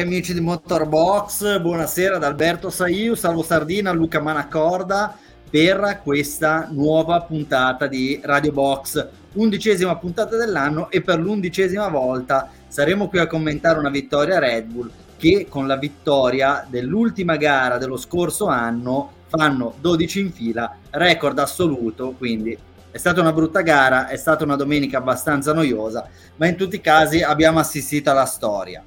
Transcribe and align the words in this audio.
amici 0.00 0.32
di 0.32 0.40
Motorbox, 0.40 1.60
buonasera 1.60 2.16
ad 2.16 2.24
Alberto 2.24 2.70
Saiu, 2.70 3.14
Salvo 3.14 3.42
Sardina, 3.42 3.90
Luca 3.90 4.20
Manacorda 4.20 5.16
per 5.50 6.00
questa 6.02 6.68
nuova 6.70 7.22
puntata 7.22 7.86
di 7.86 8.20
Radio 8.22 8.52
Box, 8.52 9.06
undicesima 9.34 9.96
puntata 9.96 10.36
dell'anno 10.36 10.90
e 10.90 11.00
per 11.00 11.18
l'undicesima 11.18 11.88
volta 11.88 12.50
saremo 12.68 13.08
qui 13.08 13.18
a 13.18 13.26
commentare 13.26 13.78
una 13.78 13.90
vittoria 13.90 14.38
Red 14.38 14.66
Bull 14.66 14.90
che 15.16 15.46
con 15.48 15.66
la 15.66 15.76
vittoria 15.76 16.66
dell'ultima 16.68 17.36
gara 17.36 17.78
dello 17.78 17.96
scorso 17.96 18.46
anno 18.46 19.12
fanno 19.26 19.74
12 19.80 20.20
in 20.20 20.32
fila, 20.32 20.76
record 20.90 21.38
assoluto, 21.38 22.14
quindi 22.16 22.56
è 22.90 22.96
stata 22.98 23.20
una 23.20 23.32
brutta 23.32 23.62
gara, 23.62 24.06
è 24.06 24.16
stata 24.16 24.44
una 24.44 24.56
domenica 24.56 24.98
abbastanza 24.98 25.52
noiosa, 25.52 26.08
ma 26.36 26.46
in 26.46 26.56
tutti 26.56 26.76
i 26.76 26.80
casi 26.80 27.22
abbiamo 27.22 27.58
assistito 27.58 28.10
alla 28.10 28.24
storia. 28.24 28.82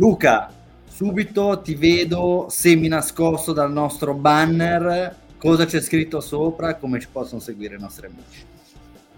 Luca, 0.00 0.50
subito 0.88 1.60
ti 1.60 1.74
vedo 1.74 2.46
semi 2.48 2.88
nascosto 2.88 3.52
dal 3.52 3.70
nostro 3.70 4.14
banner. 4.14 5.14
Cosa 5.36 5.66
c'è 5.66 5.78
scritto 5.82 6.22
sopra? 6.22 6.76
Come 6.76 6.98
ci 6.98 7.08
possono 7.12 7.38
seguire 7.38 7.76
i 7.76 7.78
nostri 7.78 8.06
amici? 8.06 8.46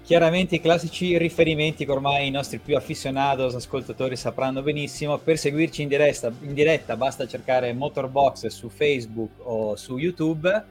Chiaramente 0.03 0.57
i 0.57 0.61
classici 0.61 1.17
riferimenti 1.19 1.85
che 1.85 1.91
ormai 1.93 2.27
i 2.27 2.31
nostri 2.33 2.59
più 2.59 2.77
afficionados 2.77 3.55
ascoltatori 3.55 4.17
sapranno 4.17 4.61
benissimo. 4.61 5.19
Per 5.19 5.39
seguirci 5.39 5.83
in 5.83 5.89
diretta, 5.89 6.33
in 6.41 6.53
diretta 6.53 6.97
basta 6.97 7.29
cercare 7.29 7.73
Motorbox 7.73 8.49
su 8.49 8.69
Facebook 8.69 9.35
o 9.45 9.77
su 9.77 9.99
YouTube. 9.99 10.65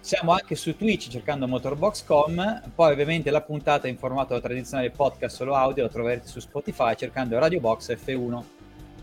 Siamo 0.00 0.32
anche 0.32 0.56
su 0.56 0.76
Twitch 0.76 1.06
cercando 1.06 1.46
Motorbox.com, 1.46 2.62
poi 2.74 2.90
ovviamente 2.90 3.30
la 3.30 3.42
puntata 3.42 3.86
in 3.86 3.96
formato 3.96 4.40
tradizionale 4.40 4.90
podcast 4.90 5.36
solo 5.36 5.54
audio 5.54 5.84
la 5.84 5.88
troverete 5.88 6.26
su 6.26 6.40
Spotify 6.40 6.96
cercando 6.96 7.38
Radio 7.38 7.60
Box 7.60 7.94
F1. 7.94 8.55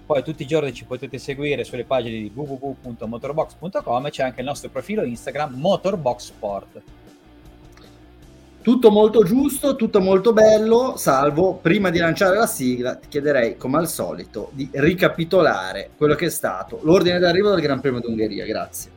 Poi 0.06 0.22
tutti 0.22 0.44
i 0.44 0.48
giorni 0.48 0.74
ci 0.74 0.84
potete 0.84 1.18
seguire 1.18 1.64
sulle 1.64 1.86
pagine 1.86 2.18
di 2.18 2.32
www.motorbox.com 2.34 4.06
e 4.06 4.10
c'è 4.10 4.24
anche 4.24 4.42
il 4.42 4.46
nostro 4.46 4.70
profilo 4.70 5.04
Instagram 5.04 5.54
Motorbox 5.56 6.26
Sport. 6.26 6.82
Tutto 8.62 8.92
molto 8.92 9.24
giusto, 9.24 9.76
tutto 9.76 10.00
molto 10.00 10.32
bello, 10.32 10.96
salvo 10.96 11.56
prima 11.56 11.90
di 11.90 12.00
lanciare 12.00 12.38
la 12.38 12.48
sigla 12.48 12.96
ti 12.96 13.10
chiederei 13.10 13.58
come 13.58 13.78
al 13.78 13.90
solito 13.90 14.52
di 14.54 14.70
ricapitolare 14.72 15.90
quello 15.98 16.16
che 16.16 16.28
è 16.28 16.30
stato 16.30 16.80
l'ordine 16.84 17.20
d'arrivo 17.20 17.50
del 17.50 17.60
Gran 17.60 17.82
Premio 17.82 18.00
d'Ungheria, 18.00 18.46
grazie. 18.46 18.92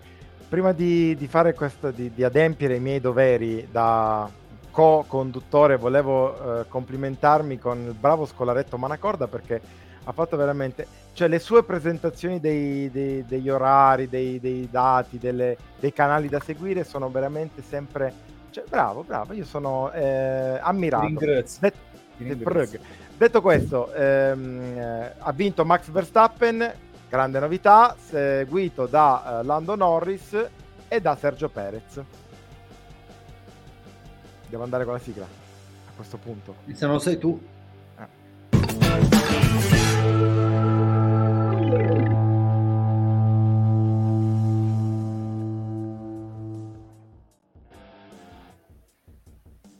Prima 0.49 0.73
di, 0.73 1.17
di 1.17 1.27
fare 1.27 1.55
questo, 1.55 1.91
di, 1.91 2.13
di, 2.15 2.23
adempiere 2.23 2.77
i 2.77 2.81
miei 2.81 3.01
doveri 3.01 3.67
da 3.69 4.31
co-conduttore, 4.71 5.77
volevo 5.77 6.61
eh, 6.61 6.69
complimentarmi 6.69 7.59
con 7.59 7.87
il 7.89 7.95
bravo 7.99 8.25
scolaretto 8.25 8.79
Manacorda 8.79 9.27
perché 9.27 9.61
ha 10.09 10.13
fatto 10.13 10.37
veramente, 10.37 10.87
cioè 11.15 11.27
le 11.27 11.41
sue 11.41 11.65
presentazioni 11.65 12.39
dei, 12.39 12.91
dei, 12.91 13.25
degli 13.27 13.49
orari, 13.49 14.09
dei, 14.09 14.39
dei 14.39 14.69
dati, 14.71 15.19
delle, 15.19 15.57
dei 15.81 15.93
canali 15.93 16.29
da 16.29 16.39
seguire 16.39 16.85
sono 16.85 17.11
veramente 17.11 17.61
sempre, 17.61 18.13
cioè, 18.51 18.65
bravo, 18.69 19.03
bravo, 19.03 19.33
io 19.33 19.45
sono 19.45 19.91
eh, 19.93 20.59
ammirato. 20.61 21.09
Det, 21.19 21.73
det, 22.19 22.81
detto 23.19 23.41
questo, 23.43 23.93
ehm, 23.93 24.79
eh, 24.79 25.13
ha 25.19 25.33
vinto 25.33 25.65
Max 25.65 25.91
Verstappen, 25.91 26.73
grande 27.09 27.41
novità, 27.41 27.97
seguito 27.99 28.87
da 28.87 29.41
uh, 29.41 29.45
Lando 29.45 29.75
Norris 29.75 30.49
e 30.87 31.01
da 31.01 31.17
Sergio 31.17 31.49
Perez. 31.49 32.01
Devo 34.49 34.63
andare 34.63 34.85
con 34.85 34.93
la 34.93 35.01
sigla 35.01 35.25
a 35.25 35.91
questo 35.97 36.17
punto. 36.17 36.55
Se 36.73 36.87
non 36.87 37.01
sei 37.01 37.19
tu. 37.19 37.41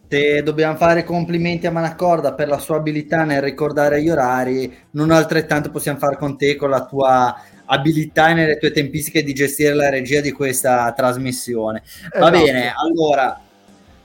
Se 0.09 0.43
dobbiamo 0.43 0.77
fare 0.77 1.03
complimenti 1.03 1.67
a 1.67 1.73
Manacorda 1.73 2.33
per 2.33 2.47
la 2.47 2.59
sua 2.59 2.77
abilità 2.77 3.25
nel 3.25 3.43
ricordare 3.43 4.01
gli 4.01 4.09
orari, 4.09 4.73
non 4.93 5.11
altrettanto 5.11 5.71
possiamo 5.71 5.99
fare 5.99 6.17
con 6.17 6.37
te 6.39 6.55
con 6.55 6.71
la 6.71 6.87
tua 6.87 7.37
abilità 7.65 8.29
e 8.29 8.35
nelle 8.35 8.59
tue 8.59 8.71
tempistiche 8.71 9.25
di 9.25 9.33
gestire 9.33 9.75
la 9.75 9.91
regia 9.91 10.21
di 10.21 10.31
questa 10.31 10.93
trasmissione. 10.93 11.83
Va 12.13 12.29
esatto. 12.29 12.31
bene, 12.31 12.73
allora 12.73 13.41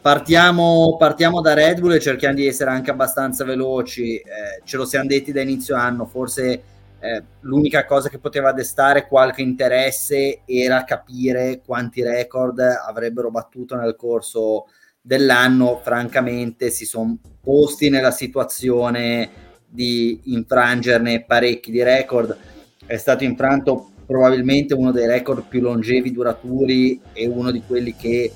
partiamo, 0.01 0.95
partiamo, 0.97 1.39
da 1.39 1.53
Red 1.53 1.79
Bull 1.79 1.93
e 1.93 1.99
cerchiamo 1.99 2.33
di 2.33 2.47
essere 2.47 2.71
anche 2.71 2.89
abbastanza 2.89 3.43
veloci. 3.43 4.15
Eh, 4.15 4.61
ce 4.63 4.77
lo 4.77 4.85
siamo 4.85 5.05
detti 5.05 5.31
da 5.31 5.41
inizio 5.41 5.75
anno, 5.75 6.05
forse 6.07 6.63
eh, 6.99 7.23
l'unica 7.41 7.85
cosa 7.85 8.09
che 8.09 8.17
poteva 8.17 8.51
destare 8.53 9.07
qualche 9.07 9.43
interesse 9.43 10.41
era 10.45 10.83
capire 10.83 11.61
quanti 11.63 12.01
record 12.01 12.59
avrebbero 12.59 13.29
battuto 13.29 13.75
nel 13.75 13.95
corso 13.95 14.65
dell'anno, 15.01 15.79
francamente, 15.83 16.69
si 16.69 16.85
sono 16.85 17.17
posti 17.41 17.89
nella 17.89 18.11
situazione 18.11 19.29
di 19.67 20.19
infrangerne 20.25 21.23
parecchi 21.23 21.71
di 21.71 21.81
record. 21.81 22.37
È 22.85 22.97
stato 22.97 23.23
infranto 23.23 23.91
probabilmente 24.05 24.73
uno 24.73 24.91
dei 24.91 25.07
record 25.07 25.45
più 25.47 25.61
longevi, 25.61 26.11
duraturi 26.11 26.99
e 27.13 27.27
uno 27.27 27.51
di 27.51 27.63
quelli 27.65 27.95
che 27.95 28.31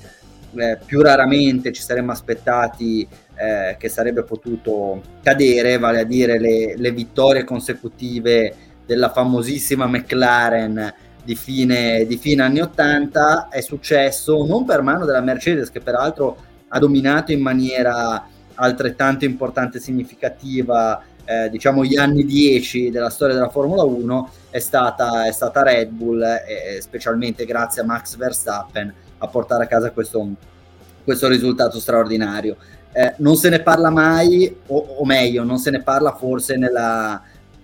eh, 0.54 0.78
più 0.84 1.02
raramente 1.02 1.72
ci 1.72 1.82
saremmo 1.82 2.12
aspettati 2.12 3.06
eh, 3.36 3.76
che 3.78 3.88
sarebbe 3.88 4.22
potuto 4.22 5.02
cadere, 5.22 5.78
vale 5.78 6.00
a 6.00 6.04
dire 6.04 6.38
le, 6.38 6.76
le 6.76 6.90
vittorie 6.92 7.44
consecutive 7.44 8.54
della 8.86 9.10
famosissima 9.10 9.86
McLaren 9.86 10.94
di 11.22 11.34
fine, 11.34 12.06
di 12.06 12.16
fine 12.16 12.42
anni 12.42 12.60
80 12.60 13.48
è 13.48 13.60
successo 13.60 14.46
non 14.46 14.64
per 14.64 14.80
mano 14.80 15.04
della 15.04 15.20
Mercedes 15.20 15.70
che 15.70 15.80
peraltro 15.80 16.45
ha 16.68 16.78
dominato 16.78 17.32
in 17.32 17.40
maniera 17.40 18.26
altrettanto 18.54 19.24
importante 19.24 19.78
e 19.78 19.80
significativa 19.80 21.02
eh, 21.26 21.50
diciamo 21.50 21.84
gli 21.84 21.96
anni 21.96 22.24
10 22.24 22.90
della 22.90 23.10
storia 23.10 23.34
della 23.34 23.48
Formula 23.48 23.82
1 23.82 24.30
è 24.50 24.58
stata, 24.58 25.26
è 25.26 25.32
stata 25.32 25.62
Red 25.62 25.88
Bull 25.90 26.22
e 26.22 26.80
specialmente 26.80 27.44
grazie 27.44 27.82
a 27.82 27.84
Max 27.84 28.16
Verstappen 28.16 28.94
a 29.18 29.26
portare 29.28 29.64
a 29.64 29.66
casa 29.66 29.90
questo, 29.90 30.26
questo 31.02 31.28
risultato 31.28 31.80
straordinario. 31.80 32.56
Eh, 32.92 33.14
non 33.18 33.36
se 33.36 33.48
ne 33.50 33.60
parla 33.60 33.90
mai, 33.90 34.54
o, 34.68 34.76
o, 34.76 35.04
meglio, 35.04 35.42
non 35.42 35.58
se 35.58 35.70
ne 35.70 35.82
parla 35.82 36.14
forse 36.14 36.56
nella, 36.56 37.20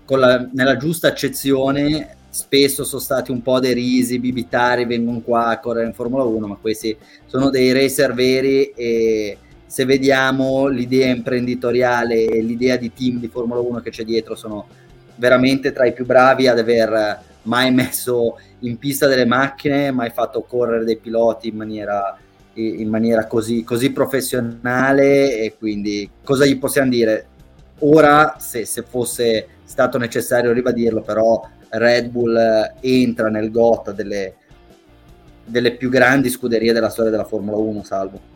la, 0.06 0.48
nella 0.52 0.76
giusta 0.76 1.08
accezione 1.08 2.16
spesso 2.32 2.82
sono 2.84 3.02
stati 3.02 3.30
un 3.30 3.42
po' 3.42 3.60
derisi, 3.60 4.18
bibitari, 4.18 4.86
vengono 4.86 5.20
qua 5.20 5.48
a 5.48 5.60
correre 5.60 5.86
in 5.86 5.92
Formula 5.92 6.22
1, 6.22 6.46
ma 6.46 6.56
questi 6.58 6.96
sono 7.26 7.50
dei 7.50 7.72
racer 7.72 8.14
veri 8.14 8.72
e 8.74 9.36
se 9.66 9.84
vediamo 9.84 10.66
l'idea 10.66 11.08
imprenditoriale 11.08 12.24
e 12.24 12.40
l'idea 12.40 12.76
di 12.76 12.90
team 12.94 13.18
di 13.18 13.28
Formula 13.28 13.60
1 13.60 13.80
che 13.80 13.90
c'è 13.90 14.04
dietro 14.04 14.34
sono 14.34 14.66
veramente 15.16 15.72
tra 15.72 15.84
i 15.84 15.92
più 15.92 16.06
bravi 16.06 16.48
ad 16.48 16.58
aver 16.58 17.20
mai 17.42 17.70
messo 17.70 18.38
in 18.60 18.78
pista 18.78 19.06
delle 19.06 19.26
macchine, 19.26 19.90
mai 19.90 20.08
fatto 20.08 20.40
correre 20.40 20.84
dei 20.84 20.96
piloti 20.96 21.48
in 21.48 21.56
maniera, 21.56 22.16
in 22.54 22.88
maniera 22.88 23.26
così, 23.26 23.62
così 23.62 23.92
professionale 23.92 25.38
e 25.38 25.54
quindi 25.58 26.08
cosa 26.24 26.46
gli 26.46 26.58
possiamo 26.58 26.88
dire? 26.88 27.26
Ora, 27.80 28.36
se, 28.38 28.64
se 28.64 28.82
fosse 28.88 29.48
stato 29.64 29.98
necessario 29.98 30.52
ribadirlo, 30.52 31.02
però 31.02 31.46
Red 31.72 32.08
Bull 32.08 32.36
eh, 32.36 32.74
entra 32.80 33.28
nel 33.28 33.50
GOT 33.50 33.92
delle, 33.92 34.34
delle 35.44 35.72
più 35.76 35.88
grandi 35.88 36.28
scuderie 36.28 36.72
della 36.72 36.90
storia 36.90 37.10
della 37.10 37.24
Formula 37.24 37.56
1, 37.56 37.82
salvo. 37.82 38.30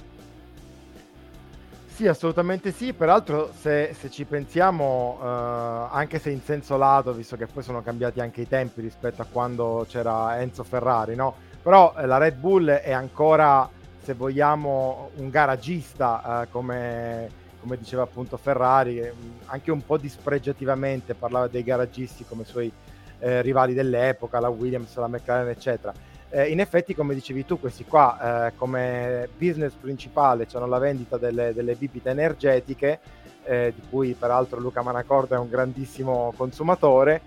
Sì, 1.97 2.07
assolutamente 2.07 2.73
sì. 2.73 2.93
Peraltro, 2.93 3.53
se, 3.59 3.95
se 3.99 4.11
ci 4.11 4.25
pensiamo, 4.25 5.19
eh, 5.23 5.27
anche 5.27 6.19
se 6.19 6.31
in 6.31 6.43
senso 6.43 6.77
lato, 6.77 7.13
visto 7.13 7.37
che 7.37 7.47
poi 7.47 7.63
sono 7.63 7.83
cambiati 7.83 8.21
anche 8.21 8.43
i 8.43 8.49
tempi 8.49 8.81
rispetto 8.81 9.23
a 9.23 9.27
quando 9.31 9.87
c'era 9.89 10.39
Enzo 10.41 10.63
Ferrari, 10.63 11.15
no? 11.15 11.35
Però 11.63 11.95
eh, 11.97 12.07
la 12.07 12.19
Red 12.19 12.37
Bull 12.37 12.69
è 12.69 12.93
ancora, 12.93 13.69
se 14.03 14.15
vogliamo, 14.15 15.11
un 15.17 15.31
garagista, 15.31 16.43
eh, 16.43 16.51
come, 16.51 17.31
come, 17.61 17.79
diceva 17.79 18.03
appunto 18.03 18.37
Ferrari, 18.37 19.03
anche 19.47 19.71
un 19.71 19.85
po' 19.85 19.97
dispregiativamente 19.97 21.15
parlava 21.15 21.49
dei 21.49 21.65
garagisti 21.65 22.25
come 22.27 22.45
suoi 22.45 22.71
eh, 23.19 23.43
rivali 23.43 23.75
dell'epoca, 23.75 24.41
la 24.41 24.49
Williams, 24.49 24.97
la 24.97 25.09
McLaren, 25.09 25.49
eccetera. 25.49 25.93
Eh, 26.29 26.51
in 26.51 26.61
effetti, 26.61 26.95
come 26.95 27.15
dicevi 27.15 27.45
tu, 27.45 27.59
questi 27.59 27.85
qua 27.85 28.49
eh, 28.49 28.57
come 28.57 29.29
business 29.39 29.73
principale 29.81 30.47
hanno 30.53 30.67
la 30.67 30.79
vendita 30.79 31.17
delle, 31.17 31.55
delle 31.55 31.75
bibite 31.75 32.11
energetiche, 32.11 32.99
eh, 33.45 33.73
di 33.75 33.83
cui 33.89 34.15
peraltro 34.15 34.59
Luca 34.59 34.83
Manacorda 34.83 35.37
è 35.37 35.39
un 35.39 35.49
grandissimo 35.49 36.33
consumatore. 36.37 37.21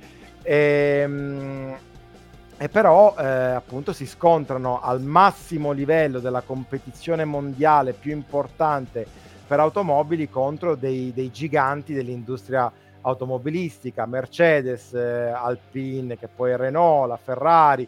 E, 0.44 1.02
ehm, 1.04 1.78
e 2.62 2.68
però 2.68 3.16
eh, 3.18 3.26
appunto 3.26 3.94
si 3.94 4.06
scontrano 4.06 4.82
al 4.82 5.02
massimo 5.02 5.72
livello 5.72 6.20
della 6.20 6.42
competizione 6.42 7.24
mondiale 7.24 7.94
più 7.94 8.12
importante 8.12 9.08
per 9.48 9.62
automobili 9.62 10.30
contro 10.30 10.76
dei, 10.76 11.14
dei 11.14 11.32
giganti 11.32 11.94
dell'industria 11.94 12.70
automobilistica, 13.02 14.06
Mercedes, 14.06 14.94
eh, 14.94 15.30
Alpine, 15.30 16.18
che 16.18 16.28
poi 16.28 16.56
Renault, 16.56 17.08
la 17.08 17.18
Ferrari, 17.18 17.88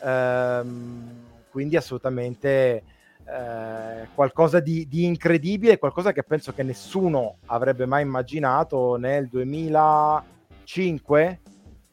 ehm, 0.00 1.10
quindi 1.50 1.76
assolutamente 1.76 2.82
eh, 3.24 4.08
qualcosa 4.14 4.60
di, 4.60 4.86
di, 4.88 5.04
incredibile, 5.04 5.78
qualcosa 5.78 6.12
che 6.12 6.22
penso 6.22 6.52
che 6.52 6.62
nessuno 6.62 7.36
avrebbe 7.46 7.86
mai 7.86 8.02
immaginato 8.02 8.96
nel 8.96 9.28
2005 9.28 11.40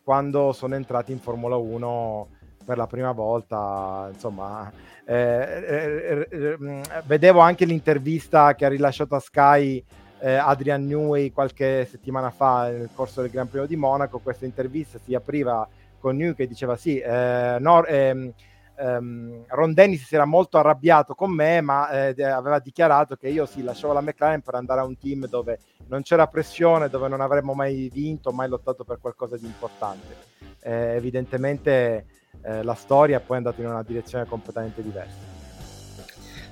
quando 0.04 0.51
sono 0.54 0.75
entrati 0.75 1.12
in 1.12 1.19
Formula 1.19 1.56
1 1.56 2.27
per 2.66 2.77
la 2.77 2.88
prima 2.88 3.12
volta, 3.12 4.10
insomma, 4.12 4.71
eh, 5.06 5.16
eh, 5.16 6.27
eh, 6.30 6.57
mm, 6.60 6.81
vedevo 7.06 7.39
anche 7.39 7.66
l'intervista 7.66 8.54
che 8.54 8.66
ha 8.66 8.69
rilasciato 8.69 9.16
a 9.16 9.19
Sky 9.19 9.83
eh, 10.19 10.36
Adrian 10.36 10.86
Newey 10.86 11.31
qualche 11.31 11.86
settimana 11.86 12.30
fa 12.30 12.69
nel 12.69 12.89
corso 12.94 13.21
del 13.21 13.30
Gran 13.30 13.50
Premio 13.50 13.68
di 13.68 13.75
Monaco, 13.75 14.19
questa 14.19 14.45
intervista 14.45 14.98
si 14.98 15.13
apriva 15.16 15.68
con 16.00 16.16
Newey 16.16 16.36
che 16.36 16.48
diceva 16.48 16.75
sì, 16.75 17.00
eh, 17.00 17.57
no, 17.60 17.86
ehm, 17.86 18.33
ehm, 18.80 19.44
Ron 19.48 19.74
Dennis 19.74 20.06
si 20.06 20.16
era 20.16 20.25
molto 20.25 20.57
arrabbiato 20.57 21.13
con 21.13 21.31
me, 21.31 21.62
ma 21.62 21.89
eh, 21.89 22.24
aveva 22.24 22.60
dichiarato 22.60 23.16
che 23.16 23.30
io 23.30 23.45
sì, 23.45 23.62
lasciavo 23.62 23.94
la 23.94 24.01
McLaren 24.01 24.42
per 24.42 24.56
andare 24.56 24.80
a 24.80 24.86
un 24.86 24.98
team 24.98 25.27
dove 25.27 25.60
non 25.88 26.01
c'era 26.01 26.27
pressione, 26.27 26.89
dove 26.89 27.07
non 27.07 27.21
avremmo 27.21 27.54
mai 27.54 27.89
vinto, 27.94 28.31
mai 28.31 28.48
lottato 28.48 28.83
per 28.83 29.00
qualcosa 29.00 29.38
di 29.38 29.45
importante. 29.45 30.38
Eh, 30.62 30.95
evidentemente 30.95 32.06
eh, 32.42 32.63
la 32.63 32.74
storia 32.74 33.19
poi 33.19 33.36
è 33.36 33.39
andata 33.39 33.62
in 33.62 33.68
una 33.68 33.83
direzione 33.83 34.25
completamente 34.25 34.81
diversa. 34.81 35.38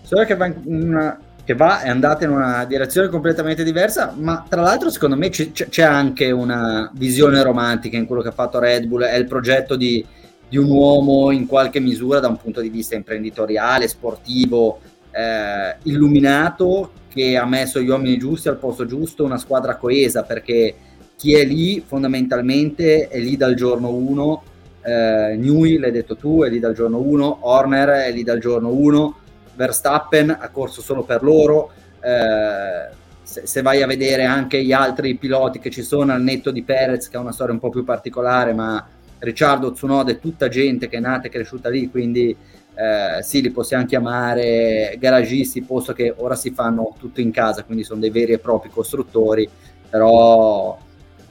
Solo 0.02 0.24
che 0.24 0.36
va, 0.36 0.52
una, 0.64 1.20
che 1.48 1.56
va 1.56 1.80
è 1.80 1.88
andata 1.88 2.26
in 2.26 2.32
una 2.32 2.66
direzione 2.66 3.08
completamente 3.08 3.64
diversa, 3.64 4.14
ma 4.18 4.44
tra 4.50 4.60
l'altro 4.60 4.90
secondo 4.90 5.16
me 5.16 5.30
c- 5.30 5.52
c'è 5.54 5.84
anche 5.84 6.30
una 6.30 6.92
visione 6.94 7.42
romantica 7.42 7.96
in 7.96 8.06
quello 8.06 8.22
che 8.22 8.28
ha 8.28 8.34
fatto 8.34 8.60
Red 8.60 8.86
Bull, 8.86 9.04
è 9.04 9.16
il 9.16 9.28
progetto 9.28 9.78
di 9.78 10.06
di 10.50 10.58
un 10.58 10.70
uomo 10.70 11.32
in 11.32 11.46
qualche 11.46 11.80
misura 11.80 12.20
da 12.20 12.28
un 12.28 12.38
punto 12.38 12.62
di 12.62 12.70
vista 12.70 12.96
imprenditoriale, 12.96 13.88
sportivo, 13.88 14.80
eh, 15.12 15.76
illuminato, 15.84 16.92
che 17.10 17.38
ha 17.38 17.46
messo 17.46 17.80
gli 17.80 17.90
uomini 17.90 18.18
giusti 18.18 18.48
al 18.48 18.58
posto 18.58 18.86
giusto, 18.86 19.24
una 19.24 19.38
squadra 19.38 19.76
coesa, 19.76 20.24
perché 20.24 20.76
chi 21.16 21.34
è 21.34 21.44
lì 21.46 21.82
fondamentalmente 21.86 23.08
è 23.08 23.20
lì 23.20 23.36
dal 23.36 23.56
giorno 23.56 23.90
1, 23.90 24.44
eh, 24.84 25.36
Newey, 25.38 25.78
l'hai 25.78 25.92
detto 25.92 26.16
tu, 26.16 26.44
è 26.44 26.50
lì 26.50 26.60
dal 26.60 26.74
giorno 26.74 27.00
1, 27.00 27.40
Horner 27.42 27.90
è 28.06 28.12
lì 28.12 28.24
dal 28.24 28.40
giorno 28.40 28.70
1, 28.72 29.16
Verstappen 29.58 30.30
ha 30.30 30.50
corso 30.50 30.82
solo 30.82 31.04
per 31.04 31.24
loro, 31.24 31.72
eh, 32.00 32.96
se, 33.24 33.46
se, 33.46 33.62
vai 33.62 33.82
a 33.82 33.88
vedere 33.88 34.24
anche 34.24 34.64
gli 34.64 34.72
altri 34.72 35.16
piloti 35.16 35.60
che 35.60 35.72
ci 35.72 35.82
sono 35.82 36.14
al 36.14 36.22
netto 36.22 36.52
di 36.52 36.64
Perez, 36.64 37.10
che 37.10 37.18
ha 37.18 37.20
una 37.20 37.34
storia 37.34 37.54
un 37.54 37.60
po' 37.60 37.70
più 37.70 37.84
particolare, 37.84 38.54
ma 38.54 38.88
Ricciardo 39.20 39.72
Tsunoda 39.72 40.12
è 40.12 40.20
tutta 40.20 40.48
gente 40.48 40.88
che 40.88 40.98
è 40.98 41.02
nata 41.02 41.28
e 41.28 41.32
cresciuta 41.32 41.70
lì, 41.70 41.90
quindi 41.90 42.30
eh, 42.76 43.24
sì, 43.24 43.42
li 43.42 43.50
possiamo 43.50 43.86
chiamare 43.86 44.96
garagisti, 45.00 45.64
posto 45.64 45.94
che 45.94 46.14
ora 46.16 46.36
si 46.36 46.52
fanno 46.52 46.94
tutto 47.00 47.20
in 47.20 47.32
casa, 47.32 47.64
quindi 47.64 47.84
sono 47.84 48.00
dei 48.00 48.12
veri 48.12 48.34
e 48.34 48.40
propri 48.40 48.70
costruttori, 48.70 49.50
però 49.90 50.78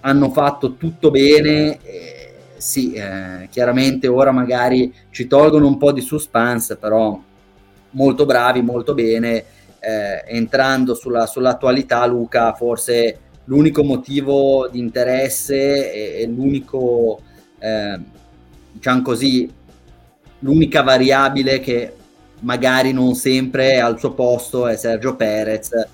hanno 0.01 0.31
fatto 0.33 0.75
tutto 0.75 1.11
bene. 1.11 1.79
Eh, 1.83 2.35
sì, 2.57 2.95
eh, 2.95 3.49
chiaramente 3.51 4.09
ora 4.09 4.33
magari 4.33 4.93
ci 5.11 5.27
tolgono 5.29 5.67
un 5.67 5.79
po' 5.79 5.93
di 5.93 6.01
suspense, 6.01 6.77
però 6.77 7.21
molto 7.97 8.25
bravi, 8.25 8.63
molto 8.63 8.95
bene. 8.95 9.45
Eh, 9.79 10.25
entrando 10.27 10.95
sulla, 10.95 11.27
sull'attualità, 11.27 12.07
Luca, 12.07 12.55
forse 12.55 13.19
l'unico 13.45 13.85
motivo 13.85 14.69
di 14.69 14.79
interesse 14.79 15.93
e, 15.93 16.23
e 16.23 16.27
l'unico 16.27 17.21
eh, 17.59 17.99
diciamo 18.73 19.03
così, 19.03 19.53
l'unica 20.41 20.83
variabile 20.83 21.61
che 21.61 21.95
magari 22.41 22.93
non 22.93 23.15
sempre 23.15 23.73
è 23.73 23.79
al 23.79 23.99
suo 23.99 24.13
posto 24.13 24.67
è 24.67 24.77
Sergio 24.77 25.17
Perez 25.17 25.73
e 25.73 25.87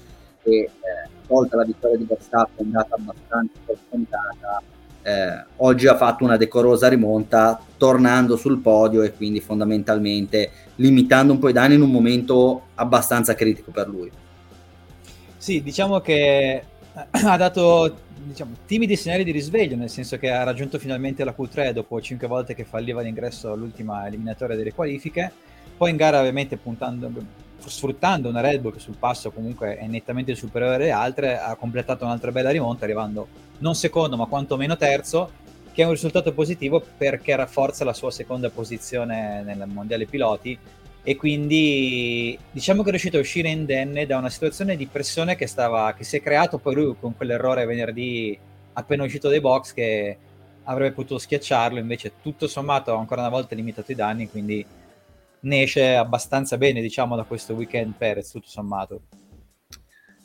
eh, 0.53 0.71
tolta 1.27 1.57
la 1.57 1.65
vittoria 1.65 1.97
di 1.97 2.05
Verstappen 2.05 2.67
andata 2.67 2.97
abbastanza 2.97 3.53
scontata 3.87 4.63
eh, 5.03 5.45
oggi 5.57 5.87
ha 5.87 5.97
fatto 5.97 6.25
una 6.25 6.37
decorosa 6.37 6.89
rimonta 6.89 7.61
tornando 7.77 8.37
sul 8.37 8.61
podio 8.61 9.03
e 9.03 9.13
quindi 9.13 9.41
fondamentalmente 9.41 10.51
limitando 10.77 11.33
un 11.33 11.39
po' 11.39 11.49
i 11.49 11.53
danni 11.53 11.75
in 11.75 11.83
un 11.83 11.91
momento 11.91 12.69
abbastanza 12.75 13.35
critico 13.35 13.71
per 13.71 13.89
lui 13.89 14.11
sì 15.37 15.63
diciamo 15.63 16.01
che 16.01 16.63
ha 17.11 17.37
dato 17.37 18.11
diciamo, 18.25 18.55
timidi 18.67 18.97
segnali 18.97 19.25
di 19.25 19.31
risveglio, 19.31 19.77
nel 19.77 19.91
senso 19.91 20.17
che 20.19 20.31
ha 20.31 20.43
raggiunto 20.43 20.79
finalmente 20.79 21.25
la 21.25 21.35
Q3 21.37 21.71
dopo 21.71 22.01
5 22.01 22.27
volte 22.27 22.55
che 22.55 22.65
falliva 22.65 23.01
l'ingresso 23.01 23.53
all'ultima 23.53 24.07
eliminatoria 24.07 24.57
delle 24.57 24.73
qualifiche. 24.73 25.33
Poi 25.77 25.91
in 25.91 25.97
gara 25.97 26.21
ovviamente 26.21 26.57
puntando, 26.57 27.11
sfruttando 27.69 28.29
una 28.29 28.41
Red 28.41 28.61
Bull 28.61 28.73
che 28.73 28.79
sul 28.79 28.97
passo 28.97 29.31
comunque 29.31 29.77
è 29.77 29.87
nettamente 29.87 30.35
superiore 30.35 30.75
alle 30.75 30.91
altre, 30.91 31.39
ha 31.39 31.55
completato 31.57 32.05
un'altra 32.05 32.33
bella 32.33 32.51
rimonta 32.51 32.85
arrivando 32.85 33.29
non 33.59 33.75
secondo 33.75 34.17
ma 34.17 34.27
quantomeno 34.27 34.77
terzo, 34.77 35.31
che 35.73 35.83
è 35.83 35.85
un 35.87 35.93
risultato 35.93 36.33
positivo 36.33 36.85
perché 36.97 37.35
rafforza 37.35 37.85
la 37.85 37.95
sua 37.95 38.11
seconda 38.11 38.51
posizione 38.51 39.43
nel 39.43 39.65
mondiale 39.67 40.07
piloti 40.07 40.59
e 41.05 41.17
quindi 41.17 42.39
diciamo 42.51 42.83
che 42.83 42.89
è 42.89 42.91
riuscito 42.91 43.17
a 43.17 43.21
uscire 43.21 43.49
indenne 43.49 44.07
da 44.07 44.19
una 44.19 44.29
situazione 44.29 44.77
di 44.77 44.87
pressione 44.87 45.35
che, 45.35 45.47
stava, 45.47 45.95
che 45.95 46.05
si 46.05 46.17
è 46.17 46.23
creato 46.23 46.59
poi 46.59 46.75
lui 46.75 46.95
con 47.01 47.17
quell'errore 47.17 47.65
venerdì 47.65 48.39
appena 48.75 49.03
uscito 49.03 49.29
dai 49.29 49.41
box 49.41 49.73
che 49.73 50.17
avrebbe 50.65 50.95
potuto 50.95 51.19
schiacciarlo 51.19 51.79
invece 51.79 52.13
tutto 52.23 52.47
sommato 52.47 52.95
ancora 52.95 53.23
una 53.23 53.31
volta 53.31 53.55
limitato 53.57 53.91
i 53.91 53.97
danni 53.97 54.31
quindi 54.31 54.65
ne 55.43 55.63
esce 55.63 55.95
abbastanza 55.95 56.57
bene 56.57 56.81
diciamo 56.81 57.17
da 57.17 57.25
questo 57.25 57.55
weekend 57.55 57.95
Perez 57.97 58.31
tutto 58.31 58.49
sommato. 58.49 59.03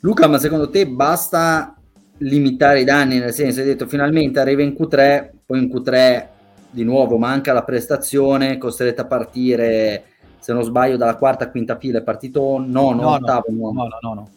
Luca 0.00 0.26
ma 0.26 0.38
secondo 0.38 0.70
te 0.70 0.86
basta 0.86 1.76
limitare 2.18 2.80
i 2.80 2.84
danni? 2.84 3.18
Nel 3.18 3.32
senso 3.32 3.60
hai 3.60 3.66
detto 3.66 3.86
finalmente 3.86 4.40
arriva 4.40 4.62
in 4.62 4.76
Q3 4.78 5.30
poi 5.46 5.62
in 5.62 5.68
Q3 5.68 6.26
di 6.70 6.84
nuovo 6.84 7.16
manca 7.16 7.52
la 7.52 7.64
prestazione 7.64 8.58
costretta 8.58 9.02
a 9.02 9.06
partire 9.06 10.04
se 10.38 10.52
non 10.52 10.62
sbaglio 10.62 10.96
dalla 10.96 11.16
quarta 11.16 11.50
quinta 11.50 11.76
fila 11.76 11.98
è 11.98 12.02
partito 12.02 12.58
nono, 12.58 13.02
no, 13.02 13.10
ottavo, 13.10 13.46
no, 13.50 13.72
no, 13.72 13.88
no, 14.00 14.14
no. 14.14 14.30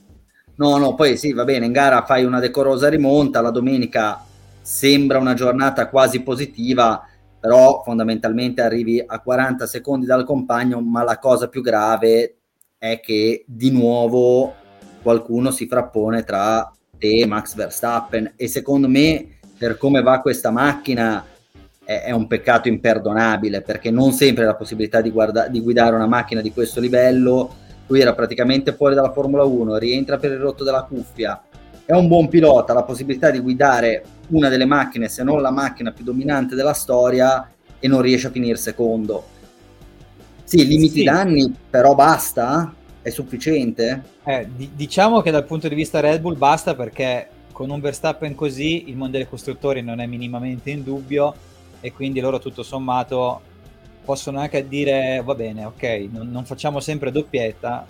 No, 0.56 0.78
no, 0.78 0.94
poi 0.94 1.18
sì, 1.18 1.34
va 1.34 1.44
bene, 1.44 1.66
in 1.66 1.72
gara 1.72 2.04
fai 2.04 2.24
una 2.24 2.40
decorosa 2.40 2.90
rimonta, 2.90 3.42
la 3.42 3.50
domenica 3.50 4.24
sembra 4.62 5.18
una 5.18 5.34
giornata 5.34 5.90
quasi 5.90 6.22
positiva, 6.22 7.08
però 7.42 7.82
fondamentalmente 7.84 8.62
arrivi 8.62 9.04
a 9.06 9.20
40 9.20 9.66
secondi 9.66 10.06
dal 10.06 10.24
compagno, 10.24 10.80
ma 10.80 11.04
la 11.04 11.18
cosa 11.18 11.50
più 11.50 11.62
grave 11.62 12.36
è 12.78 13.00
che 13.00 13.44
di 13.48 13.72
nuovo 13.72 14.54
qualcuno 15.02 15.50
si 15.50 15.68
frappone 15.68 16.24
tra 16.24 16.72
te 17.00 17.18
e 17.18 17.26
Max 17.26 17.56
Verstappen 17.56 18.34
e 18.36 18.48
secondo 18.48 18.88
me 18.88 19.40
per 19.58 19.78
come 19.78 20.04
va 20.04 20.22
questa 20.22 20.52
macchina 20.52 21.26
è, 21.84 22.04
è 22.04 22.12
un 22.12 22.28
peccato 22.28 22.68
imperdonabile 22.68 23.62
perché 23.62 23.90
non 23.90 24.12
sempre 24.12 24.46
la 24.46 24.56
possibilità 24.56 25.02
di, 25.02 25.10
guarda- 25.10 25.48
di 25.48 25.62
guidare 25.62 25.96
una 25.96 26.08
macchina 26.08 26.42
di 26.42 26.52
questo 26.52 26.80
livello. 26.80 27.56
Lui 27.88 28.00
era 28.00 28.14
praticamente 28.14 28.74
fuori 28.74 28.96
dalla 28.96 29.12
Formula 29.12 29.44
1, 29.44 29.78
rientra 29.78 30.18
per 30.18 30.32
il 30.32 30.38
rotto 30.38 30.64
della 30.64 30.84
cuffia, 30.84 31.42
è 31.86 31.94
un 31.94 32.08
buon 32.08 32.28
pilota, 32.28 32.74
la 32.74 32.84
possibilità 32.84 33.30
di 33.30 33.40
guidare 33.40 34.04
una 34.30 34.50
delle 34.50 34.66
macchine, 34.66 35.10
se 35.10 35.24
non 35.24 35.42
la 35.42 35.52
macchina 35.52 35.92
più 35.92 36.04
dominante 36.04 36.56
della 36.56 36.74
storia, 36.74 37.52
e 37.84 37.88
non 37.88 38.02
riesce 38.02 38.28
a 38.28 38.32
finire 38.32 38.56
secondo. 38.56 39.26
Sì, 40.44 40.66
limiti 40.66 41.00
sì. 41.00 41.04
danni, 41.04 41.54
però 41.70 41.96
basta? 41.96 42.74
È 43.02 43.10
sufficiente? 43.10 44.04
Eh, 44.24 44.48
d- 44.56 44.70
diciamo 44.76 45.22
che 45.22 45.32
dal 45.32 45.46
punto 45.46 45.68
di 45.68 45.76
vista 45.76 46.00
Red 46.00 46.22
Bull 46.22 46.38
basta 46.38 46.76
perché 46.76 47.28
con 47.52 47.70
un 47.70 47.80
Verstappen 47.82 48.36
così 48.36 48.90
il 48.90 48.96
mondo 48.96 49.18
dei 49.18 49.28
costruttori 49.28 49.82
non 49.82 50.00
è 50.00 50.06
minimamente 50.06 50.70
in 50.70 50.84
dubbio 50.84 51.34
e 51.80 51.92
quindi 51.92 52.20
loro 52.20 52.38
tutto 52.40 52.62
sommato 52.64 53.42
possono 54.06 54.40
anche 54.40 54.68
dire 54.68 55.22
va 55.26 55.34
bene, 55.34 55.66
ok, 55.66 56.08
non, 56.12 56.30
non, 56.30 56.46
facciamo 56.46 56.80
sempre 56.80 57.12
doppietta, 57.12 57.86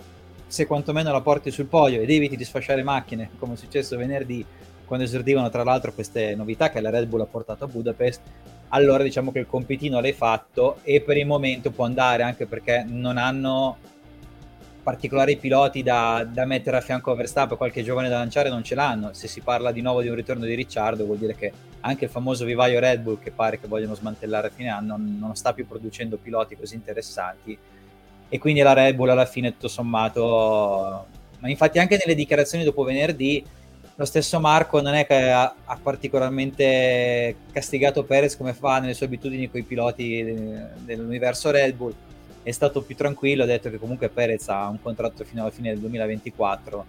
se 0.52 0.66
quantomeno 0.66 1.10
la 1.10 1.22
porti 1.22 1.50
sul 1.50 1.64
podio 1.64 2.02
ed 2.02 2.10
eviti 2.10 2.36
di 2.36 2.44
sfasciare 2.44 2.82
macchine, 2.82 3.30
come 3.38 3.54
è 3.54 3.56
successo 3.56 3.96
venerdì 3.96 4.44
quando 4.84 5.06
esordivano 5.06 5.48
tra 5.48 5.64
l'altro 5.64 5.94
queste 5.94 6.34
novità 6.34 6.68
che 6.68 6.82
la 6.82 6.90
Red 6.90 7.06
Bull 7.06 7.22
ha 7.22 7.24
portato 7.24 7.64
a 7.64 7.68
Budapest, 7.68 8.20
allora 8.68 9.02
diciamo 9.02 9.32
che 9.32 9.38
il 9.38 9.46
compitino 9.46 9.98
l'hai 9.98 10.12
fatto 10.12 10.80
e 10.82 11.00
per 11.00 11.16
il 11.16 11.24
momento 11.24 11.70
può 11.70 11.86
andare 11.86 12.22
anche 12.22 12.44
perché 12.44 12.84
non 12.86 13.16
hanno 13.16 13.78
particolari 14.82 15.38
piloti 15.38 15.82
da, 15.82 16.28
da, 16.30 16.44
mettere 16.44 16.76
a 16.76 16.80
fianco 16.82 17.12
a 17.12 17.14
Verstappen, 17.14 17.56
qualche 17.56 17.82
giovane 17.82 18.10
da 18.10 18.18
lanciare 18.18 18.50
non 18.50 18.62
ce 18.62 18.74
l'hanno. 18.74 19.14
Se 19.14 19.28
si 19.28 19.40
parla 19.40 19.72
di 19.72 19.80
nuovo 19.80 20.02
di 20.02 20.08
un 20.08 20.16
ritorno 20.16 20.44
di 20.44 20.54
Ricciardo, 20.54 21.06
vuol 21.06 21.16
dire 21.16 21.34
che 21.34 21.50
anche 21.80 22.04
il 22.04 22.10
famoso 22.10 22.44
vivaio 22.44 22.78
Red 22.78 23.00
Bull, 23.00 23.20
che 23.20 23.30
pare 23.30 23.58
che 23.58 23.68
vogliono 23.68 23.94
smantellare 23.94 24.48
a 24.48 24.50
fine 24.50 24.68
anno, 24.68 24.98
non 24.98 25.34
sta 25.34 25.54
più 25.54 25.66
producendo 25.66 26.18
piloti 26.18 26.56
così 26.56 26.74
interessanti. 26.74 27.56
E 28.32 28.38
quindi 28.38 28.62
la 28.62 28.72
Red 28.72 28.94
Bull 28.94 29.10
alla 29.10 29.26
fine, 29.26 29.50
tutto 29.50 29.68
sommato, 29.68 31.04
ma 31.38 31.50
infatti 31.50 31.78
anche 31.78 31.98
nelle 32.00 32.14
dichiarazioni 32.14 32.64
dopo 32.64 32.82
venerdì, 32.82 33.44
lo 33.94 34.06
stesso 34.06 34.40
Marco 34.40 34.80
non 34.80 34.94
è 34.94 35.04
che 35.06 35.30
ha, 35.30 35.54
particolarmente 35.82 37.36
castigato 37.52 38.04
Perez 38.04 38.38
come 38.38 38.54
fa 38.54 38.78
nelle 38.78 38.94
sue 38.94 39.04
abitudini 39.04 39.50
con 39.50 39.60
i 39.60 39.64
piloti 39.64 40.24
dell'universo 40.78 41.50
Red 41.50 41.74
Bull, 41.74 41.92
è 42.42 42.50
stato 42.52 42.80
più 42.80 42.96
tranquillo, 42.96 43.42
ha 43.42 43.46
detto 43.46 43.68
che 43.68 43.78
comunque 43.78 44.08
Perez 44.08 44.48
ha 44.48 44.66
un 44.66 44.80
contratto 44.80 45.24
fino 45.24 45.42
alla 45.42 45.50
fine 45.50 45.68
del 45.68 45.80
2024 45.80 46.86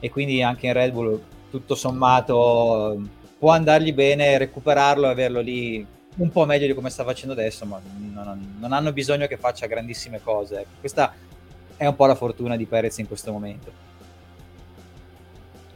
e 0.00 0.08
quindi 0.08 0.42
anche 0.42 0.66
in 0.66 0.72
Red 0.72 0.92
Bull 0.92 1.22
tutto 1.50 1.74
sommato 1.74 2.98
può 3.38 3.50
andargli 3.50 3.92
bene 3.92 4.38
recuperarlo 4.38 5.08
e 5.08 5.10
averlo 5.10 5.40
lì 5.40 5.86
un 6.20 6.30
po' 6.30 6.44
meglio 6.44 6.66
di 6.66 6.74
come 6.74 6.90
sta 6.90 7.02
facendo 7.02 7.32
adesso, 7.32 7.64
ma 7.64 7.80
non, 8.12 8.56
non 8.58 8.72
hanno 8.72 8.92
bisogno 8.92 9.26
che 9.26 9.38
faccia 9.38 9.66
grandissime 9.66 10.20
cose. 10.22 10.66
Questa 10.78 11.14
è 11.76 11.86
un 11.86 11.96
po' 11.96 12.06
la 12.06 12.14
fortuna 12.14 12.56
di 12.56 12.66
Perez 12.66 12.98
in 12.98 13.08
questo 13.08 13.32
momento. 13.32 13.88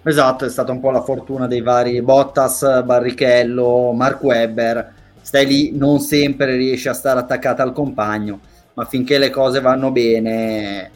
Esatto, 0.02 0.44
è 0.44 0.50
stata 0.50 0.70
un 0.70 0.80
po' 0.80 0.90
la 0.90 1.02
fortuna 1.02 1.46
dei 1.46 1.62
vari 1.62 2.02
Bottas, 2.02 2.82
Barrichello, 2.84 3.92
Mark 3.92 4.22
Webber. 4.22 4.92
Stai 5.22 5.46
lì, 5.46 5.74
non 5.74 6.00
sempre 6.00 6.56
riesci 6.56 6.88
a 6.88 6.92
stare 6.92 7.20
attaccata 7.20 7.62
al 7.62 7.72
compagno, 7.72 8.40
ma 8.74 8.84
finché 8.84 9.16
le 9.16 9.30
cose 9.30 9.60
vanno 9.60 9.90
bene, 9.90 10.90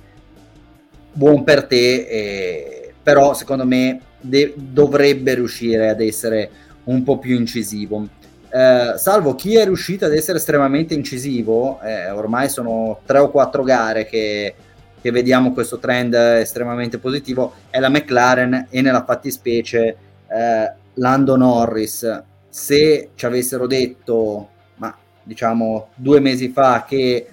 buon 1.10 1.42
per 1.42 1.64
te. 1.64 2.06
E... 2.06 2.94
Però 3.02 3.32
secondo 3.32 3.64
me 3.64 3.98
de- 4.20 4.52
dovrebbe 4.56 5.34
riuscire 5.34 5.88
ad 5.88 6.02
essere 6.02 6.50
un 6.84 7.02
po' 7.02 7.16
più 7.16 7.34
incisivo. 7.34 8.06
Eh, 8.50 8.94
salvo 8.96 9.34
chi 9.34 9.56
è 9.56 9.64
riuscito 9.64 10.04
ad 10.04 10.14
essere 10.14 10.38
estremamente 10.38 10.94
incisivo, 10.94 11.80
eh, 11.82 12.10
ormai 12.10 12.48
sono 12.48 13.00
tre 13.04 13.18
o 13.18 13.30
quattro 13.30 13.62
gare 13.62 14.06
che 14.06 14.54
che 15.00 15.10
vediamo 15.10 15.52
questo 15.52 15.78
trend 15.78 16.14
estremamente 16.14 16.98
positivo 16.98 17.54
è 17.70 17.78
la 17.78 17.88
McLaren 17.88 18.66
e 18.68 18.80
nella 18.82 19.04
fattispecie 19.04 19.96
eh, 20.28 20.72
Lando 20.94 21.36
Norris. 21.36 22.22
Se 22.48 23.10
ci 23.14 23.26
avessero 23.26 23.66
detto, 23.66 24.48
ma 24.76 24.96
diciamo 25.22 25.88
due 25.94 26.20
mesi 26.20 26.48
fa, 26.48 26.84
che 26.86 27.28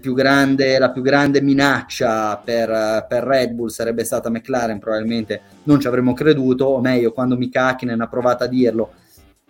più 0.00 0.14
grande, 0.14 0.78
la 0.78 0.90
più 0.90 1.00
grande 1.00 1.40
minaccia 1.40 2.36
per, 2.38 3.06
per, 3.08 3.22
Red 3.22 3.52
Bull 3.52 3.68
sarebbe 3.68 4.02
stata 4.02 4.28
McLaren, 4.28 4.80
probabilmente 4.80 5.40
non 5.64 5.78
ci 5.78 5.86
avremmo 5.86 6.12
creduto, 6.12 6.64
o 6.64 6.80
meglio, 6.80 7.12
quando 7.12 7.36
Mika 7.36 7.68
Hakkinen 7.68 8.00
ha 8.00 8.08
provato 8.08 8.42
a 8.42 8.48
dirlo, 8.48 8.90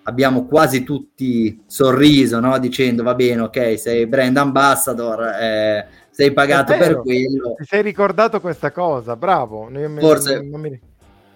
abbiamo 0.08 0.46
quasi 0.46 0.82
tutti 0.82 1.62
sorriso, 1.66 2.40
no? 2.40 2.58
dicendo 2.58 3.02
va 3.02 3.14
bene, 3.14 3.42
ok, 3.42 3.78
sei 3.78 4.06
brand 4.06 4.36
ambassador, 4.36 5.22
eh, 5.40 5.86
sei 6.10 6.32
pagato 6.32 6.76
per 6.76 7.00
quello. 7.00 7.54
Ti 7.56 7.64
sei 7.64 7.82
ricordato 7.82 8.40
questa 8.40 8.70
cosa, 8.70 9.16
bravo. 9.16 9.68
Forse, 9.98 10.42
mi... 10.42 10.80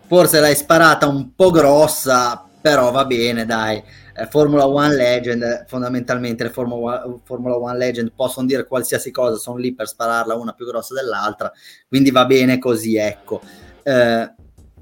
forse 0.07 0.41
l'hai 0.41 0.55
sparata 0.55 1.07
un 1.07 1.35
po' 1.35 1.51
grossa, 1.51 2.45
però 2.61 2.91
va 2.93 3.05
bene, 3.05 3.45
dai. 3.45 3.83
Eh, 4.15 4.27
Formula 4.27 4.69
One 4.69 4.95
Legend, 4.95 5.65
fondamentalmente 5.67 6.45
le 6.45 6.51
Formula, 6.51 7.05
Formula 7.25 7.57
One 7.57 7.77
Legend 7.77 8.13
possono 8.15 8.47
dire 8.47 8.67
qualsiasi 8.67 9.11
cosa, 9.11 9.37
sono 9.37 9.57
lì 9.57 9.75
per 9.75 9.89
spararla 9.89 10.35
una 10.37 10.53
più 10.53 10.67
grossa 10.67 10.95
dell'altra, 10.95 11.51
quindi 11.89 12.13
va 12.13 12.25
bene 12.25 12.59
così, 12.59 12.97
ecco. 12.97 13.41
Eh, 13.83 14.35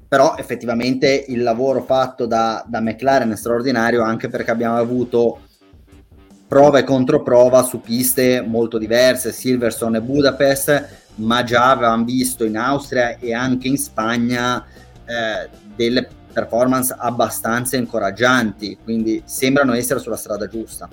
però 0.09 0.35
effettivamente 0.37 1.25
il 1.27 1.43
lavoro 1.43 1.83
fatto 1.83 2.25
da, 2.25 2.65
da 2.67 2.81
McLaren 2.81 3.31
è 3.31 3.35
straordinario 3.35 4.01
anche 4.01 4.27
perché 4.27 4.49
abbiamo 4.49 4.77
avuto 4.77 5.41
prova 6.47 6.79
e 6.79 6.83
controprova 6.83 7.61
su 7.61 7.79
piste 7.79 8.41
molto 8.41 8.79
diverse, 8.79 9.31
Silverstone 9.31 9.99
e 9.99 10.01
Budapest, 10.01 10.87
ma 11.15 11.43
già 11.43 11.69
avevamo 11.69 12.05
visto 12.05 12.43
in 12.43 12.57
Austria 12.57 13.19
e 13.19 13.35
anche 13.35 13.67
in 13.67 13.77
Spagna 13.77 14.65
eh, 15.05 15.47
delle 15.75 16.09
performance 16.33 16.95
abbastanza 16.97 17.77
incoraggianti, 17.77 18.79
quindi 18.83 19.21
sembrano 19.25 19.73
essere 19.73 19.99
sulla 19.99 20.17
strada 20.17 20.47
giusta. 20.47 20.89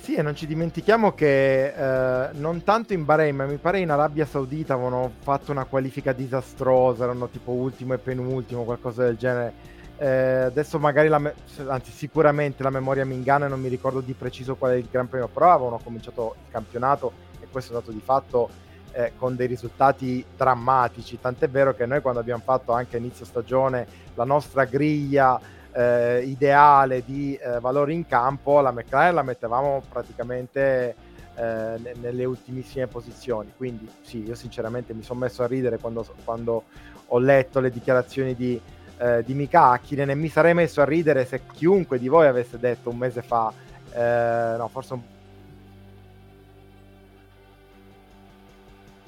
Sì, 0.00 0.14
e 0.14 0.22
non 0.22 0.34
ci 0.34 0.46
dimentichiamo 0.46 1.12
che 1.12 1.68
eh, 1.68 2.28
non 2.32 2.62
tanto 2.62 2.92
in 2.92 3.04
Bahrain, 3.04 3.34
ma 3.34 3.46
mi 3.46 3.56
pare 3.56 3.80
in 3.80 3.90
Arabia 3.90 4.26
Saudita 4.26 4.74
avevano 4.74 5.12
fatto 5.20 5.50
una 5.50 5.64
qualifica 5.64 6.12
disastrosa, 6.12 7.04
erano 7.04 7.28
tipo 7.28 7.52
ultimo 7.52 7.94
e 7.94 7.98
penultimo, 7.98 8.64
qualcosa 8.64 9.04
del 9.04 9.16
genere. 9.16 9.52
Eh, 9.96 10.08
adesso 10.08 10.78
magari, 10.78 11.08
me- 11.18 11.34
anzi 11.66 11.90
sicuramente 11.90 12.62
la 12.62 12.70
memoria 12.70 13.04
mi 13.04 13.14
inganna 13.14 13.46
e 13.46 13.48
non 13.48 13.60
mi 13.60 13.68
ricordo 13.68 14.00
di 14.00 14.12
preciso 14.12 14.56
qual 14.56 14.72
è 14.72 14.76
il 14.76 14.88
Gran 14.90 15.08
Premio, 15.08 15.28
però 15.28 15.52
avevano 15.52 15.80
cominciato 15.82 16.34
il 16.44 16.50
campionato 16.50 17.12
e 17.40 17.46
questo 17.50 17.72
è 17.72 17.76
stato 17.76 17.92
di 17.92 18.02
fatto 18.04 18.50
eh, 18.92 19.12
con 19.16 19.36
dei 19.36 19.46
risultati 19.46 20.24
drammatici, 20.36 21.18
tant'è 21.20 21.48
vero 21.48 21.74
che 21.74 21.86
noi 21.86 22.00
quando 22.00 22.20
abbiamo 22.20 22.42
fatto 22.44 22.72
anche 22.72 22.96
a 22.96 22.98
inizio 22.98 23.24
stagione 23.24 23.86
la 24.14 24.24
nostra 24.24 24.64
griglia 24.64 25.40
eh, 25.74 26.22
ideale 26.24 27.02
di 27.04 27.34
eh, 27.34 27.58
valori 27.60 27.94
in 27.94 28.06
campo, 28.06 28.60
la 28.60 28.70
McLaren 28.70 29.14
la 29.14 29.22
mettevamo 29.22 29.82
praticamente 29.88 30.94
eh, 31.34 31.94
nelle 32.00 32.24
ultimissime 32.24 32.86
posizioni. 32.86 33.52
Quindi 33.56 33.88
sì, 34.02 34.22
io 34.22 34.34
sinceramente 34.34 34.94
mi 34.94 35.02
sono 35.02 35.20
messo 35.20 35.42
a 35.42 35.46
ridere 35.46 35.78
quando, 35.78 36.06
quando 36.24 36.64
ho 37.08 37.18
letto 37.18 37.60
le 37.60 37.70
dichiarazioni 37.70 38.34
di, 38.34 38.60
eh, 38.98 39.22
di 39.24 39.34
Mika 39.34 39.70
Hakkinen 39.70 40.10
e 40.10 40.14
mi 40.14 40.28
sarei 40.28 40.54
messo 40.54 40.80
a 40.80 40.84
ridere 40.84 41.24
se 41.24 41.42
chiunque 41.52 41.98
di 41.98 42.08
voi 42.08 42.26
avesse 42.26 42.58
detto 42.58 42.90
un 42.90 42.96
mese 42.96 43.22
fa, 43.22 43.52
eh, 43.92 44.54
no, 44.56 44.68
forse 44.68 44.92
un 44.94 45.00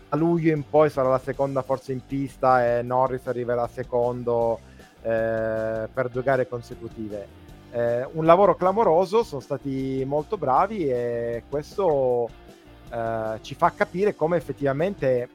a 0.08 0.16
luglio 0.16 0.54
in 0.54 0.62
poi 0.68 0.88
sarà 0.88 1.08
la 1.08 1.18
seconda 1.18 1.62
forza 1.62 1.90
in 1.90 2.00
pista 2.06 2.78
e 2.78 2.82
Norris 2.82 3.26
arriverà 3.26 3.66
secondo 3.66 4.60
eh, 5.06 5.88
per 5.92 6.08
due 6.08 6.22
gare 6.22 6.48
consecutive. 6.48 7.44
Eh, 7.70 8.08
un 8.12 8.24
lavoro 8.24 8.56
clamoroso, 8.56 9.22
sono 9.22 9.40
stati 9.40 10.02
molto 10.04 10.36
bravi 10.36 10.88
e 10.88 11.44
questo 11.48 12.28
eh, 12.90 13.38
ci 13.42 13.54
fa 13.54 13.70
capire 13.70 14.16
come 14.16 14.36
effettivamente 14.36 15.28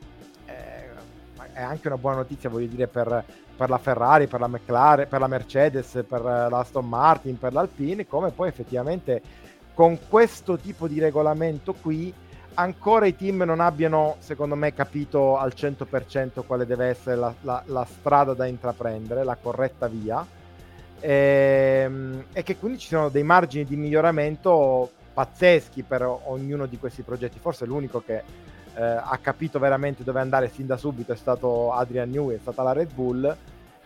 eh, 0.46 1.54
è 1.54 1.62
anche 1.62 1.88
una 1.88 1.98
buona 1.98 2.18
notizia, 2.18 2.50
voglio 2.50 2.68
dire, 2.68 2.88
per, 2.88 3.24
per 3.56 3.70
la 3.70 3.78
Ferrari, 3.78 4.28
per 4.28 4.42
la 4.42 4.48
McLaren, 4.48 5.08
per 5.08 5.20
la 5.22 5.28
Mercedes, 5.28 6.04
per 6.06 6.22
l'Aston 6.22 6.90
Martin, 6.90 7.38
per 7.38 7.54
l'Alpine, 7.54 8.08
come 8.08 8.32
poi 8.32 8.50
effettivamente 8.50 9.22
con 9.74 9.98
questo 10.10 10.58
tipo 10.58 10.88
di 10.88 11.00
regolamento 11.00 11.74
qui 11.74 12.14
ancora 12.56 13.06
i 13.06 13.16
team 13.16 13.44
non 13.44 13.60
abbiano, 13.60 14.16
secondo 14.20 14.56
me, 14.56 14.74
capito 14.74 15.38
al 15.38 15.54
100% 15.56 16.44
quale 16.46 16.66
deve 16.66 16.88
essere 16.88 17.16
la, 17.16 17.34
la, 17.42 17.64
la 17.66 17.86
strada 17.86 18.34
da 18.34 18.46
intraprendere, 18.46 19.24
la 19.24 19.38
corretta 19.42 19.88
via, 19.88 20.26
e, 21.00 21.82
ehm, 21.84 22.26
e, 22.34 22.44
che 22.44 22.58
quindi 22.58 22.80
ci 22.80 22.88
sono 22.88 23.10
dei 23.10 23.24
margini 23.24 23.66
di 23.66 23.76
miglioramento 23.76 24.90
pazzeschi 25.14 25.84
per 25.84 26.04
ognuno 26.04 26.66
di 26.66 26.78
questi 26.78 27.02
progetti. 27.02 27.40
Forse 27.40 27.66
l'unico 27.66 28.02
che 28.06 28.24
eh, 28.74 28.82
ha 28.82 29.18
capito 29.22 29.60
veramente 29.60 30.04
dove 30.04 30.20
andare 30.20 30.50
sin 30.50 30.66
da 30.66 30.78
subito 30.78 31.12
è 31.12 31.18
stato 31.18 31.74
Adrian 31.74 32.10
Newey, 32.10 32.38
è 32.38 32.40
stata 32.40 32.64
la 32.64 32.74
Red 32.74 32.94
Bull 32.94 33.38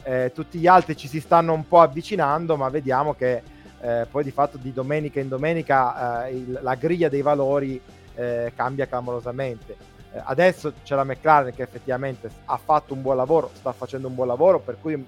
eh, 0.05 0.31
tutti 0.33 0.59
gli 0.59 0.67
altri 0.67 0.95
ci 0.95 1.07
si 1.07 1.19
stanno 1.19 1.53
un 1.53 1.67
po' 1.67 1.81
avvicinando, 1.81 2.55
ma 2.55 2.69
vediamo 2.69 3.15
che 3.15 3.41
eh, 3.81 4.05
poi 4.09 4.23
di 4.23 4.29
fatto 4.29 4.57
di 4.57 4.71
domenica 4.71 5.19
in 5.19 5.27
domenica 5.27 6.27
eh, 6.27 6.35
il, 6.35 6.59
la 6.61 6.75
griglia 6.75 7.09
dei 7.09 7.23
valori 7.23 7.81
eh, 8.15 8.51
cambia 8.55 8.87
clamorosamente. 8.87 9.75
Eh, 10.11 10.21
adesso 10.23 10.73
c'è 10.83 10.95
la 10.95 11.03
McLaren 11.03 11.53
che 11.53 11.63
effettivamente 11.63 12.29
ha 12.45 12.57
fatto 12.57 12.93
un 12.93 13.01
buon 13.01 13.17
lavoro, 13.17 13.51
sta 13.53 13.71
facendo 13.71 14.07
un 14.07 14.15
buon 14.15 14.27
lavoro, 14.27 14.59
per 14.59 14.77
cui 14.81 15.05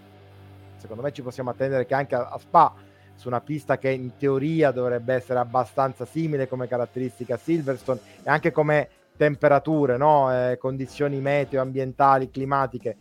secondo 0.78 1.02
me 1.02 1.12
ci 1.12 1.22
possiamo 1.22 1.50
attendere 1.50 1.86
che 1.86 1.94
anche 1.94 2.16
a, 2.16 2.28
a 2.28 2.38
Spa, 2.38 2.74
su 3.16 3.28
una 3.28 3.42
pista 3.42 3.78
che 3.78 3.90
in 3.90 4.16
teoria 4.16 4.72
dovrebbe 4.72 5.16
essere 5.16 5.40
abbastanza 5.40 6.06
simile 6.06 6.48
come 6.48 6.68
caratteristica 6.68 7.34
a 7.34 7.38
Silverstone 7.38 8.00
e 8.24 8.30
anche 8.30 8.52
come 8.52 8.90
temperature, 9.18 9.98
no? 9.98 10.32
Eh, 10.32 10.58
condizioni 10.58 11.20
meteo, 11.20 11.62
ambientali, 11.62 12.30
climatiche. 12.30 12.96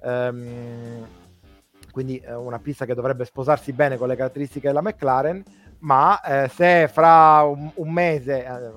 Um, 0.00 1.06
quindi 1.92 2.18
eh, 2.18 2.34
una 2.34 2.58
pista 2.58 2.86
che 2.86 2.94
dovrebbe 2.94 3.24
sposarsi 3.24 3.72
bene 3.72 3.96
con 3.96 4.08
le 4.08 4.16
caratteristiche 4.16 4.68
della 4.68 4.80
McLaren, 4.80 5.42
ma 5.80 6.20
eh, 6.22 6.48
se 6.48 6.88
fra 6.88 7.42
un, 7.42 7.70
un 7.74 7.92
mese, 7.92 8.44
eh, 8.44 8.72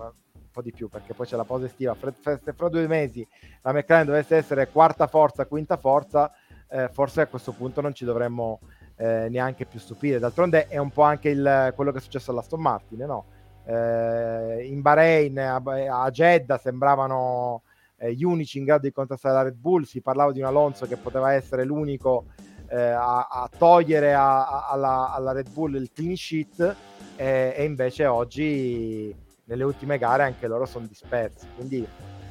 po' 0.52 0.62
di 0.62 0.72
più 0.72 0.90
perché 0.90 1.14
poi 1.14 1.26
c'è 1.26 1.36
la 1.36 1.44
pausa 1.44 1.66
estiva, 1.66 1.96
se 2.24 2.54
fra 2.54 2.70
due 2.70 2.88
mesi 2.88 3.26
la 3.62 3.74
McLaren 3.74 4.06
dovesse 4.06 4.36
essere 4.36 4.70
quarta 4.70 5.08
forza, 5.08 5.46
quinta 5.46 5.78
forza, 5.78 6.32
eh, 6.70 6.90
forse 6.90 7.22
a 7.22 7.28
questo 7.28 7.52
punto 7.52 7.82
non 7.82 7.94
ci 7.94 8.06
dovremmo 8.06 8.60
eh, 8.98 9.28
neanche 9.30 9.66
più 9.66 9.80
stupire. 9.80 10.20
D'altronde 10.20 10.68
è 10.68 10.78
un 10.78 10.92
po' 10.92 11.04
anche 11.04 11.30
il, 11.30 11.74
quello 11.76 11.92
che 11.92 11.98
è 11.98 12.02
successo 12.02 12.32
all'Aston 12.32 12.62
Martin, 12.62 13.00
no? 13.00 13.26
Eh, 13.66 14.68
in 14.68 14.82
Bahrain, 14.82 15.38
a, 15.40 15.62
a 16.04 16.10
Jeddah 16.10 16.58
sembravano 16.58 17.64
gli 18.10 18.24
unici 18.24 18.58
in 18.58 18.66
grado 18.66 18.88
di 18.88 18.92
contrastare 18.92 19.36
la 19.36 19.44
Red 19.44 19.58
Bull, 19.58 19.84
si 19.84 20.02
parlava 20.02 20.32
di 20.32 20.40
un 20.40 20.46
Alonso 20.46 20.88
che 20.88 20.98
poteva 20.98 21.34
essere 21.34 21.64
l'unico 21.64 22.26
eh, 22.72 22.80
a, 22.80 23.28
a, 23.30 23.50
togliere 23.56 24.14
a, 24.14 24.68
alla, 24.68 25.12
alla, 25.14 25.34
Red 25.34 25.50
Bull 25.50 25.76
il 25.76 25.92
clean 25.94 26.16
sheet 26.16 26.76
eh, 27.18 27.54
e 27.56 27.64
invece 27.66 28.06
oggi 28.06 29.14
nelle 29.52 29.64
ultime 29.64 29.98
gare 29.98 30.24
anche 30.24 30.48
loro 30.48 30.66
sono 30.66 30.86
dispersi 30.88 31.46
quindi 31.56 31.86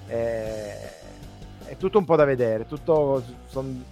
eh, 0.09 0.73
è 1.67 1.77
tutto 1.77 1.99
un 1.99 2.05
po' 2.05 2.17
da 2.17 2.25
vedere 2.25 2.67
tutto 2.67 3.23
son, 3.47 3.85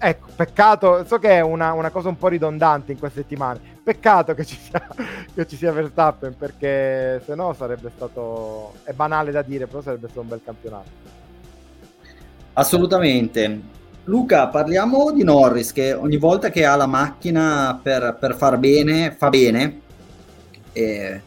ecco, 0.00 0.28
peccato, 0.34 1.04
so 1.04 1.18
che 1.18 1.28
è 1.28 1.40
una, 1.40 1.72
una, 1.72 1.90
cosa 1.90 2.08
un 2.08 2.16
po' 2.16 2.28
ridondante 2.28 2.92
in 2.92 2.98
queste 2.98 3.20
settimane, 3.20 3.60
peccato 3.82 4.34
che 4.34 4.44
ci 4.44 4.56
sia, 4.56 4.88
che 5.32 5.46
ci 5.46 5.56
sia 5.56 5.70
Verstappen 5.72 6.34
perché 6.36 7.22
se 7.24 7.34
no 7.34 7.52
sarebbe 7.52 7.90
stato, 7.94 8.74
è 8.82 8.92
banale 8.92 9.30
da 9.30 9.42
dire, 9.42 9.66
però 9.66 9.82
sarebbe 9.82 10.06
stato 10.06 10.22
un 10.22 10.28
bel 10.28 10.40
campionato. 10.42 10.88
Assolutamente. 12.54 13.78
Luca, 14.04 14.48
parliamo 14.48 15.12
di 15.12 15.22
Norris 15.22 15.72
che 15.72 15.92
ogni 15.92 16.16
volta 16.16 16.50
che 16.50 16.64
ha 16.64 16.74
la 16.74 16.86
macchina 16.86 17.78
per, 17.80 18.16
per 18.18 18.34
far 18.34 18.56
bene, 18.58 19.12
fa 19.12 19.28
bene. 19.28 19.80
E 20.72 21.20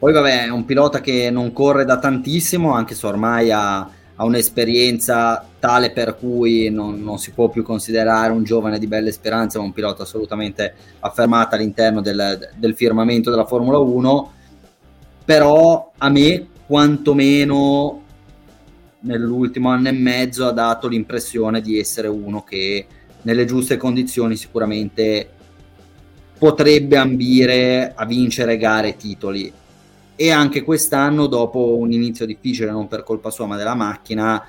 poi 0.00 0.12
vabbè, 0.12 0.46
è 0.46 0.50
un 0.50 0.64
pilota 0.64 1.00
che 1.00 1.30
non 1.30 1.52
corre 1.52 1.84
da 1.84 2.00
tantissimo, 2.00 2.72
anche 2.72 2.96
se 2.96 3.06
ormai 3.06 3.52
ha 3.52 3.88
ha 4.20 4.24
un'esperienza 4.24 5.42
tale 5.58 5.92
per 5.92 6.14
cui 6.14 6.68
non, 6.68 7.02
non, 7.02 7.18
si 7.18 7.30
può 7.30 7.48
più 7.48 7.62
considerare 7.62 8.32
un 8.32 8.44
giovane 8.44 8.78
di 8.78 8.86
belle 8.86 9.12
speranze, 9.12 9.56
ma 9.56 9.64
un 9.64 9.72
pilota 9.72 10.02
assolutamente 10.02 10.74
affermato 11.00 11.54
all'interno 11.54 12.02
del, 12.02 12.50
del 12.54 12.76
firmamento 12.76 13.30
della 13.30 13.46
Formula 13.46 13.78
1. 13.78 14.32
Però 15.24 15.92
a 15.96 16.08
me, 16.10 16.48
quantomeno 16.66 18.02
nell'ultimo 19.00 19.70
anno 19.70 19.88
e 19.88 19.92
mezzo, 19.92 20.46
ha 20.46 20.52
dato 20.52 20.86
l'impressione 20.86 21.62
di 21.62 21.78
essere 21.78 22.08
uno 22.08 22.44
che 22.44 22.86
nelle 23.22 23.46
giuste 23.46 23.78
condizioni 23.78 24.36
sicuramente 24.36 25.30
potrebbe 26.38 26.98
ambire 26.98 27.94
a 27.94 28.04
vincere 28.04 28.58
gare 28.58 28.88
e 28.88 28.96
titoli 28.96 29.50
e 30.20 30.30
anche 30.30 30.64
quest'anno 30.64 31.26
dopo 31.26 31.78
un 31.78 31.92
inizio 31.92 32.26
difficile 32.26 32.70
non 32.70 32.88
per 32.88 33.04
colpa 33.04 33.30
sua 33.30 33.46
ma 33.46 33.56
della 33.56 33.74
macchina 33.74 34.44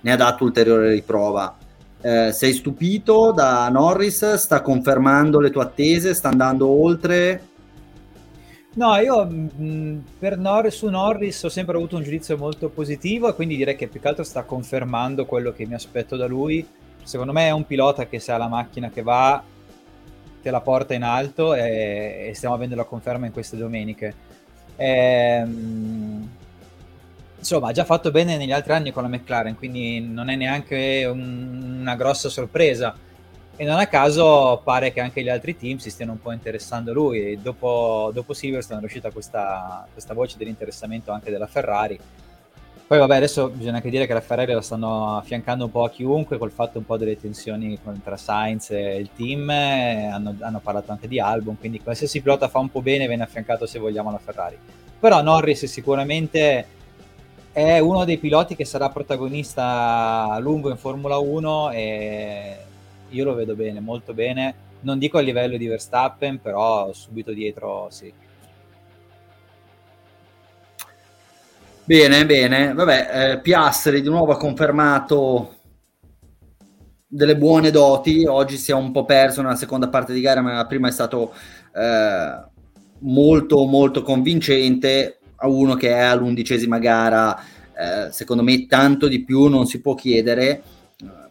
ne 0.00 0.12
ha 0.12 0.14
dato 0.14 0.44
ulteriore 0.44 0.92
riprova 0.92 1.56
eh, 2.00 2.30
sei 2.30 2.52
stupito 2.52 3.32
da 3.32 3.68
Norris 3.68 4.34
sta 4.34 4.60
confermando 4.60 5.40
le 5.40 5.50
tue 5.50 5.62
attese 5.62 6.14
sta 6.14 6.28
andando 6.28 6.68
oltre 6.68 7.42
No, 8.74 8.94
io 8.98 9.24
mh, 9.24 10.04
per 10.18 10.38
Norris, 10.38 10.76
su 10.76 10.88
Norris 10.88 11.42
ho 11.42 11.48
sempre 11.48 11.76
avuto 11.76 11.96
un 11.96 12.02
giudizio 12.02 12.36
molto 12.36 12.68
positivo 12.68 13.28
e 13.28 13.34
quindi 13.34 13.56
direi 13.56 13.74
che 13.74 13.88
più 13.88 14.00
che 14.00 14.08
altro 14.08 14.22
sta 14.22 14.42
confermando 14.44 15.24
quello 15.24 15.50
che 15.50 15.66
mi 15.66 15.72
aspetto 15.72 16.14
da 16.14 16.26
lui. 16.26 16.64
Secondo 17.02 17.32
me 17.32 17.46
è 17.46 17.52
un 17.52 17.66
pilota 17.66 18.06
che 18.06 18.18
se 18.18 18.32
ha 18.32 18.36
la 18.36 18.48
macchina 18.48 18.90
che 18.90 19.00
va 19.00 19.42
te 20.42 20.50
la 20.50 20.60
porta 20.60 20.92
in 20.92 21.04
alto 21.04 21.54
e, 21.54 22.26
e 22.28 22.34
stiamo 22.34 22.54
avendo 22.54 22.76
la 22.76 22.84
conferma 22.84 23.24
in 23.24 23.32
queste 23.32 23.56
domeniche. 23.56 24.25
Ehm, 24.76 26.28
insomma, 27.38 27.68
ha 27.68 27.72
già 27.72 27.84
fatto 27.84 28.10
bene 28.10 28.36
negli 28.36 28.52
altri 28.52 28.72
anni 28.72 28.92
con 28.92 29.02
la 29.02 29.08
McLaren, 29.08 29.56
quindi 29.56 30.00
non 30.00 30.28
è 30.28 30.36
neanche 30.36 31.08
un, 31.10 31.78
una 31.80 31.96
grossa 31.96 32.28
sorpresa. 32.28 32.96
E 33.58 33.64
non 33.64 33.78
a 33.78 33.86
caso 33.86 34.60
pare 34.62 34.92
che 34.92 35.00
anche 35.00 35.22
gli 35.22 35.30
altri 35.30 35.56
team 35.56 35.78
si 35.78 35.88
stiano 35.88 36.12
un 36.12 36.20
po' 36.20 36.32
interessando 36.32 36.90
a 36.90 36.94
lui. 36.94 37.40
Dopo, 37.40 38.10
dopo 38.12 38.34
Silverstone 38.34 38.80
è 38.80 38.84
uscita 38.84 39.10
questa, 39.10 39.86
questa 39.90 40.12
voce 40.12 40.36
dell'interessamento 40.36 41.10
anche 41.10 41.30
della 41.30 41.46
Ferrari 41.46 41.98
poi 42.86 42.98
vabbè, 42.98 43.16
adesso 43.16 43.48
bisogna 43.48 43.76
anche 43.76 43.90
dire 43.90 44.06
che 44.06 44.12
la 44.12 44.20
Ferrari 44.20 44.52
la 44.52 44.60
stanno 44.60 45.16
affiancando 45.16 45.64
un 45.64 45.72
po' 45.72 45.82
a 45.82 45.90
chiunque 45.90 46.38
col 46.38 46.52
fatto 46.52 46.78
un 46.78 46.84
po' 46.84 46.96
delle 46.96 47.18
tensioni 47.18 47.76
tra 48.04 48.16
Sainz 48.16 48.70
e 48.70 48.98
il 48.98 49.10
team, 49.16 49.48
hanno, 49.48 50.36
hanno, 50.38 50.60
parlato 50.60 50.92
anche 50.92 51.08
di 51.08 51.18
album, 51.18 51.56
quindi 51.58 51.80
qualsiasi 51.80 52.22
pilota 52.22 52.46
fa 52.46 52.60
un 52.60 52.70
po' 52.70 52.82
bene 52.82 53.08
viene 53.08 53.24
affiancato 53.24 53.66
se 53.66 53.80
vogliamo 53.80 54.10
alla 54.10 54.18
Ferrari. 54.18 54.56
Però 55.00 55.20
Norris 55.20 55.64
sicuramente 55.64 56.66
è 57.50 57.80
uno 57.80 58.04
dei 58.04 58.18
piloti 58.18 58.54
che 58.54 58.64
sarà 58.64 58.88
protagonista 58.90 60.28
a 60.30 60.38
lungo 60.38 60.70
in 60.70 60.76
Formula 60.76 61.18
1 61.18 61.70
e 61.72 62.56
io 63.08 63.24
lo 63.24 63.34
vedo 63.34 63.56
bene, 63.56 63.80
molto 63.80 64.14
bene. 64.14 64.54
Non 64.82 64.98
dico 64.98 65.18
a 65.18 65.22
livello 65.22 65.56
di 65.56 65.66
Verstappen, 65.66 66.40
però 66.40 66.92
subito 66.92 67.32
dietro 67.32 67.88
sì. 67.90 68.12
Bene, 71.86 72.26
bene. 72.26 72.74
Vabbè, 72.74 73.10
eh, 73.12 73.38
Piastri 73.38 74.00
di 74.02 74.08
nuovo 74.08 74.32
ha 74.32 74.36
confermato 74.36 75.54
delle 77.06 77.36
buone 77.36 77.70
doti. 77.70 78.26
Oggi 78.26 78.56
si 78.56 78.72
è 78.72 78.74
un 78.74 78.90
po' 78.90 79.04
perso 79.04 79.40
nella 79.40 79.54
seconda 79.54 79.88
parte 79.88 80.12
di 80.12 80.20
gara, 80.20 80.40
ma 80.40 80.66
prima 80.66 80.88
è 80.88 80.90
stato 80.90 81.32
eh, 81.72 82.40
molto, 82.98 83.64
molto 83.66 84.02
convincente. 84.02 85.20
A 85.36 85.46
uno 85.46 85.76
che 85.76 85.90
è 85.90 86.00
all'undicesima 86.00 86.80
gara, 86.80 87.38
eh, 87.38 88.10
secondo 88.10 88.42
me, 88.42 88.66
tanto 88.66 89.06
di 89.06 89.22
più 89.22 89.46
non 89.46 89.66
si 89.66 89.80
può 89.80 89.94
chiedere. 89.94 90.62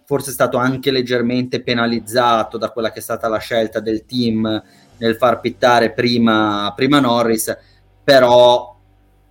Forse 0.06 0.30
è 0.30 0.34
stato 0.34 0.56
anche 0.56 0.90
leggermente 0.90 1.64
penalizzato 1.64 2.58
da 2.58 2.70
quella 2.70 2.94
che 2.94 3.00
è 3.00 3.02
stata 3.02 3.28
la 3.28 3.40
scelta 3.40 3.82
del 3.82 4.06
team 4.06 4.64
nel 5.00 5.18
far 5.18 5.42
pittare 5.42 5.92
prima, 5.92 6.72
prima 6.78 7.02
Norris, 7.02 7.58
però 8.02 8.75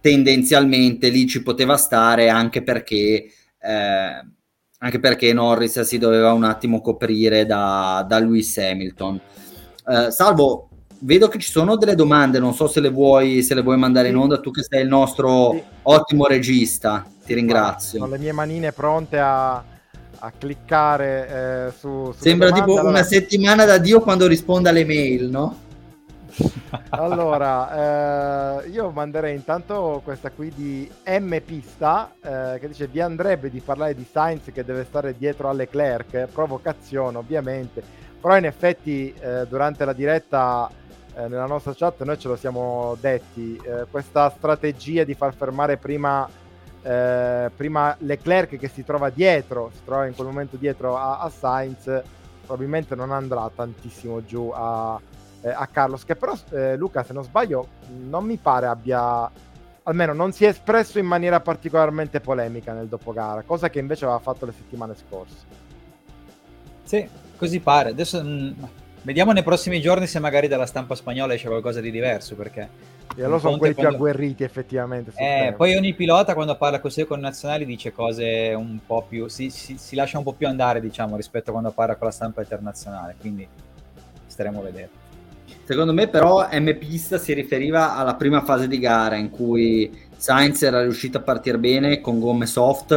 tendenzialmente 0.05 1.09
lì 1.09 1.27
ci 1.27 1.43
poteva 1.43 1.79
stare 1.79 2.29
anche 2.29 2.63
perché, 2.63 3.25
eh, 3.59 4.25
anche 4.79 5.01
perché 5.01 5.33
Norris 5.33 5.81
si 5.81 5.97
doveva 5.97 6.35
un 6.35 6.45
attimo 6.45 6.83
coprire 6.83 7.47
da, 7.47 8.05
da 8.07 8.19
Lewis 8.19 8.55
Hamilton. 8.59 9.19
Eh, 9.89 10.11
salvo, 10.11 10.69
vedo 10.99 11.29
che 11.29 11.39
ci 11.39 11.51
sono 11.51 11.77
delle 11.77 11.95
domande, 11.95 12.39
non 12.39 12.53
so 12.53 12.69
se 12.69 12.81
le 12.81 12.91
vuoi, 12.91 13.43
se 13.43 13.55
le 13.55 13.63
vuoi 13.63 13.79
mandare 13.79 14.09
in 14.09 14.17
onda, 14.17 14.41
tu 14.41 14.51
che 14.51 14.63
sei 14.63 14.83
il 14.83 14.89
nostro 14.89 15.53
sì. 15.53 15.63
ottimo 15.85 16.27
regista, 16.27 17.07
ti 17.25 17.33
ringrazio. 17.33 18.05
Ho 18.05 18.07
le 18.07 18.19
mie 18.19 18.33
manine 18.33 18.73
pronte 18.73 19.19
a, 19.19 19.55
a 19.55 20.33
cliccare 20.39 21.29
eh, 21.29 21.73
su, 21.79 22.13
su 22.13 22.23
Sembra 22.23 22.53
tipo 22.53 22.73
allora... 22.73 22.91
una 22.91 23.03
settimana 23.05 23.65
da 23.65 23.79
Dio 23.79 24.01
quando 24.01 24.27
risponde 24.27 24.69
alle 24.69 24.85
mail, 24.85 25.31
no? 25.31 25.63
allora, 26.91 28.63
eh, 28.63 28.69
io 28.69 28.91
manderei 28.91 29.35
intanto 29.35 30.01
questa 30.05 30.31
qui 30.31 30.53
di 30.55 30.91
M 31.07 31.39
Pista 31.45 32.13
eh, 32.21 32.59
che 32.59 32.69
dice 32.69 32.87
vi 32.89 33.01
andrebbe 33.01 33.51
di 33.51 33.61
parlare 33.61 33.95
di 33.95 34.07
Sainz 34.11 34.51
che 34.53 34.65
deve 34.65 34.85
stare 34.85 35.17
dietro 35.17 35.49
alle 35.49 35.65
Leclerc, 35.65 36.27
provocazione 36.33 37.19
ovviamente, 37.19 37.83
però 38.21 38.37
in 38.37 38.47
effetti 38.47 39.15
eh, 39.21 39.47
durante 39.47 39.85
la 39.85 39.93
diretta 39.93 40.69
eh, 41.15 41.29
nella 41.29 41.47
nostra 41.47 41.75
chat 41.75 42.03
noi 42.03 42.19
ce 42.19 42.29
lo 42.29 42.37
siamo 42.37 42.97
detti, 43.01 43.61
eh, 43.63 43.87
questa 43.89 44.33
strategia 44.37 45.05
di 45.05 45.15
far 45.15 45.35
fermare 45.35 45.77
prima, 45.77 46.29
eh, 46.83 47.51
prima 47.55 47.95
Leclerc 48.01 48.59
che 48.59 48.69
si 48.69 48.85
trova 48.85 49.11
dietro, 49.11 49.71
si 49.73 49.85
trova 49.85 50.07
in 50.07 50.15
quel 50.15 50.27
momento 50.27 50.57
dietro 50.57 50.97
a, 50.97 51.19
a 51.19 51.31
Sainz, 51.31 52.03
probabilmente 52.45 52.97
non 52.97 53.13
andrà 53.13 53.49
tantissimo 53.55 54.25
giù 54.25 54.51
a 54.53 55.01
eh, 55.45 55.51
a 55.51 55.67
Carlos, 55.67 56.05
che 56.05 56.17
però 56.17 56.35
eh, 56.53 56.75
Luca, 56.77 57.05
se 57.05 57.13
non 57.13 57.23
sbaglio, 57.23 57.69
non 58.09 58.25
mi 58.25 58.39
pare 58.39 58.67
abbia, 58.67 59.31
almeno 59.83 60.15
non 60.15 60.33
si 60.33 60.47
è 60.47 60.49
espresso 60.49 60.99
in 60.99 61.05
maniera 61.05 61.41
particolarmente 61.41 62.21
polemica 62.21 62.73
nel 62.73 62.87
dopogara, 62.87 63.43
cosa 63.43 63.69
che 63.69 63.79
invece 63.79 64.07
aveva 64.07 64.21
fatto 64.21 64.47
le 64.47 64.53
settimane 64.53 64.95
scorse. 64.95 65.63
Sì, 66.83 67.07
così 67.37 67.61
pare. 67.61 67.91
Adesso 67.91 68.23
mh, 68.23 68.27
mm, 68.27 68.65
vediamo 69.03 69.33
nei 69.33 69.43
prossimi 69.43 69.83
giorni 69.83 70.07
se 70.07 70.19
magari 70.19 70.49
dalla 70.49 70.65
stampa 70.65 70.95
spagnola 70.95 71.35
esce 71.35 71.49
qualcosa 71.49 71.81
di 71.81 71.91
diverso, 71.91 72.35
perché... 72.35 72.93
E 73.17 73.23
allora 73.23 73.39
sono 73.39 73.59
quelli 73.59 73.75
quando... 73.75 73.97
più 73.97 74.07
agguerriti 74.07 74.45
effettivamente. 74.45 75.13
Eh, 75.17 75.53
poi 75.55 75.77
ogni 75.77 75.93
pilota 75.93 76.33
quando 76.35 76.57
parla 76.57 76.81
con 76.81 77.21
nazionali 77.21 77.67
dice 77.67 77.93
cose 77.93 78.55
un 78.57 78.79
po' 78.85 79.05
più... 79.07 79.29
Si, 79.29 79.51
si, 79.51 79.77
si 79.77 79.95
lascia 79.95 80.17
un 80.17 80.25
po' 80.25 80.33
più 80.33 80.47
andare, 80.47 80.81
diciamo, 80.81 81.17
rispetto 81.17 81.51
a 81.51 81.53
quando 81.53 81.71
parla 81.71 81.97
con 81.97 82.07
la 82.07 82.13
stampa 82.13 82.41
internazionale, 82.41 83.15
quindi 83.21 83.47
staremo 84.27 84.61
a 84.61 84.63
vedere. 84.63 85.04
Secondo 85.67 85.95
me 85.95 86.09
però 86.09 86.47
M 86.53 86.77
Pista 86.77 87.17
si 87.17 87.33
riferiva 87.33 87.97
alla 87.97 88.17
prima 88.17 88.43
fase 88.43 88.69
di 88.69 88.79
gara 88.79 89.17
in 89.17 89.31
cui 89.31 89.91
Sainz 90.15 90.63
era 90.63 90.83
riuscito 90.83 91.17
a 91.17 91.23
partire 91.23 91.57
bene 91.57 92.03
con 92.03 92.21
gomme 92.21 92.45
soft 92.45 92.93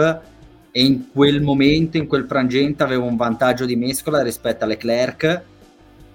e 0.69 0.83
in 0.83 1.09
quel 1.13 1.41
momento, 1.41 1.95
in 1.95 2.07
quel 2.07 2.25
frangente 2.27 2.83
aveva 2.83 3.05
un 3.05 3.15
vantaggio 3.15 3.63
di 3.63 3.77
mescola 3.77 4.21
rispetto 4.21 4.65
a 4.65 4.67
Leclerc, 4.67 5.41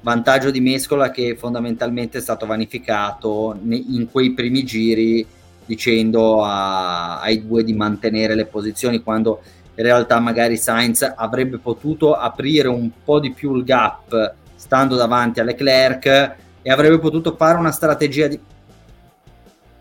vantaggio 0.03 0.51
di 0.51 0.61
mescola 0.61 1.11
che 1.11 1.37
fondamentalmente 1.37 2.19
è 2.19 2.21
stato 2.21 2.45
vanificato 2.45 3.59
in 3.67 4.09
quei 4.11 4.33
primi 4.35 4.63
giri 4.63 5.27
dicendo 5.65 6.45
a, 6.45 7.21
ai 7.21 7.47
due 7.47 7.65
di 7.65 7.73
mantenere 7.73 8.35
le 8.35 8.45
posizioni 8.45 9.03
quando 9.03 9.41
in 9.75 9.85
realtà 9.85 10.21
magari 10.21 10.59
Sainz 10.59 11.15
avrebbe 11.17 11.57
potuto 11.57 12.13
aprire 12.15 12.69
un 12.69 12.91
po' 13.03 13.21
di 13.21 13.33
più 13.33 13.57
il 13.57 13.65
gap 13.65 14.41
stando 14.63 14.95
davanti 14.95 15.41
a 15.41 15.43
Leclerc 15.43 16.37
e 16.63 16.71
avrebbe 16.71 17.01
potuto 17.01 17.35
fare 17.35 17.59
una 17.59 17.73
strategia 17.73 18.29
di... 18.29 18.39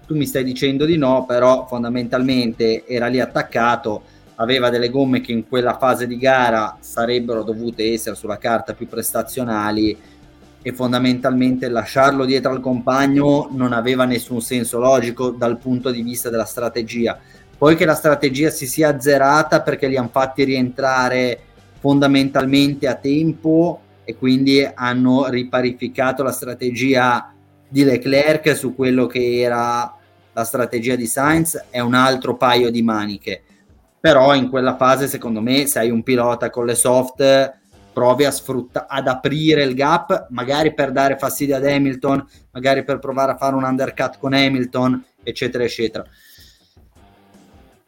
Tu 0.07 0.15
mi 0.15 0.25
stai 0.25 0.43
dicendo 0.43 0.85
di 0.85 0.97
no, 0.97 1.23
però 1.27 1.67
fondamentalmente 1.67 2.87
era 2.87 3.05
lì 3.05 3.19
attaccato, 3.19 4.01
aveva 4.37 4.71
delle 4.71 4.89
gomme 4.89 5.21
che 5.21 5.33
in 5.33 5.47
quella 5.47 5.77
fase 5.77 6.07
di 6.07 6.17
gara 6.17 6.77
sarebbero 6.79 7.43
dovute 7.43 7.93
essere 7.93 8.15
sulla 8.15 8.39
carta 8.39 8.73
più 8.73 8.87
prestazionali 8.87 9.95
e 10.63 10.73
fondamentalmente 10.73 11.69
lasciarlo 11.69 12.25
dietro 12.25 12.51
al 12.51 12.59
compagno 12.59 13.49
non 13.51 13.73
aveva 13.73 14.05
nessun 14.05 14.41
senso 14.41 14.79
logico 14.79 15.29
dal 15.29 15.59
punto 15.59 15.91
di 15.91 16.01
vista 16.01 16.31
della 16.31 16.45
strategia. 16.45 17.19
Poi 17.55 17.75
che 17.75 17.85
la 17.85 17.93
strategia 17.93 18.49
si 18.49 18.65
sia 18.65 18.89
azzerata 18.89 19.61
perché 19.61 19.87
li 19.87 19.95
hanno 19.95 20.09
fatti 20.11 20.43
rientrare 20.43 21.39
fondamentalmente 21.79 22.87
a 22.87 22.95
tempo 22.95 23.81
e 24.11 24.15
quindi 24.17 24.69
hanno 24.73 25.29
riparificato 25.29 26.21
la 26.21 26.31
strategia 26.31 27.33
di 27.67 27.83
Leclerc 27.83 28.55
su 28.55 28.75
quello 28.75 29.05
che 29.07 29.39
era 29.39 29.95
la 30.33 30.43
strategia 30.43 30.95
di 30.95 31.07
Sainz 31.07 31.65
è 31.69 31.79
un 31.79 31.93
altro 31.93 32.35
paio 32.35 32.69
di 32.69 32.81
maniche. 32.81 33.41
Però 33.99 34.33
in 34.35 34.49
quella 34.49 34.75
fase 34.75 35.07
secondo 35.07 35.41
me 35.41 35.65
se 35.65 35.79
hai 35.79 35.89
un 35.89 36.03
pilota 36.03 36.49
con 36.49 36.65
le 36.65 36.75
soft 36.75 37.59
provi 37.93 38.25
a 38.25 38.31
sfruttare 38.31 38.85
ad 38.89 39.07
aprire 39.07 39.63
il 39.63 39.75
gap 39.75 40.27
magari 40.29 40.73
per 40.73 40.91
dare 40.91 41.17
fastidio 41.17 41.57
ad 41.57 41.65
Hamilton 41.65 42.25
magari 42.51 42.83
per 42.83 42.99
provare 42.99 43.33
a 43.33 43.37
fare 43.37 43.55
un 43.55 43.63
undercut 43.63 44.17
con 44.17 44.33
Hamilton 44.33 45.03
eccetera 45.23 45.63
eccetera. 45.63 46.05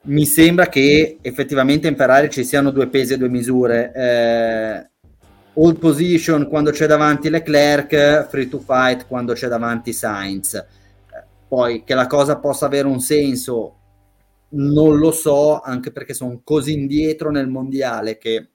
Mi 0.06 0.26
sembra 0.26 0.68
che 0.68 1.18
effettivamente 1.22 1.88
in 1.88 1.96
Ferrari 1.96 2.30
ci 2.30 2.44
siano 2.44 2.72
due 2.72 2.88
pesi 2.88 3.14
e 3.14 3.18
due 3.18 3.30
misure. 3.30 3.92
Eh, 3.94 4.92
hold 5.54 5.78
position 5.78 6.48
quando 6.48 6.72
c'è 6.72 6.88
davanti 6.88 7.30
Leclerc 7.30 8.28
free 8.30 8.48
to 8.48 8.60
fight 8.60 9.08
quando 9.08 9.34
c'è 9.34 9.48
davanti 9.48 9.94
Sainz 9.94 10.66
poi 11.48 11.84
che 11.84 11.94
la 11.94 12.08
cosa 12.08 12.38
possa 12.38 12.66
avere 12.66 12.88
un 12.88 13.00
senso 13.00 13.78
non 14.54 14.98
lo 14.98 15.12
so, 15.12 15.62
anche 15.62 15.92
perché 15.92 16.14
sono 16.14 16.42
così 16.44 16.74
indietro 16.74 17.32
nel 17.32 17.48
mondiale 17.48 18.18
che 18.18 18.50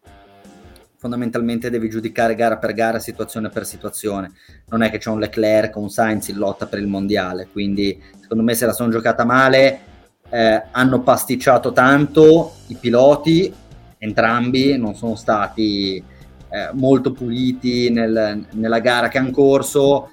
fondamentalmente 0.97 1.71
devi 1.71 1.89
giudicare 1.89 2.35
gara 2.35 2.59
per 2.59 2.73
gara, 2.73 2.99
situazione 2.99 3.51
per 3.51 3.65
situazione. 3.65 4.33
Non 4.67 4.83
è 4.83 4.91
che 4.91 4.99
c'è 4.99 5.11
un 5.11 5.21
Leclerc 5.21 5.77
o 5.77 5.81
un 5.81 5.91
Sainz 5.91 6.29
in 6.29 6.39
lotta 6.39 6.67
per 6.67 6.81
il 6.81 6.89
mondiale, 6.89 7.49
quindi 7.51 8.01
secondo 8.21 8.43
me 8.43 8.55
se 8.55 8.67
la 8.67 8.73
sono 8.73 8.91
giocata 8.91 9.25
male, 9.25 9.81
eh, 10.29 10.63
hanno 10.71 11.01
pasticciato 11.03 11.73
tanto 11.73 12.55
i 12.67 12.75
piloti, 12.75 13.53
entrambi 13.99 14.77
non 14.77 14.95
sono 14.95 15.15
stati 15.15 16.03
eh, 16.51 16.71
molto 16.73 17.13
puliti 17.13 17.91
nel, 17.91 18.47
nella 18.53 18.79
gara 18.79 19.09
che 19.09 19.19
hanno 19.19 19.31
corso 19.31 20.11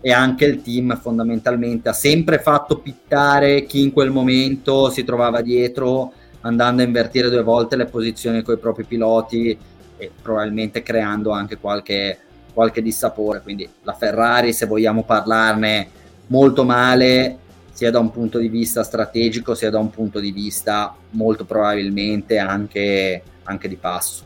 e 0.00 0.12
anche 0.12 0.44
il 0.44 0.62
team 0.62 0.98
fondamentalmente 1.00 1.88
ha 1.88 1.94
sempre 1.94 2.38
fatto 2.38 2.78
pittare 2.78 3.64
chi 3.64 3.82
in 3.82 3.92
quel 3.92 4.10
momento 4.10 4.90
si 4.90 5.02
trovava 5.02 5.40
dietro 5.40 6.12
andando 6.42 6.82
a 6.82 6.84
invertire 6.84 7.30
due 7.30 7.42
volte 7.42 7.76
le 7.76 7.86
posizioni 7.86 8.42
con 8.42 8.54
i 8.54 8.58
propri 8.58 8.84
piloti 8.84 9.56
e 9.96 10.10
probabilmente 10.20 10.82
creando 10.82 11.30
anche 11.30 11.56
qualche, 11.56 12.18
qualche 12.52 12.82
dissapore. 12.82 13.40
Quindi 13.40 13.66
la 13.82 13.94
Ferrari 13.94 14.52
se 14.52 14.66
vogliamo 14.66 15.04
parlarne 15.04 15.88
molto 16.26 16.64
male 16.64 17.38
sia 17.72 17.90
da 17.90 17.98
un 17.98 18.10
punto 18.10 18.38
di 18.38 18.48
vista 18.48 18.82
strategico 18.82 19.54
sia 19.54 19.70
da 19.70 19.78
un 19.78 19.88
punto 19.88 20.20
di 20.20 20.32
vista 20.32 20.94
molto 21.10 21.44
probabilmente 21.44 22.36
anche, 22.38 23.22
anche 23.44 23.68
di 23.68 23.76
passo 23.76 24.23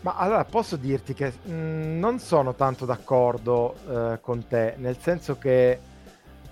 ma 0.00 0.14
allora 0.16 0.44
posso 0.44 0.76
dirti 0.76 1.12
che 1.12 1.32
mh, 1.42 1.52
mm, 1.52 1.98
non 1.98 2.18
sono 2.18 2.54
tanto 2.54 2.86
d'accordo 2.86 3.74
eh, 3.88 4.18
con 4.20 4.46
te, 4.46 4.74
nel 4.78 4.96
senso 4.98 5.36
che 5.36 5.78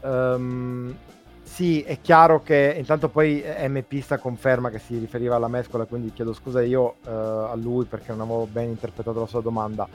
um, 0.02 0.94
sì, 1.42 1.80
è 1.82 1.98
chiaro 2.00 2.42
che 2.42 2.74
intanto 2.76 3.08
poi 3.08 3.42
MP 3.42 4.00
sta 4.00 4.18
conferma 4.18 4.68
che 4.68 4.78
si 4.78 4.98
riferiva 4.98 5.36
alla 5.36 5.48
mescola, 5.48 5.86
quindi 5.86 6.12
chiedo 6.12 6.34
scusa 6.34 6.62
io 6.62 6.96
uh, 7.04 7.08
a 7.08 7.54
lui 7.54 7.86
perché 7.86 8.10
non 8.10 8.20
avevo 8.20 8.46
ben 8.46 8.68
interpretato 8.68 9.20
la 9.20 9.26
sua 9.26 9.40
domanda. 9.40 9.88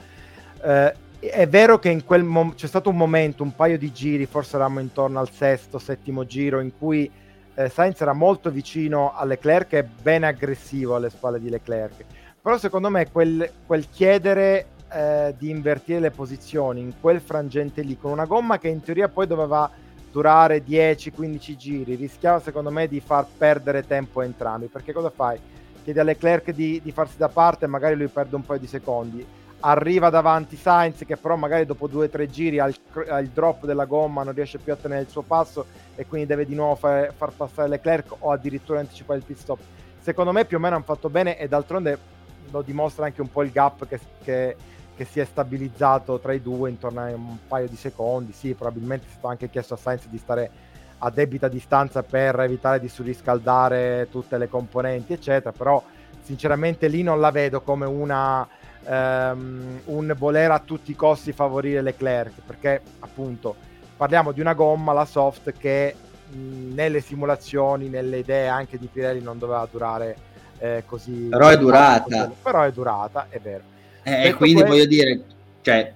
Uh, 0.60 0.92
è 1.20 1.46
vero 1.48 1.78
che 1.78 1.90
in 1.90 2.04
quel 2.04 2.24
mom- 2.24 2.54
c'è 2.54 2.66
stato 2.66 2.90
un 2.90 2.96
momento, 2.96 3.44
un 3.44 3.54
paio 3.54 3.78
di 3.78 3.92
giri, 3.92 4.26
forse 4.26 4.56
eravamo 4.56 4.80
intorno 4.80 5.20
al 5.20 5.30
sesto, 5.30 5.78
settimo 5.78 6.26
giro, 6.26 6.60
in 6.60 6.76
cui 6.76 7.10
eh, 7.54 7.68
Sainz 7.68 8.00
era 8.00 8.12
molto 8.12 8.50
vicino 8.50 9.14
a 9.14 9.24
Leclerc 9.24 9.72
e 9.74 9.84
ben 9.84 10.24
aggressivo 10.24 10.96
alle 10.96 11.08
spalle 11.08 11.40
di 11.40 11.48
Leclerc 11.48 12.04
però 12.44 12.58
secondo 12.58 12.90
me 12.90 13.10
quel, 13.10 13.50
quel 13.64 13.88
chiedere 13.88 14.66
eh, 14.92 15.34
di 15.38 15.48
invertire 15.48 15.98
le 15.98 16.10
posizioni 16.10 16.82
in 16.82 16.92
quel 17.00 17.22
frangente 17.22 17.80
lì, 17.80 17.96
con 17.96 18.10
una 18.10 18.26
gomma 18.26 18.58
che 18.58 18.68
in 18.68 18.82
teoria 18.82 19.08
poi 19.08 19.26
doveva 19.26 19.70
durare 20.12 20.62
10-15 20.62 21.56
giri, 21.56 21.94
rischiava 21.94 22.40
secondo 22.40 22.70
me 22.70 22.86
di 22.86 23.00
far 23.00 23.24
perdere 23.38 23.86
tempo 23.86 24.20
a 24.20 24.24
entrambi. 24.26 24.66
Perché 24.66 24.92
cosa 24.92 25.08
fai? 25.08 25.40
Chiedi 25.84 25.98
a 25.98 26.02
Leclerc 26.02 26.50
di, 26.50 26.82
di 26.84 26.92
farsi 26.92 27.16
da 27.16 27.30
parte 27.30 27.66
magari 27.66 27.94
lui 27.94 28.08
perde 28.08 28.36
un 28.36 28.44
paio 28.44 28.60
di 28.60 28.66
secondi. 28.66 29.26
Arriva 29.60 30.10
davanti 30.10 30.56
Sainz 30.56 31.02
che 31.06 31.16
però 31.16 31.36
magari 31.36 31.64
dopo 31.64 31.88
2-3 31.88 32.26
giri 32.26 32.58
al, 32.58 32.74
al 33.08 33.26
drop 33.28 33.64
della 33.64 33.86
gomma 33.86 34.22
non 34.22 34.34
riesce 34.34 34.58
più 34.58 34.74
a 34.74 34.76
tenere 34.76 35.00
il 35.00 35.08
suo 35.08 35.22
passo 35.22 35.64
e 35.94 36.04
quindi 36.04 36.26
deve 36.26 36.44
di 36.44 36.54
nuovo 36.54 36.74
far, 36.74 37.10
far 37.16 37.32
passare 37.32 37.70
Leclerc 37.70 38.16
o 38.18 38.32
addirittura 38.32 38.80
anticipare 38.80 39.20
il 39.20 39.24
pit 39.24 39.38
stop. 39.38 39.60
Secondo 39.98 40.32
me 40.32 40.44
più 40.44 40.58
o 40.58 40.60
meno 40.60 40.74
hanno 40.74 40.84
fatto 40.84 41.08
bene 41.08 41.38
e 41.38 41.48
d'altronde 41.48 42.12
lo 42.54 42.62
dimostra 42.62 43.06
anche 43.06 43.20
un 43.20 43.30
po' 43.30 43.42
il 43.42 43.50
gap 43.50 43.86
che, 43.86 43.98
che, 44.22 44.56
che, 44.94 45.04
si 45.04 45.18
è 45.18 45.24
stabilizzato 45.24 46.20
tra 46.20 46.32
i 46.32 46.40
due 46.40 46.70
intorno 46.70 47.00
a 47.00 47.06
un 47.08 47.38
paio 47.48 47.68
di 47.68 47.76
secondi. 47.76 48.32
Sì, 48.32 48.54
probabilmente 48.54 49.06
è 49.06 49.10
stato 49.10 49.26
anche 49.26 49.50
chiesto 49.50 49.74
a 49.74 49.76
Sainz 49.76 50.06
di 50.06 50.18
stare 50.18 50.50
a 50.98 51.10
debita 51.10 51.48
distanza 51.48 52.02
per 52.02 52.38
evitare 52.40 52.78
di 52.78 52.88
surriscaldare 52.88 54.06
tutte 54.10 54.38
le 54.38 54.48
componenti, 54.48 55.12
eccetera. 55.12 55.52
Però, 55.52 55.82
sinceramente, 56.22 56.86
lì 56.86 57.02
non 57.02 57.18
la 57.18 57.32
vedo 57.32 57.60
come 57.60 57.86
una, 57.86 58.46
um, 58.84 59.80
un 59.86 60.14
voler 60.16 60.52
a 60.52 60.60
tutti 60.60 60.92
i 60.92 60.96
costi 60.96 61.32
favorire 61.32 61.82
Leclerc, 61.82 62.40
perché 62.46 62.80
appunto 63.00 63.56
parliamo 63.96 64.30
di 64.30 64.40
una 64.40 64.54
gomma, 64.54 64.92
la 64.92 65.04
soft, 65.04 65.52
che 65.58 65.94
mh, 66.28 66.72
nelle 66.72 67.00
simulazioni, 67.00 67.88
nelle 67.88 68.18
idee 68.18 68.46
anche 68.46 68.78
di 68.78 68.86
Pirelli 68.86 69.20
non 69.20 69.38
doveva 69.38 69.66
durare 69.68 70.32
eh, 70.58 70.82
così... 70.86 71.28
Però 71.30 71.48
è 71.48 71.58
durata. 71.58 72.30
Però 72.42 72.62
è 72.62 72.72
durata, 72.72 73.26
è 73.28 73.38
vero. 73.40 73.62
Eh, 74.02 74.28
e 74.28 74.34
quindi 74.34 74.60
questo... 74.60 74.70
voglio 74.72 74.86
dire, 74.86 75.22
cioè, 75.62 75.92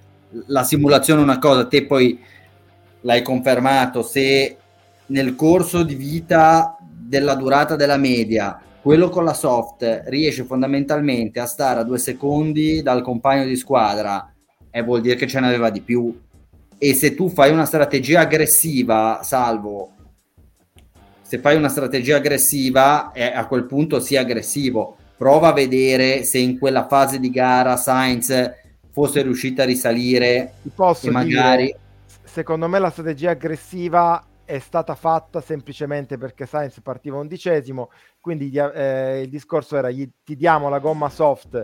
la 0.47 0.63
simulazione 0.63 1.21
è 1.21 1.23
una 1.23 1.39
cosa, 1.39 1.67
te 1.67 1.85
poi 1.85 2.19
l'hai 3.01 3.21
confermato, 3.21 4.01
se 4.01 4.57
nel 5.07 5.35
corso 5.35 5.83
di 5.83 5.95
vita 5.95 6.77
della 6.81 7.35
durata 7.35 7.75
della 7.75 7.97
media 7.97 8.61
quello 8.81 9.09
con 9.09 9.23
la 9.23 9.33
soft 9.33 10.03
riesce 10.05 10.43
fondamentalmente 10.43 11.39
a 11.39 11.45
stare 11.45 11.79
a 11.79 11.83
due 11.83 11.97
secondi 11.97 12.81
dal 12.81 13.01
compagno 13.01 13.45
di 13.45 13.55
squadra 13.55 14.31
e 14.69 14.83
vuol 14.83 15.01
dire 15.01 15.15
che 15.15 15.27
ce 15.27 15.39
n'aveva 15.39 15.69
di 15.69 15.81
più 15.81 16.17
e 16.77 16.93
se 16.93 17.13
tu 17.13 17.29
fai 17.29 17.51
una 17.51 17.65
strategia 17.65 18.21
aggressiva 18.21 19.19
salvo 19.23 19.91
se 21.29 21.37
fai 21.37 21.55
una 21.55 21.69
strategia 21.69 22.15
aggressiva, 22.15 23.11
eh, 23.11 23.25
a 23.25 23.45
quel 23.45 23.65
punto 23.65 23.99
sia 23.99 24.21
aggressivo. 24.21 24.97
Prova 25.15 25.49
a 25.49 25.53
vedere 25.53 26.23
se 26.23 26.39
in 26.39 26.57
quella 26.57 26.87
fase 26.87 27.19
di 27.19 27.29
gara 27.29 27.77
Sainz 27.77 28.51
fosse 28.89 29.21
riuscita 29.21 29.61
a 29.61 29.67
risalire 29.67 30.53
posso 30.73 31.05
e 31.05 31.11
magari... 31.11 31.65
Dire, 31.65 31.79
secondo 32.23 32.67
me 32.67 32.79
la 32.79 32.89
strategia 32.89 33.29
aggressiva 33.29 34.25
è 34.43 34.57
stata 34.57 34.95
fatta 34.95 35.39
semplicemente 35.39 36.17
perché 36.17 36.47
Sainz 36.47 36.79
partiva 36.81 37.19
undicesimo, 37.19 37.91
quindi 38.19 38.51
eh, 38.51 39.21
il 39.21 39.29
discorso 39.29 39.77
era 39.77 39.91
gli, 39.91 40.09
ti 40.23 40.35
diamo 40.35 40.67
la 40.67 40.79
gomma 40.79 41.09
soft, 41.09 41.63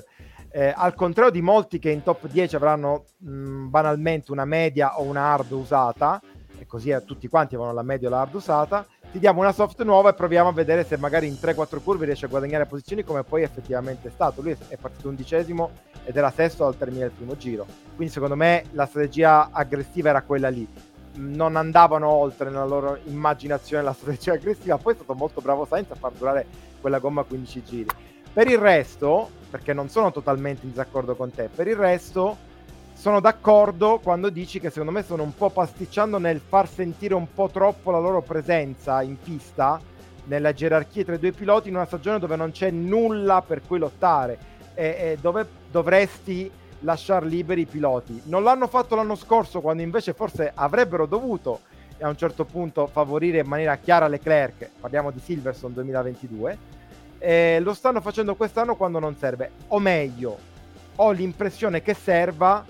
eh, 0.52 0.72
al 0.76 0.94
contrario 0.94 1.32
di 1.32 1.42
molti 1.42 1.80
che 1.80 1.90
in 1.90 2.04
top 2.04 2.28
10 2.28 2.56
avranno 2.56 3.06
mh, 3.18 3.70
banalmente 3.70 4.32
una 4.32 4.46
media 4.46 5.00
o 5.00 5.02
una 5.02 5.22
hard 5.22 5.52
usata, 5.54 6.22
e 6.60 6.68
così 6.68 6.92
a 6.92 7.02
tutti 7.02 7.28
quanti 7.28 7.56
avevano 7.56 7.76
la 7.76 7.84
media 7.84 8.10
o 8.10 8.12
la 8.12 8.22
hard 8.22 8.36
usata, 8.36 8.86
ti 9.12 9.20
diamo 9.20 9.40
una 9.40 9.54
soft 9.54 9.82
nuova 9.84 10.10
e 10.10 10.14
proviamo 10.14 10.50
a 10.50 10.54
vedere 10.54 10.84
se 10.84 10.98
magari 10.98 11.28
in 11.28 11.38
3-4 11.42 11.82
curve 11.82 12.06
riesce 12.06 12.26
a 12.26 12.30
guadagnare 12.30 12.66
posizioni 12.66 13.04
come 13.04 13.24
poi 13.24 13.44
effettivamente 13.44 14.10
è 14.10 14.12
stato. 14.12 14.42
Lui 14.42 14.56
è 14.68 14.76
partito 14.78 15.08
undicesimo 15.08 15.72
ed 16.04 16.18
era 16.18 16.32
sesto 16.32 16.66
al 16.66 16.78
termine 16.78 17.02
del 17.02 17.12
primo 17.12 17.38
giro. 17.38 17.66
Quindi 17.96 18.14
secondo 18.14 18.36
me 18.36 18.66
la 18.72 18.86
strategia 18.86 19.50
aggressiva 19.52 20.10
era 20.10 20.22
quella 20.22 20.50
lì. 20.50 20.68
Non 21.16 21.56
andavano 21.56 22.10
oltre 22.10 22.50
nella 22.50 22.66
loro 22.66 23.00
immaginazione 23.06 23.84
la 23.84 23.94
strategia 23.94 24.34
aggressiva, 24.34 24.78
poi 24.78 24.94
è 24.94 24.96
stato 24.98 25.14
molto 25.14 25.40
bravo 25.40 25.66
Sainz 25.66 25.92
a 25.92 25.96
far 25.96 26.12
durare 26.12 26.46
quella 26.82 27.00
gomma 27.00 27.24
15 27.24 27.64
giri. 27.64 27.90
Per 28.34 28.48
il 28.48 28.58
resto, 28.58 29.30
perché 29.50 29.72
non 29.72 29.88
sono 29.88 30.12
totalmente 30.12 30.66
in 30.66 30.72
disaccordo 30.72 31.16
con 31.16 31.32
te, 31.32 31.48
per 31.48 31.68
il 31.68 31.78
resto 31.78 32.36
sono 32.96 33.20
d'accordo 33.20 34.00
quando 34.02 34.30
dici 34.30 34.60
che 34.60 34.70
secondo 34.70 34.92
me 34.92 35.04
sono 35.04 35.22
un 35.22 35.36
po' 35.36 35.50
pasticciando 35.50 36.18
nel 36.18 36.40
far 36.40 36.68
sentire 36.68 37.14
un 37.14 37.32
po' 37.32 37.50
troppo 37.50 37.92
la 37.92 38.00
loro 38.00 38.22
presenza 38.22 39.02
in 39.02 39.20
pista 39.20 39.80
nella 40.24 40.54
gerarchia 40.54 41.04
tra 41.04 41.16
i 41.16 41.20
due 41.20 41.34
piloti 41.34 41.68
in 41.68 41.76
una 41.76 41.86
stagione 41.86 42.20
dove 42.20 42.38
non 42.38 42.52
c'è 42.52 42.72
nulla 42.72 43.44
per 43.46 43.62
cui 43.68 43.80
lottare 43.80 44.38
e, 44.74 44.86
e 44.86 45.18
dove 45.20 45.46
dovresti 45.70 46.50
lasciare 46.80 47.28
liberi 47.28 47.62
i 47.62 47.66
piloti. 47.66 48.22
Non 48.26 48.44
l'hanno 48.44 48.68
fatto 48.68 48.96
l'anno 48.96 49.16
scorso 49.16 49.60
quando 49.60 49.84
invece 49.84 50.14
forse 50.14 50.52
avrebbero 50.56 51.06
dovuto 51.06 51.62
a 52.00 52.08
un 52.08 52.18
certo 52.18 52.46
punto 52.46 52.88
favorire 52.88 53.40
in 53.40 53.48
maniera 53.48 53.76
chiara 53.76 54.08
Leclerc, 54.08 54.70
parliamo 54.80 55.12
di 55.12 55.20
Silverstone 55.20 55.74
2022, 55.74 56.58
e 57.20 57.60
lo 57.60 57.74
stanno 57.74 58.02
facendo 58.02 58.36
quest'anno 58.36 58.76
quando 58.76 59.00
non 59.00 59.16
serve, 59.16 59.52
o 59.68 59.80
meglio, 59.80 60.38
ho 60.96 61.12
l'impressione 61.12 61.82
che 61.82 61.94
serva 61.94 62.66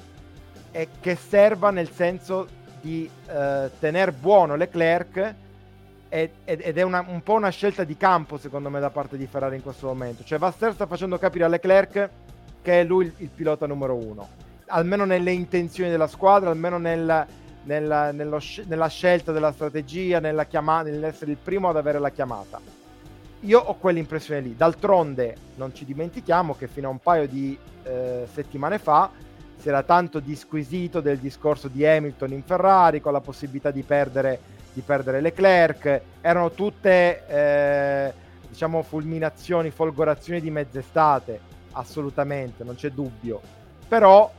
e 0.76 0.90
che 1.00 1.16
serva 1.16 1.70
nel 1.70 1.90
senso 1.90 2.46
di 2.82 3.10
eh, 3.30 3.72
tenere 3.80 4.12
buono 4.12 4.58
Leclerc 4.58 5.36
ed 6.10 6.32
è 6.46 6.82
una, 6.82 7.04
un 7.08 7.24
po' 7.24 7.34
una 7.34 7.50
scelta 7.50 7.86
di 7.86 7.96
campo 7.96 8.38
secondo 8.38 8.70
me 8.70 8.82
da 8.82 8.90
parte 8.90 9.16
di 9.16 9.26
Ferrari 9.26 9.56
in 9.56 9.64
questo 9.64 9.88
momento. 9.88 10.26
Cioè 10.26 10.38
Vaster 10.38 10.74
sta 10.74 10.86
facendo 10.86 11.18
capire 11.18 11.46
a 11.46 11.48
Leclerc 11.48 12.10
che 12.62 12.82
è 12.82 12.84
lui 12.84 13.06
il, 13.06 13.14
il 13.18 13.30
pilota 13.30 13.66
numero 13.66 13.96
uno, 13.96 14.28
almeno 14.68 15.06
nelle 15.06 15.32
intenzioni 15.32 15.90
della 15.90 16.08
squadra, 16.08 16.50
almeno 16.50 16.78
nel, 16.78 17.26
nella, 17.64 18.12
nello, 18.12 18.42
nella, 18.66 18.88
scelta 18.88 19.32
della 19.32 19.54
strategia, 19.54 20.20
nella 20.20 20.46
chiamata, 20.46 20.90
nell'essere 20.90 21.32
il 21.32 21.38
primo 21.42 21.70
ad 21.70 21.78
avere 21.78 22.00
la 22.00 22.10
chiamata. 22.10 22.60
Io 23.42 23.60
ho 23.60 23.76
quell'impressione 23.78 24.42
lì. 24.42 24.56
D'altronde 24.58 25.36
non 25.56 25.74
ci 25.74 25.86
dimentichiamo 25.86 26.54
che 26.54 26.68
fino 26.68 26.88
a 26.88 26.92
un 26.92 27.00
paio 27.00 27.28
di 27.28 27.58
eh, 27.84 28.28
settimane 28.32 28.78
fa 28.78 29.10
si 29.58 29.68
era 29.68 29.84
tanto 29.84 30.20
disquisito 30.20 31.02
del 31.02 31.18
discorso 31.18 31.68
di 31.68 31.86
Hamilton 31.86 32.32
in 32.34 32.44
Ferrari 32.44 33.02
con 33.02 33.14
la 33.14 33.22
possibilità 33.22 33.72
di 33.72 33.84
perdere 33.84 34.54
di 34.76 34.82
perdere 34.82 35.22
Leclerc, 35.22 36.02
erano 36.20 36.52
tutte 36.52 37.24
eh, 37.28 38.14
diciamo 38.50 38.84
fulminazioni, 38.84 39.72
folgorazioni 39.72 40.42
di 40.42 40.52
mezz'estate, 40.52 41.40
assolutamente, 41.72 42.66
non 42.66 42.76
c'è 42.76 42.90
dubbio. 42.90 43.40
Però 43.88 44.30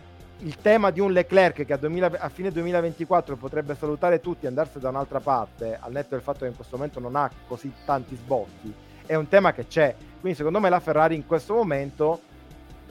il 0.40 0.56
tema 0.60 0.90
di 0.90 1.00
un 1.00 1.12
Leclerc 1.12 1.64
che 1.64 1.72
a, 1.72 1.78
2000, 1.78 2.12
a, 2.18 2.28
fine 2.28 2.52
2024 2.52 3.36
potrebbe 3.36 3.74
salutare 3.74 4.20
tutti 4.20 4.44
e 4.44 4.48
andarsene 4.48 4.80
da 4.80 4.90
un'altra 4.90 5.20
parte, 5.20 5.78
al 5.80 5.92
netto 5.92 6.10
del 6.10 6.20
fatto 6.20 6.40
che 6.40 6.48
in 6.48 6.54
questo 6.54 6.76
momento 6.76 7.00
non 7.00 7.16
ha 7.16 7.30
così 7.48 7.72
tanti 7.86 8.14
sbocchi, 8.14 8.74
è 9.06 9.14
un 9.14 9.28
tema 9.28 9.54
che 9.54 9.66
c'è. 9.66 9.94
Quindi 10.20 10.36
secondo 10.36 10.60
me 10.60 10.68
la 10.68 10.80
Ferrari 10.80 11.14
in 11.14 11.24
questo 11.24 11.54
momento 11.54 12.20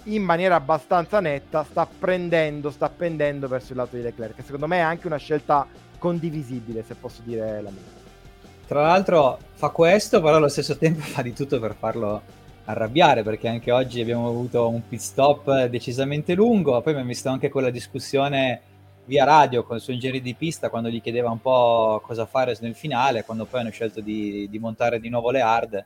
in 0.06 0.24
maniera 0.24 0.56
abbastanza 0.56 1.20
netta 1.20 1.64
sta 1.64 1.88
prendendo, 1.88 2.70
sta 2.72 2.90
pendendo 2.90 3.48
verso 3.48 3.72
il 3.72 3.78
lato 3.78 3.96
di 3.96 4.02
Leclerc. 4.02 4.42
Secondo 4.44 4.68
me 4.68 4.78
è 4.78 4.82
anche 4.82 5.08
una 5.08 5.18
scelta 5.18 5.68
condivisibile, 5.98 6.84
se 6.84 6.96
posso 6.96 7.22
dire 7.24 7.62
la 7.62 7.70
mia. 7.70 8.04
Tra 8.68 8.82
l'altro 8.82 9.38
fa 9.54 9.70
questo, 9.70 10.22
però 10.22 10.38
allo 10.38 10.48
stesso 10.48 10.78
tempo 10.78 11.02
fa 11.02 11.22
di 11.22 11.34
tutto 11.34 11.60
per 11.60 11.76
farlo 11.78 12.22
arrabbiare, 12.66 13.24
perché 13.24 13.48
anche 13.48 13.72
oggi 13.72 14.02
abbiamo 14.02 14.28
avuto 14.28 14.68
un 14.68 14.88
pit 14.88 15.00
stop 15.00 15.66
decisamente 15.66 16.34
lungo, 16.34 16.82
poi 16.82 16.94
abbiamo 16.94 17.10
visto 17.10 17.30
anche 17.30 17.50
quella 17.50 17.70
discussione 17.70 18.62
via 19.06 19.24
radio 19.24 19.64
con 19.64 19.78
i 19.78 19.80
suoi 19.80 19.96
ingegneri 19.96 20.20
di 20.20 20.34
pista 20.34 20.70
quando 20.70 20.90
gli 20.90 21.00
chiedeva 21.00 21.30
un 21.30 21.40
po' 21.40 22.02
cosa 22.04 22.26
fare 22.26 22.58
nel 22.62 22.74
finale, 22.74 23.24
quando 23.24 23.46
poi 23.46 23.62
hanno 23.62 23.70
scelto 23.70 24.02
di, 24.02 24.48
di 24.50 24.58
montare 24.58 25.00
di 25.00 25.10
nuovo 25.10 25.30
le 25.30 25.42
hard. 25.42 25.86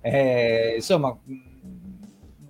E, 0.00 0.72
insomma, 0.76 1.14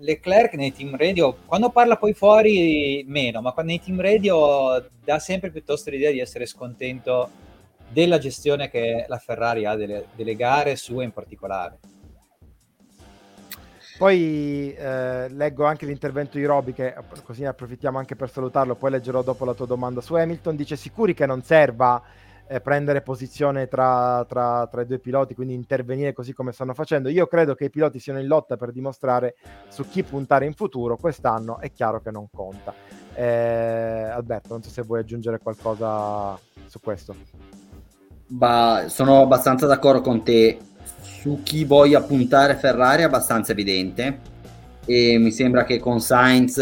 Leclerc 0.05 0.53
nei 0.55 0.73
team 0.73 0.97
radio, 0.97 1.35
quando 1.47 1.71
parla 1.71 1.97
poi 1.97 2.13
fuori 2.13 3.05
meno, 3.09 3.41
ma 3.41 3.55
nei 3.63 3.81
team 3.81 4.01
radio 4.01 4.87
dà 5.03 5.19
sempre 5.19 5.51
piuttosto 5.51 5.89
l'idea 5.89 6.11
di 6.11 6.21
essere 6.21 6.45
scontento 6.45 7.31
della 7.89 8.19
gestione 8.19 8.69
che 8.69 9.07
la 9.09 9.19
Ferrari 9.19 9.65
ha 9.65 9.75
delle, 9.75 10.07
delle 10.15 10.37
gare 10.37 10.77
sue 10.77 11.05
in 11.05 11.13
particolare. 11.13 11.79
Poi 13.97 14.75
eh, 14.75 15.29
leggo 15.31 15.65
anche 15.65 15.87
l'intervento 15.87 16.37
di 16.37 16.45
Roby, 16.45 16.73
che 16.73 16.95
così 17.23 17.43
ne 17.43 17.49
approfittiamo 17.49 17.97
anche 17.97 18.17
per 18.17 18.29
salutarlo, 18.29 18.75
poi 18.75 18.91
leggerò 18.91 19.23
dopo 19.23 19.45
la 19.45 19.55
tua 19.55 19.67
domanda 19.67 20.01
su 20.01 20.15
Hamilton. 20.15 20.57
Dice 20.57 20.77
sicuri 20.77 21.15
che 21.15 21.27
non 21.27 21.43
serva 21.43 22.03
eh, 22.47 22.61
prendere 22.61 23.01
posizione 23.01 23.69
tra, 23.69 24.25
tra, 24.29 24.67
tra, 24.71 24.83
i 24.83 24.87
due 24.87 24.99
piloti, 24.99 25.35
quindi 25.35 25.55
intervenire 25.55 26.13
così 26.13 26.33
come 26.33 26.53
stanno 26.53 26.75
facendo. 26.75 27.09
Io 27.09 27.27
credo 27.27 27.55
che 27.55 27.65
i 27.65 27.71
piloti 27.71 27.99
siano 27.99 28.21
in 28.21 28.27
lotta 28.27 28.57
per 28.57 28.73
dimostrare 28.73 29.37
su 29.69 29.89
chi 29.89 30.03
puntare 30.03 30.47
in 30.47 30.55
futuro. 30.55 30.97
Quest'anno 30.97 31.59
è 31.59 31.73
chiaro 31.73 32.01
che 32.01 32.11
non 32.11 32.29
conta. 32.31 32.75
Eh, 33.15 34.09
Alberto, 34.13 34.49
non 34.51 34.63
so 34.63 34.71
se 34.71 34.83
vuoi 34.83 35.01
aggiungere 35.01 35.39
qualcosa 35.39 36.39
su 36.67 36.81
questo. 36.81 37.15
Bah, 38.27 38.85
sono 38.89 39.23
abbastanza 39.23 39.67
d'accordo 39.67 40.01
con 40.01 40.23
te. 40.23 40.59
Su 41.01 41.41
chi 41.43 41.65
voglia 41.65 42.03
puntare 42.03 42.57
Ferrari 42.57 43.03
è 43.03 43.07
abbastanza 43.07 43.53
evidente. 43.53 44.33
E 44.87 45.17
mi 45.19 45.33
sembra 45.33 45.65
che 45.65 45.79
con 45.79 46.01
Sainz 46.01 46.59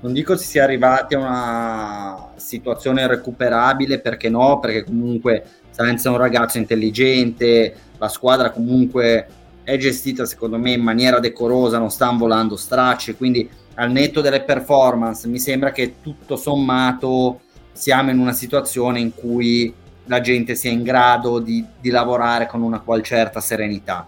non 0.00 0.12
dico 0.12 0.36
si 0.36 0.46
sia 0.46 0.64
arrivati 0.64 1.14
a 1.14 1.18
una 1.18 2.28
situazione 2.36 3.06
recuperabile, 3.06 3.98
perché 4.00 4.28
no, 4.28 4.60
perché 4.60 4.84
comunque 4.84 5.44
Sainz 5.70 6.06
è 6.06 6.08
un 6.08 6.16
ragazzo 6.16 6.58
intelligente, 6.58 7.74
la 7.98 8.08
squadra 8.08 8.50
comunque 8.50 9.26
è 9.64 9.76
gestita 9.76 10.24
secondo 10.24 10.58
me 10.58 10.72
in 10.72 10.82
maniera 10.82 11.18
decorosa, 11.18 11.78
non 11.78 11.90
stanno 11.90 12.18
volando 12.18 12.56
stracci, 12.56 13.16
quindi 13.16 13.48
al 13.74 13.90
netto 13.90 14.20
delle 14.20 14.42
performance 14.42 15.26
mi 15.28 15.38
sembra 15.38 15.72
che 15.72 15.96
tutto 16.00 16.36
sommato 16.36 17.40
siamo 17.72 18.10
in 18.10 18.18
una 18.18 18.32
situazione 18.32 18.98
in 19.00 19.14
cui 19.14 19.72
la 20.06 20.20
gente 20.20 20.54
sia 20.54 20.70
in 20.70 20.82
grado 20.82 21.38
di, 21.38 21.64
di 21.80 21.90
lavorare 21.90 22.46
con 22.46 22.62
una 22.62 22.80
qual 22.80 23.02
certa 23.02 23.40
serenità 23.40 24.06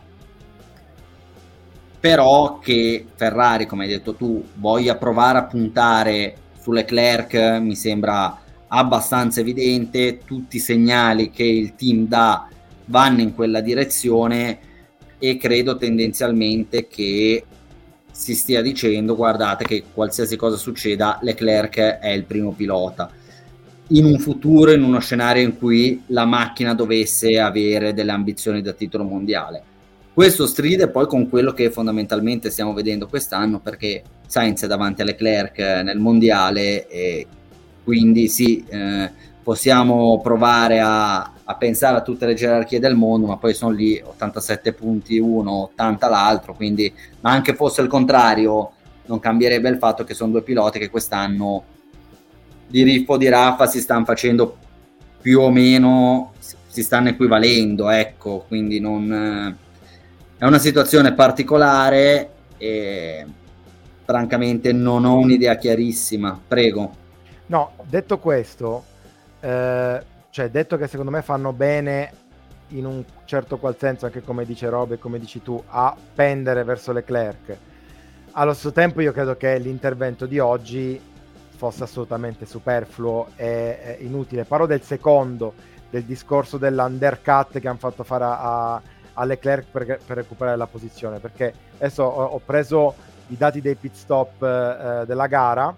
però 2.01 2.59
che 2.59 3.05
Ferrari, 3.15 3.67
come 3.67 3.85
hai 3.85 3.91
detto 3.91 4.15
tu, 4.15 4.43
voglia 4.55 4.97
provare 4.97 5.39
a 5.39 5.45
puntare 5.45 6.35
su 6.59 6.73
Leclerc 6.73 7.35
mi 7.61 7.77
sembra 7.77 8.41
abbastanza 8.69 9.41
evidente, 9.41 10.21
tutti 10.25 10.57
i 10.57 10.61
segnali 10.61 11.31
che 11.31 11.45
il 11.45 11.75
team 11.75 12.07
dà 12.07 12.49
vanno 12.87 13.21
in 13.21 13.35
quella 13.35 13.61
direzione 13.61 14.59
e 15.19 15.37
credo 15.37 15.77
tendenzialmente 15.77 16.87
che 16.87 17.45
si 18.11 18.35
stia 18.35 18.63
dicendo 18.63 19.15
guardate 19.15 19.65
che 19.65 19.85
qualsiasi 19.93 20.37
cosa 20.37 20.57
succeda 20.57 21.19
Leclerc 21.21 21.77
è 21.77 22.09
il 22.09 22.25
primo 22.25 22.53
pilota. 22.53 23.11
In 23.89 24.07
un 24.07 24.19
futuro 24.19 24.73
in 24.73 24.83
uno 24.83 25.01
scenario 25.01 25.43
in 25.43 25.59
cui 25.59 26.05
la 26.07 26.25
macchina 26.25 26.75
dovesse 26.75 27.39
avere 27.39 27.93
delle 27.93 28.13
ambizioni 28.13 28.63
da 28.63 28.73
titolo 28.73 29.05
mondiale 29.05 29.65
questo 30.21 30.47
stride 30.47 30.89
poi 30.89 31.07
con 31.07 31.31
quello 31.31 31.55
che 31.55 31.71
fondamentalmente 31.71 32.51
stiamo 32.51 32.75
vedendo 32.75 33.07
quest'anno 33.07 33.59
perché 33.59 34.03
Sainz 34.27 34.65
è 34.65 34.67
davanti 34.67 35.01
a 35.01 35.07
Leclerc 35.07 35.57
nel 35.83 35.99
mondiale 35.99 36.87
e 36.89 37.27
quindi 37.83 38.29
sì, 38.29 38.63
eh, 38.69 39.11
possiamo 39.43 40.21
provare 40.21 40.79
a, 40.79 41.21
a, 41.43 41.55
pensare 41.55 41.97
a 41.97 42.03
tutte 42.03 42.27
le 42.27 42.35
gerarchie 42.35 42.79
del 42.79 42.97
mondo, 42.97 43.29
ma 43.29 43.39
poi 43.39 43.55
sono 43.55 43.73
lì 43.73 43.99
87 43.99 44.75
punti 44.75 45.17
uno, 45.17 45.53
80 45.73 46.09
l'altro, 46.11 46.53
quindi 46.55 46.93
ma 47.21 47.31
anche 47.31 47.55
fosse 47.55 47.81
il 47.81 47.89
contrario 47.89 48.73
non 49.07 49.21
cambierebbe 49.21 49.71
il 49.71 49.79
fatto 49.79 50.05
che 50.05 50.13
sono 50.13 50.33
due 50.33 50.43
piloti 50.43 50.79
che 50.79 50.91
quest'anno 50.91 51.65
di 52.67 52.83
Riffo 52.83 53.17
di 53.17 53.31
Raffa 53.31 53.65
si 53.65 53.81
stanno 53.81 54.05
facendo 54.05 54.55
più 55.19 55.41
o 55.41 55.51
meno, 55.51 56.35
si 56.67 56.83
stanno 56.83 57.09
equivalendo, 57.09 57.89
ecco, 57.89 58.45
quindi 58.47 58.81
non 58.81 59.69
è 60.41 60.47
una 60.47 60.59
situazione 60.59 61.13
particolare 61.13 62.31
e 62.57 63.27
francamente 64.05 64.73
non 64.73 65.05
ho 65.05 65.19
un'idea 65.19 65.57
chiarissima. 65.57 66.41
Prego. 66.49 66.97
No, 67.49 67.73
detto 67.85 68.19
questo, 68.19 68.85
eh, 69.39 70.03
cioè 70.31 70.49
detto 70.49 70.79
che 70.79 70.87
secondo 70.87 71.11
me 71.11 71.21
fanno 71.21 71.53
bene 71.53 72.13
in 72.69 72.87
un 72.87 73.05
certo 73.27 73.59
qual 73.59 73.77
senso, 73.79 74.07
anche 74.07 74.23
come 74.23 74.47
dice 74.47 74.71
Rob 74.71 74.93
e 74.93 74.99
come 74.99 75.19
dici 75.19 75.43
tu, 75.43 75.63
a 75.67 75.95
pendere 76.15 76.65
verso 76.65 76.93
Leclerc. 76.93 77.57
Allo 78.33 78.55
stesso 78.55 78.73
tempo 78.73 79.03
io 79.03 79.13
credo 79.13 79.37
che 79.37 79.59
l'intervento 79.59 80.25
di 80.25 80.39
oggi 80.39 80.99
fosse 81.55 81.83
assolutamente 81.83 82.47
superfluo 82.47 83.33
e, 83.37 83.99
inutile. 84.01 84.45
Parlo 84.45 84.65
del 84.65 84.81
secondo, 84.81 85.53
del 85.91 86.05
discorso 86.05 86.57
dell'undercut 86.57 87.59
che 87.59 87.69
hanno 87.69 87.77
fatto 87.77 88.05
fare 88.05 88.25
a 88.27 88.83
a 89.21 89.25
Leclerc 89.25 89.67
per, 89.71 90.01
per 90.05 90.17
recuperare 90.17 90.57
la 90.57 90.67
posizione 90.67 91.19
perché 91.19 91.53
adesso 91.77 92.03
ho, 92.03 92.25
ho 92.25 92.41
preso 92.45 92.95
i 93.29 93.37
dati 93.37 93.61
dei 93.61 93.75
pit 93.75 93.95
stop 93.95 94.43
eh, 94.43 95.05
della 95.07 95.27
gara. 95.27 95.75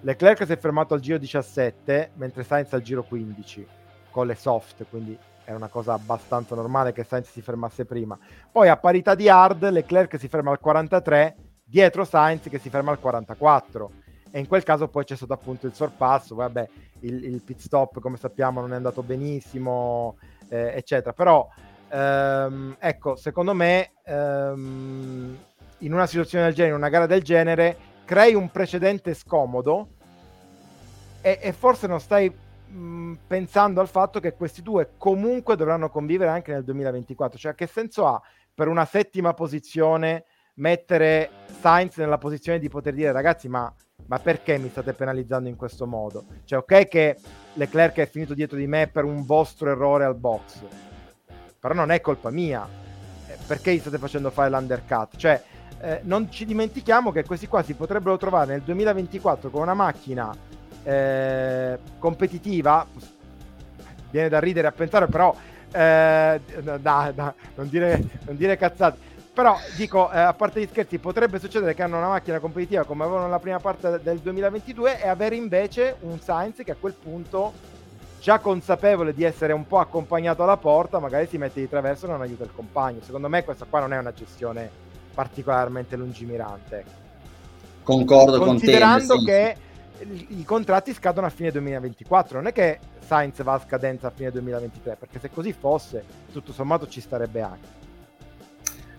Leclerc 0.00 0.46
si 0.46 0.52
è 0.52 0.58
fermato 0.58 0.94
al 0.94 1.00
giro 1.00 1.18
17 1.18 2.12
mentre 2.14 2.44
Sainz 2.44 2.72
al 2.72 2.82
giro 2.82 3.02
15 3.02 3.66
con 4.10 4.26
le 4.26 4.34
soft 4.34 4.86
quindi 4.88 5.16
è 5.44 5.52
una 5.52 5.68
cosa 5.68 5.94
abbastanza 5.94 6.54
normale 6.54 6.92
che 6.92 7.04
Sainz 7.04 7.30
si 7.30 7.42
fermasse 7.42 7.84
prima. 7.84 8.18
Poi 8.50 8.68
a 8.68 8.76
parità 8.76 9.14
di 9.14 9.28
hard 9.28 9.68
Leclerc 9.68 10.18
si 10.18 10.28
ferma 10.28 10.50
al 10.50 10.60
43 10.60 11.36
dietro 11.64 12.04
Sainz 12.04 12.48
che 12.48 12.58
si 12.58 12.70
ferma 12.70 12.90
al 12.90 13.00
44 13.00 13.90
e 14.30 14.38
in 14.38 14.46
quel 14.46 14.62
caso 14.62 14.88
poi 14.88 15.04
c'è 15.04 15.16
stato 15.16 15.32
appunto 15.32 15.66
il 15.66 15.74
sorpasso 15.74 16.34
vabbè 16.34 16.68
il, 17.00 17.24
il 17.24 17.42
pit 17.42 17.60
stop 17.60 18.00
come 18.00 18.16
sappiamo 18.16 18.60
non 18.60 18.72
è 18.72 18.76
andato 18.76 19.02
benissimo 19.02 20.16
eh, 20.48 20.72
eccetera. 20.74 21.12
Però 21.12 21.48
ehm, 21.88 22.76
ecco, 22.78 23.16
secondo 23.16 23.54
me 23.54 23.92
ehm, 24.04 25.38
in 25.78 25.92
una 25.92 26.06
situazione 26.06 26.46
del 26.46 26.54
genere, 26.54 26.74
in 26.74 26.80
una 26.80 26.90
gara 26.90 27.06
del 27.06 27.22
genere, 27.22 27.76
crei 28.04 28.34
un 28.34 28.50
precedente 28.50 29.14
scomodo 29.14 29.88
e, 31.20 31.38
e 31.40 31.52
forse 31.52 31.86
non 31.86 32.00
stai 32.00 32.30
mh, 32.30 33.14
pensando 33.26 33.80
al 33.80 33.88
fatto 33.88 34.20
che 34.20 34.34
questi 34.34 34.62
due 34.62 34.90
comunque 34.96 35.56
dovranno 35.56 35.90
convivere 35.90 36.30
anche 36.30 36.52
nel 36.52 36.64
2024. 36.64 37.38
Cioè, 37.38 37.54
che 37.54 37.66
senso 37.66 38.06
ha 38.06 38.20
per 38.54 38.68
una 38.68 38.84
settima 38.84 39.34
posizione 39.34 40.24
mettere 40.54 41.30
Sainz 41.60 41.96
nella 41.96 42.18
posizione 42.18 42.58
di 42.58 42.68
poter 42.68 42.92
dire 42.92 43.12
ragazzi 43.12 43.48
ma, 43.48 43.72
ma, 44.06 44.18
perché 44.18 44.58
mi 44.58 44.68
state 44.68 44.92
penalizzando 44.92 45.48
in 45.48 45.54
questo 45.54 45.86
modo? 45.86 46.24
Cioè 46.44 46.58
ok 46.58 46.88
che 46.88 47.16
Leclerc 47.54 47.98
è 47.98 48.08
finito 48.08 48.34
dietro 48.34 48.56
di 48.56 48.66
me 48.66 48.88
per 48.88 49.04
un 49.04 49.24
vostro 49.24 49.70
errore 49.70 50.04
al 50.04 50.16
box 50.16 50.64
però 51.58 51.74
non 51.74 51.90
è 51.90 52.00
colpa 52.00 52.30
mia, 52.30 52.66
eh, 53.26 53.36
perché 53.46 53.74
gli 53.74 53.80
state 53.80 53.98
facendo 53.98 54.30
fare 54.30 54.50
l'undercut? 54.50 55.16
Cioè, 55.16 55.42
eh, 55.80 56.00
non 56.04 56.30
ci 56.30 56.44
dimentichiamo 56.44 57.12
che 57.12 57.24
questi 57.24 57.46
qua 57.46 57.62
si 57.62 57.74
potrebbero 57.74 58.16
trovare 58.16 58.52
nel 58.52 58.62
2024 58.62 59.50
con 59.50 59.62
una 59.62 59.74
macchina 59.74 60.34
eh, 60.82 61.78
competitiva, 61.98 62.86
viene 64.10 64.28
da 64.28 64.38
ridere 64.38 64.66
a 64.66 64.72
pensare, 64.72 65.06
però 65.06 65.34
eh, 65.72 66.40
da, 66.62 67.12
da, 67.12 67.34
non, 67.54 67.68
dire, 67.68 68.02
non 68.24 68.36
dire 68.36 68.56
cazzate. 68.56 69.06
Però 69.32 69.56
dico, 69.76 70.10
eh, 70.10 70.18
a 70.18 70.32
parte 70.32 70.60
gli 70.60 70.66
scherzi, 70.68 70.98
potrebbe 70.98 71.38
succedere 71.38 71.72
che 71.72 71.82
hanno 71.84 71.98
una 71.98 72.08
macchina 72.08 72.40
competitiva 72.40 72.84
come 72.84 73.04
avevano 73.04 73.26
nella 73.26 73.38
prima 73.38 73.60
parte 73.60 74.00
del 74.02 74.18
2022 74.18 75.00
e 75.00 75.06
avere 75.06 75.36
invece 75.36 75.96
un 76.00 76.18
Sainz 76.18 76.62
che 76.64 76.72
a 76.72 76.76
quel 76.78 76.94
punto, 76.94 77.52
già 78.20 78.38
consapevole 78.38 79.14
di 79.14 79.24
essere 79.24 79.52
un 79.52 79.66
po' 79.66 79.78
accompagnato 79.78 80.42
alla 80.42 80.56
porta, 80.56 80.98
magari 80.98 81.26
si 81.26 81.38
mette 81.38 81.60
di 81.60 81.68
traverso 81.68 82.06
e 82.06 82.10
non 82.10 82.20
aiuta 82.20 82.44
il 82.44 82.52
compagno. 82.54 83.00
Secondo 83.02 83.28
me 83.28 83.44
questa 83.44 83.66
qua 83.68 83.80
non 83.80 83.92
è 83.92 83.98
una 83.98 84.12
gestione 84.12 84.70
particolarmente 85.14 85.96
lungimirante. 85.96 86.84
Concordo 87.82 88.38
con 88.38 88.58
te. 88.58 88.66
Considerando 88.66 89.16
che 89.24 89.56
i 90.28 90.44
contratti 90.44 90.92
scadono 90.92 91.26
a 91.26 91.30
fine 91.30 91.50
2024, 91.50 92.36
non 92.36 92.46
è 92.46 92.52
che 92.52 92.78
Sainz 93.04 93.42
va 93.42 93.54
a 93.54 93.62
scadenza 93.66 94.08
a 94.08 94.12
fine 94.14 94.30
2023, 94.30 94.96
perché 94.98 95.18
se 95.18 95.30
così 95.30 95.52
fosse, 95.52 96.04
tutto 96.32 96.52
sommato 96.52 96.86
ci 96.86 97.00
starebbe 97.00 97.40
anche. 97.40 97.76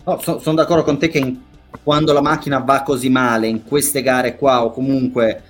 No, 0.04 0.18
so, 0.18 0.38
sono 0.40 0.56
d'accordo 0.56 0.82
con 0.82 0.98
te 0.98 1.08
che 1.08 1.18
in, 1.18 1.40
quando 1.82 2.12
la 2.12 2.20
macchina 2.20 2.58
va 2.58 2.82
così 2.82 3.08
male 3.08 3.46
in 3.46 3.64
queste 3.64 4.02
gare 4.02 4.36
qua 4.36 4.64
o 4.64 4.70
comunque 4.72 5.42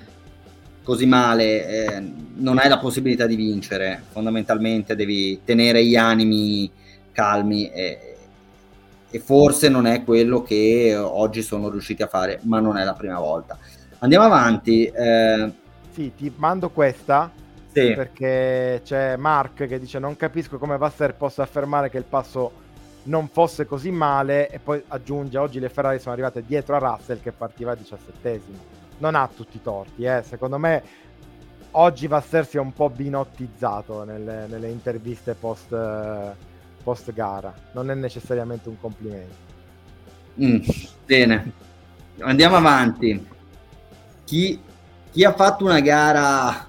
così 0.83 1.07
male 1.07 1.67
eh, 1.67 2.03
non 2.35 2.59
hai 2.59 2.69
la 2.69 2.79
possibilità 2.79 3.27
di 3.27 3.37
vincere, 3.37 4.03
fondamentalmente 4.11 4.97
devi 4.97 5.41
tenere 5.45 5.85
gli 5.85 5.97
animi 5.97 6.71
calmi 7.13 7.71
e, 7.71 8.17
e 9.11 9.19
forse 9.19 9.69
non 9.69 9.87
è 9.87 10.05
quello 10.05 10.43
che 10.43 10.97
oggi 10.97 11.43
sono 11.43 11.69
riusciti 11.69 12.03
a 12.03 12.07
fare, 12.07 12.41
ma 12.43 12.61
non 12.61 12.77
è 12.77 12.85
la 12.85 12.95
prima 12.95 13.19
volta. 13.19 13.59
Andiamo 13.99 14.25
avanti. 14.25 14.85
Eh... 14.87 15.53
Sì, 15.93 16.13
ti 16.17 16.33
mando 16.37 16.71
questa 16.71 17.31
sì. 17.73 17.93
perché 17.95 18.81
c'è 18.85 19.17
Mark 19.17 19.67
che 19.67 19.79
dice 19.79 19.99
non 19.99 20.17
capisco 20.17 20.59
come 20.59 20.79
Vasser 20.79 21.15
possa 21.15 21.43
affermare 21.43 21.91
che 21.91 21.99
il 21.99 22.05
passo 22.05 22.69
non 23.05 23.29
fosse 23.29 23.65
così 23.65 23.91
male 23.91 24.49
e 24.51 24.59
poi 24.59 24.83
aggiunge 24.89 25.39
oggi 25.39 25.59
le 25.59 25.69
Ferrari 25.69 25.99
sono 25.99 26.13
arrivate 26.13 26.45
dietro 26.47 26.77
a 26.77 26.79
Russell 26.79 27.21
che 27.21 27.33
partiva 27.33 27.73
a 27.73 27.75
diciassettesimo. 27.75 28.80
Non 29.01 29.15
ha 29.15 29.29
tutti 29.35 29.57
i 29.57 29.63
torti, 29.63 30.05
eh. 30.05 30.23
secondo 30.27 30.57
me 30.57 30.83
oggi 31.73 32.07
Vasser 32.07 32.47
si 32.47 32.57
è 32.57 32.61
un 32.61 32.73
po' 32.73 32.91
binottizzato 32.91 34.05
nelle, 34.05 34.47
nelle 34.47 34.69
interviste 34.69 35.35
post, 35.35 35.75
post, 36.83 37.13
gara, 37.13 37.53
non 37.73 37.91
è 37.91 37.95
necessariamente 37.95 38.69
un 38.69 38.81
complimento. 38.81 39.49
Mm, 40.41 40.59
bene, 41.05 41.53
andiamo 42.21 42.57
avanti 42.57 43.27
chi, 44.25 44.61
chi 45.11 45.25
ha 45.25 45.33
fatto 45.33 45.65
una 45.65 45.81
gara 45.81 46.67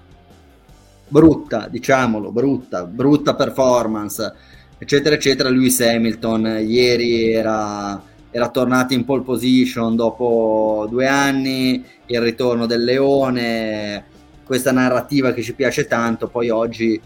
brutta, 1.07 1.67
diciamolo, 1.67 2.31
brutta, 2.31 2.85
brutta 2.85 3.35
performance, 3.35 4.33
eccetera, 4.77 5.15
eccetera, 5.15 5.49
Lewis 5.49 5.79
Hamilton 5.81 6.63
ieri 6.65 7.31
era, 7.31 8.01
era 8.31 8.49
tornato 8.49 8.93
in 8.93 9.05
pole 9.05 9.23
position 9.23 9.95
dopo 9.95 10.87
due 10.89 11.05
anni, 11.07 11.85
il 12.05 12.21
ritorno 12.21 12.65
del 12.65 12.83
leone, 12.83 14.05
questa 14.43 14.71
narrativa 14.71 15.33
che 15.33 15.43
ci 15.43 15.53
piace 15.53 15.85
tanto, 15.85 16.27
poi 16.27 16.49
oggi 16.49 16.99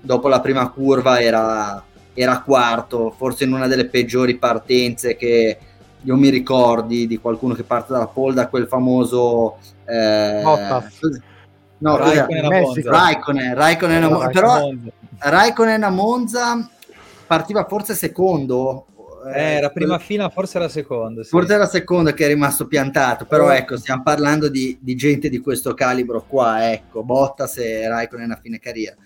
dopo 0.00 0.28
la 0.28 0.40
prima 0.40 0.68
curva 0.68 1.20
era, 1.20 1.82
era 2.12 2.40
quarto, 2.40 3.14
forse 3.16 3.44
in 3.44 3.52
una 3.52 3.68
delle 3.68 3.86
peggiori 3.86 4.36
partenze 4.36 5.16
che 5.16 5.58
io 6.02 6.16
mi 6.16 6.28
ricordi 6.28 7.06
di 7.06 7.18
qualcuno 7.18 7.54
che 7.54 7.62
parte 7.62 7.92
dalla 7.92 8.08
pole 8.08 8.34
da 8.34 8.48
quel 8.48 8.66
famoso 8.66 9.56
eh, 9.86 10.42
no, 11.78 11.96
Raikkonen, 11.96 12.84
Raikkonen, 12.84 13.54
Raikkonen, 13.54 14.02
no, 14.02 14.28
però 14.30 14.70
Raikkonen 15.18 15.82
a 15.82 15.90
Monza 15.90 16.68
partiva 17.26 17.64
forse 17.64 17.94
secondo 17.94 18.86
eh, 19.32 19.54
era 19.54 19.70
prima 19.70 19.98
fila, 19.98 20.28
forse 20.28 20.58
era 20.58 20.68
secondo. 20.68 21.22
Sì. 21.22 21.30
Forse 21.30 21.54
era 21.54 21.66
secondo 21.66 22.12
che 22.12 22.24
è 22.24 22.28
rimasto 22.28 22.66
piantato, 22.66 23.24
però 23.24 23.50
ecco, 23.50 23.76
stiamo 23.76 24.02
parlando 24.02 24.48
di, 24.48 24.78
di 24.80 24.94
gente 24.94 25.28
di 25.28 25.38
questo 25.38 25.74
calibro 25.74 26.24
qua, 26.26 26.72
ecco, 26.72 27.02
Bottas 27.02 27.58
e 27.58 27.88
Raikkonen 27.88 28.32
a 28.32 28.38
fine 28.40 28.58
carriera. 28.58 28.96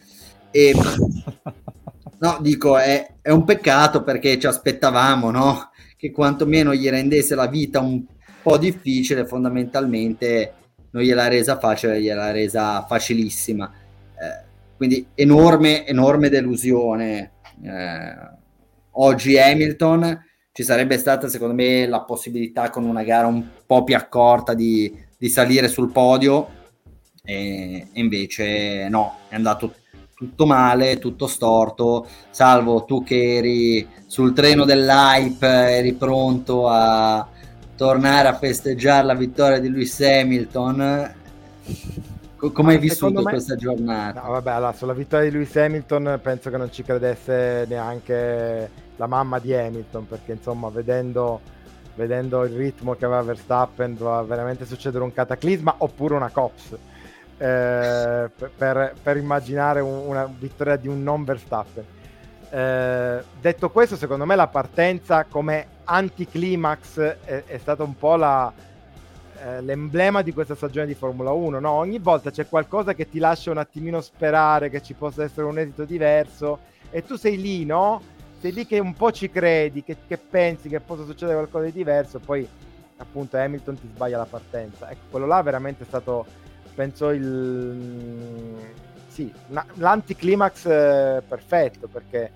E, 0.50 0.74
no, 2.18 2.38
dico, 2.40 2.78
è, 2.78 3.14
è, 3.20 3.30
un 3.30 3.44
peccato 3.44 4.02
perché 4.02 4.38
ci 4.38 4.46
aspettavamo, 4.46 5.30
no? 5.30 5.70
Che 5.96 6.10
quantomeno 6.10 6.74
gli 6.74 6.88
rendesse 6.88 7.34
la 7.34 7.46
vita 7.46 7.80
un 7.80 8.04
po' 8.42 8.56
difficile, 8.56 9.26
fondamentalmente 9.26 10.54
non 10.90 11.02
gliel'ha 11.02 11.28
resa 11.28 11.58
facile, 11.58 12.00
gliel'ha 12.00 12.30
resa 12.30 12.84
facilissima. 12.86 13.70
Eh, 14.14 14.46
quindi 14.76 15.06
enorme, 15.14 15.86
enorme 15.86 16.28
delusione. 16.28 17.32
Eh, 17.62 18.36
oggi 18.98 19.38
Hamilton 19.38 20.24
ci 20.52 20.62
sarebbe 20.62 20.98
stata 20.98 21.28
secondo 21.28 21.54
me 21.54 21.86
la 21.86 22.02
possibilità 22.02 22.70
con 22.70 22.84
una 22.84 23.02
gara 23.02 23.26
un 23.26 23.44
po' 23.64 23.84
più 23.84 23.96
accorta 23.96 24.54
di, 24.54 24.92
di 25.16 25.28
salire 25.28 25.68
sul 25.68 25.90
podio 25.90 26.48
e, 27.22 27.88
invece 27.92 28.88
no, 28.88 29.18
è 29.28 29.34
andato 29.34 29.74
tutto 30.14 30.46
male, 30.46 30.98
tutto 30.98 31.28
storto, 31.28 32.06
salvo 32.30 32.84
tu 32.84 33.04
che 33.04 33.36
eri 33.36 33.88
sul 34.06 34.32
treno 34.32 34.64
dell'hype, 34.64 35.46
eri 35.46 35.92
pronto 35.92 36.68
a, 36.68 37.28
tornare 37.78 38.26
a 38.26 38.36
festeggiare 38.36 39.06
la 39.06 39.14
vittoria 39.14 39.60
di 39.60 39.70
Lewis 39.70 40.00
Hamilton. 40.00 41.14
Come 42.38 42.74
hai 42.74 42.78
vissuto 42.78 43.20
me... 43.20 43.30
questa 43.30 43.56
giornata? 43.56 44.22
No, 44.22 44.30
vabbè, 44.30 44.50
allora, 44.52 44.72
sulla 44.72 44.92
vittoria 44.92 45.28
di 45.28 45.32
Lewis 45.32 45.56
Hamilton 45.56 46.20
penso 46.22 46.50
che 46.50 46.56
non 46.56 46.70
ci 46.70 46.84
credesse 46.84 47.66
neanche 47.68 48.70
la 48.94 49.06
mamma 49.06 49.40
di 49.40 49.52
Hamilton, 49.52 50.06
perché 50.06 50.32
insomma, 50.32 50.68
vedendo, 50.68 51.40
vedendo 51.96 52.44
il 52.44 52.54
ritmo 52.54 52.94
che 52.94 53.04
aveva 53.04 53.22
Verstappen, 53.22 53.96
doveva 53.96 54.22
veramente 54.22 54.66
succedere 54.66 55.02
un 55.02 55.12
cataclisma 55.12 55.74
oppure 55.78 56.14
una 56.14 56.30
COPS. 56.30 56.76
Eh, 57.38 58.30
per, 58.56 58.94
per, 59.00 59.16
immaginare 59.16 59.80
un, 59.80 60.06
una 60.06 60.28
vittoria 60.38 60.76
di 60.76 60.86
un 60.86 61.02
non 61.02 61.24
Verstappen. 61.24 61.84
Eh, 62.50 63.22
detto 63.40 63.70
questo, 63.70 63.96
secondo 63.96 64.24
me 64.24 64.36
la 64.36 64.46
partenza 64.46 65.24
come 65.24 65.66
anticlimax 65.84 66.98
è, 67.24 67.44
è 67.46 67.58
stata 67.58 67.82
un 67.82 67.96
po' 67.96 68.16
la, 68.16 68.52
eh, 69.42 69.60
l'emblema 69.60 70.22
di 70.22 70.32
questa 70.32 70.54
stagione 70.54 70.86
di 70.86 70.94
Formula 70.94 71.30
1. 71.30 71.60
No? 71.60 71.70
Ogni 71.70 71.98
volta 71.98 72.30
c'è 72.30 72.48
qualcosa 72.48 72.94
che 72.94 73.08
ti 73.08 73.18
lascia 73.18 73.50
un 73.50 73.58
attimino 73.58 74.00
sperare 74.00 74.70
che 74.70 74.82
ci 74.82 74.94
possa 74.94 75.24
essere 75.24 75.46
un 75.46 75.58
esito 75.58 75.84
diverso 75.84 76.58
e 76.90 77.04
tu 77.04 77.16
sei 77.16 77.40
lì, 77.40 77.64
no? 77.64 78.00
Sei 78.40 78.52
lì 78.52 78.66
che 78.66 78.78
un 78.78 78.94
po' 78.94 79.10
ci 79.12 79.30
credi, 79.30 79.82
che, 79.82 79.96
che 80.06 80.16
pensi 80.16 80.68
che 80.68 80.80
possa 80.80 81.04
succedere 81.04 81.36
qualcosa 81.36 81.64
di 81.64 81.72
diverso, 81.72 82.18
poi 82.20 82.48
appunto 82.98 83.36
Hamilton 83.36 83.80
ti 83.80 83.88
sbaglia 83.92 84.18
la 84.18 84.26
partenza. 84.26 84.90
Ecco, 84.90 85.02
quello 85.10 85.26
là 85.26 85.42
veramente 85.42 85.82
è 85.82 85.86
stato, 85.86 86.24
penso, 86.74 87.10
il... 87.10 88.54
Sì, 89.08 89.32
l'anticlimax 89.74 90.66
eh, 90.66 91.22
perfetto 91.26 91.88
perché 91.88 92.30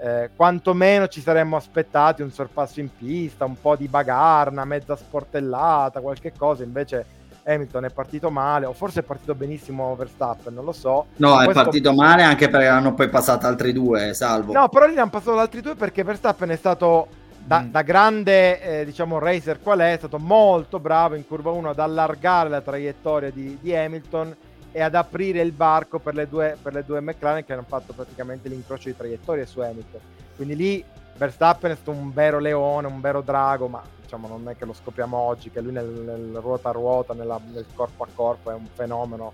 eh, 0.00 0.30
quantomeno 0.36 1.08
ci 1.08 1.20
saremmo 1.20 1.56
aspettati 1.56 2.22
un 2.22 2.30
sorpasso 2.30 2.80
in 2.80 2.88
pista, 2.96 3.44
un 3.44 3.60
po' 3.60 3.76
di 3.76 3.88
bagarre, 3.88 4.50
una 4.50 4.64
mezza 4.64 4.96
sportellata, 4.96 6.00
qualche 6.00 6.32
cosa, 6.36 6.62
invece 6.62 7.16
Hamilton 7.44 7.86
è 7.86 7.90
partito 7.90 8.30
male, 8.30 8.66
o 8.66 8.72
forse 8.72 9.00
è 9.00 9.02
partito 9.02 9.34
benissimo 9.34 9.96
Verstappen, 9.96 10.54
non 10.54 10.64
lo 10.64 10.72
so. 10.72 11.06
No, 11.16 11.40
è 11.40 11.50
partito 11.52 11.90
scop- 11.92 12.00
male 12.00 12.22
anche 12.22 12.48
perché 12.48 12.66
hanno 12.66 12.94
poi 12.94 13.08
passato 13.08 13.46
altri 13.46 13.72
due, 13.72 14.14
salvo. 14.14 14.52
No, 14.52 14.68
però 14.68 14.86
lì 14.86 14.98
hanno 14.98 15.10
passato 15.10 15.38
altri 15.38 15.62
due 15.62 15.74
perché 15.74 16.04
Verstappen 16.04 16.50
è 16.50 16.56
stato 16.56 17.08
da, 17.44 17.60
mm. 17.60 17.70
da 17.70 17.82
grande, 17.82 18.60
eh, 18.60 18.84
diciamo, 18.84 19.18
racer 19.18 19.60
qual 19.60 19.78
è, 19.80 19.94
è 19.94 19.96
stato 19.96 20.18
molto 20.18 20.78
bravo 20.78 21.14
in 21.14 21.26
curva 21.26 21.50
1 21.50 21.70
ad 21.70 21.78
allargare 21.78 22.50
la 22.50 22.60
traiettoria 22.60 23.30
di, 23.30 23.58
di 23.60 23.74
Hamilton 23.74 24.36
e 24.78 24.82
ad 24.82 24.94
aprire 24.94 25.40
il 25.40 25.50
barco 25.50 25.98
per 25.98 26.14
le, 26.14 26.28
due, 26.28 26.56
per 26.62 26.72
le 26.72 26.84
due 26.84 27.00
McLaren 27.00 27.44
che 27.44 27.52
hanno 27.52 27.64
fatto 27.66 27.92
praticamente 27.92 28.48
l'incrocio 28.48 28.88
di 28.88 28.96
traiettorie 28.96 29.44
su 29.44 29.58
Hamilton. 29.58 30.00
Quindi 30.36 30.54
lì 30.54 30.84
Verstappen 31.16 31.72
è 31.72 31.74
stato 31.74 31.90
un 31.90 32.12
vero 32.12 32.38
leone, 32.38 32.86
un 32.86 33.00
vero 33.00 33.20
drago, 33.20 33.66
ma 33.66 33.82
diciamo 34.00 34.28
non 34.28 34.48
è 34.48 34.56
che 34.56 34.64
lo 34.64 34.72
scopriamo 34.72 35.16
oggi, 35.16 35.50
che 35.50 35.60
lui 35.60 35.72
nel, 35.72 35.84
nel 35.84 36.38
ruota 36.40 36.68
a 36.68 36.72
ruota, 36.72 37.12
nella, 37.12 37.40
nel 37.52 37.66
corpo 37.74 38.04
a 38.04 38.06
corpo 38.14 38.52
è 38.52 38.54
un 38.54 38.68
fenomeno 38.72 39.32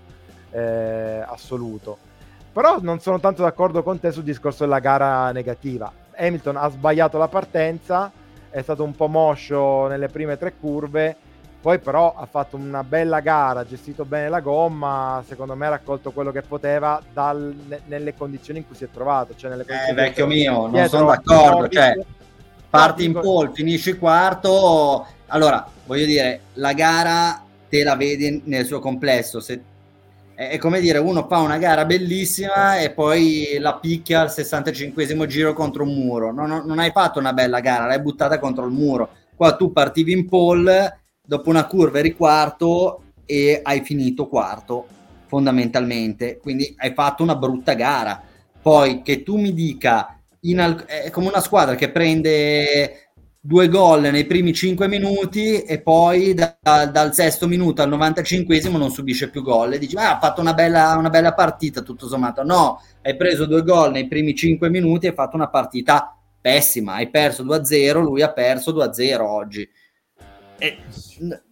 eh, 0.49 1.23
assoluto. 1.27 1.95
Però 2.51 2.79
non 2.81 2.99
sono 2.99 3.19
tanto 3.19 3.43
d'accordo 3.43 3.83
con 3.83 3.99
te 3.99 4.11
sul 4.11 4.23
discorso 4.23 4.63
della 4.63 4.79
gara 4.79 5.31
negativa. 5.31 5.91
Hamilton 6.15 6.57
ha 6.57 6.69
sbagliato 6.69 7.19
la 7.19 7.27
partenza, 7.27 8.11
è 8.49 8.63
stato 8.63 8.83
un 8.83 8.95
po' 8.95 9.07
moscio 9.07 9.85
nelle 9.85 10.07
prime 10.07 10.39
tre 10.39 10.55
curve, 10.57 11.17
poi 11.65 11.79
però 11.79 12.13
ha 12.15 12.27
fatto 12.27 12.57
una 12.57 12.83
bella 12.83 13.21
gara, 13.21 13.61
ha 13.61 13.65
gestito 13.65 14.05
bene 14.05 14.29
la 14.29 14.39
gomma, 14.39 15.23
secondo 15.27 15.55
me 15.55 15.65
ha 15.65 15.69
raccolto 15.69 16.11
quello 16.11 16.31
che 16.31 16.43
poteva 16.43 17.01
dal, 17.11 17.55
ne, 17.67 17.81
nelle 17.87 18.13
condizioni 18.13 18.59
in 18.59 18.67
cui 18.67 18.75
si 18.75 18.83
è 18.83 18.89
trovato. 18.93 19.33
Cioè 19.35 19.49
nelle 19.49 19.65
eh, 19.89 19.93
vecchio 19.95 20.27
mio, 20.27 20.67
non 20.67 20.87
sono 20.87 21.07
d'accordo. 21.07 21.67
Cioè, 21.67 21.97
parti 22.69 23.05
in 23.05 23.13
pole, 23.13 23.49
finisci 23.51 23.97
quarto. 23.97 25.07
Allora, 25.25 25.67
voglio 25.87 26.05
dire, 26.05 26.41
la 26.53 26.73
gara 26.73 27.43
te 27.67 27.81
la 27.81 27.95
vedi 27.95 28.43
nel 28.45 28.65
suo 28.65 28.77
complesso. 28.77 29.39
Se, 29.39 29.59
è, 30.35 30.59
come 30.59 30.79
dire, 30.79 30.99
uno 30.99 31.25
fa 31.27 31.39
una 31.39 31.57
gara 31.57 31.83
bellissima 31.83 32.77
e 32.77 32.91
poi 32.91 33.57
la 33.59 33.73
picchia 33.73 34.21
al 34.21 34.31
65 34.31 35.25
giro 35.25 35.53
contro 35.53 35.81
un 35.81 35.95
muro. 35.95 36.31
Non, 36.31 36.61
non 36.63 36.77
hai 36.77 36.91
fatto 36.91 37.17
una 37.17 37.33
bella 37.33 37.59
gara, 37.59 37.87
l'hai 37.87 38.01
buttata 38.01 38.37
contro 38.37 38.65
il 38.65 38.71
muro. 38.71 39.09
Qua 39.35 39.55
tu 39.55 39.71
partivi 39.73 40.11
in 40.11 40.29
pole 40.29 40.99
dopo 41.25 41.49
una 41.49 41.65
curva 41.67 41.99
eri 41.99 42.15
quarto 42.15 43.01
e 43.25 43.59
hai 43.63 43.81
finito 43.81 44.27
quarto 44.27 44.85
fondamentalmente, 45.27 46.37
quindi 46.39 46.73
hai 46.77 46.93
fatto 46.93 47.23
una 47.23 47.35
brutta 47.35 47.73
gara. 47.73 48.21
Poi 48.61 49.01
che 49.01 49.23
tu 49.23 49.37
mi 49.37 49.53
dica, 49.53 50.19
al- 50.57 50.85
è 50.85 51.09
come 51.09 51.27
una 51.27 51.39
squadra 51.41 51.75
che 51.75 51.89
prende 51.91 52.99
due 53.39 53.67
gol 53.69 54.01
nei 54.01 54.25
primi 54.25 54.53
cinque 54.53 54.87
minuti 54.87 55.61
e 55.61 55.79
poi 55.79 56.33
da- 56.33 56.57
dal 56.91 57.13
sesto 57.13 57.47
minuto 57.47 57.81
al 57.83 57.89
95 57.89 58.59
non 58.71 58.89
subisce 58.89 59.29
più 59.29 59.43
gol 59.43 59.73
e 59.73 59.77
dici, 59.77 59.95
ah, 59.95 60.15
ha 60.15 60.19
fatto 60.19 60.41
una 60.41 60.53
bella, 60.55 60.95
una 60.97 61.09
bella 61.09 61.33
partita 61.33 61.81
tutto 61.81 62.07
sommato. 62.07 62.43
No, 62.43 62.81
hai 63.03 63.15
preso 63.15 63.45
due 63.45 63.61
gol 63.63 63.91
nei 63.91 64.07
primi 64.07 64.33
cinque 64.35 64.69
minuti 64.69 65.05
e 65.05 65.09
hai 65.09 65.15
fatto 65.15 65.35
una 65.35 65.49
partita 65.49 66.17
pessima, 66.41 66.93
hai 66.95 67.09
perso 67.09 67.43
2-0, 67.43 68.01
lui 68.01 68.21
ha 68.21 68.31
perso 68.31 68.71
2-0 68.71 69.27
oggi 69.27 69.67
eh, 70.57 70.77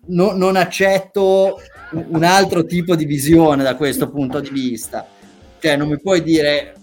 no, 0.07 0.31
non 0.31 0.55
accetto 0.55 1.59
un 1.91 2.23
altro 2.23 2.65
tipo 2.65 2.95
di 2.95 3.05
visione 3.05 3.63
da 3.63 3.75
questo 3.75 4.09
punto 4.09 4.39
di 4.39 4.49
vista. 4.49 5.05
Cioè, 5.59 5.77
non 5.77 5.87
mi 5.89 5.99
puoi 5.99 6.21
dire 6.21 6.75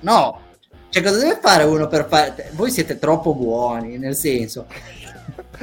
no, 0.00 0.40
cioè, 0.90 1.02
cosa 1.02 1.18
deve 1.18 1.38
fare 1.40 1.64
uno 1.64 1.86
per 1.86 2.06
fare? 2.08 2.50
Voi 2.52 2.70
siete 2.70 2.98
troppo 2.98 3.34
buoni, 3.34 3.96
nel 3.96 4.14
senso. 4.14 4.66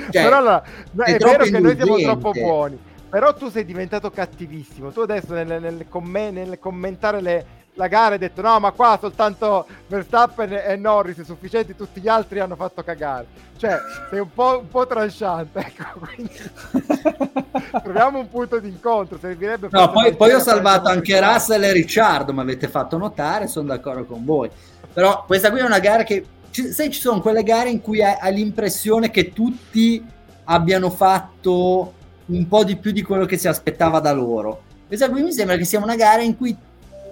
Cioè, 0.10 0.24
però 0.24 0.38
allora, 0.38 0.64
è 1.04 1.18
vero 1.18 1.44
che 1.44 1.60
noi 1.60 1.76
siamo 1.76 1.98
troppo 1.98 2.32
buoni, 2.32 2.80
però 3.10 3.34
tu 3.34 3.50
sei 3.50 3.66
diventato 3.66 4.10
cattivissimo. 4.10 4.92
Tu 4.92 5.02
adesso 5.02 5.34
nel, 5.34 5.62
nel, 5.62 5.86
comm- 5.90 6.32
nel 6.32 6.58
commentare 6.60 7.22
le, 7.22 7.46
la 7.78 7.88
gara 7.88 8.14
hai 8.14 8.20
detto 8.20 8.42
no 8.42 8.60
ma 8.60 8.72
qua 8.72 8.98
soltanto 9.00 9.66
Verstappen 9.88 10.52
e 10.52 10.76
Norris 10.76 11.22
sufficienti 11.22 11.76
tutti 11.76 12.02
gli 12.02 12.08
altri 12.08 12.40
hanno 12.40 12.56
fatto 12.56 12.84
cagare. 12.84 13.46
Cioè 13.56 13.78
sei 14.10 14.20
un 14.20 14.32
po', 14.34 14.60
un 14.60 14.68
po 14.68 14.86
tranchante 14.86 15.60
ecco 15.66 16.00
quindi 16.00 16.32
troviamo 17.84 18.20
un 18.20 18.30
punto 18.30 18.60
di 18.60 18.68
incontro 18.68 19.18
servirebbe 19.18 19.70
no 19.72 19.92
poi, 19.92 20.16
poi 20.16 20.34
ho 20.34 20.40
salvato 20.40 20.90
anche 20.90 21.20
Russell 21.20 21.64
e 21.64 21.72
Ricciardo 21.72 22.34
mi 22.34 22.42
avete 22.42 22.68
fatto 22.68 22.98
notare 22.98 23.48
sono 23.48 23.68
d'accordo 23.68 24.06
con 24.06 24.26
voi. 24.26 24.50
Però 24.94 25.24
questa 25.26 25.52
qui 25.52 25.60
è 25.60 25.64
una 25.64 25.80
gara 25.80 26.04
che 26.04 26.26
sai 26.50 26.90
ci 26.90 27.00
sono 27.00 27.22
quelle 27.22 27.44
gare 27.44 27.70
in 27.70 27.82
cui 27.82 28.04
hai, 28.04 28.16
hai 28.20 28.34
l'impressione 28.34 29.12
che 29.12 29.32
tutti 29.32 30.04
abbiano 30.46 30.90
fatto 30.90 31.94
un 32.26 32.48
po' 32.48 32.64
di 32.64 32.78
più 32.78 32.92
di 32.92 33.04
quello 33.04 33.26
che 33.26 33.38
si 33.38 33.48
aspettava 33.48 34.00
da 34.00 34.12
loro. 34.12 34.64
Questa 34.88 35.10
qui 35.10 35.22
mi 35.22 35.32
sembra 35.32 35.58
che 35.58 35.66
sia 35.66 35.80
una 35.80 35.96
gara 35.96 36.22
in 36.22 36.36
cui 36.36 36.56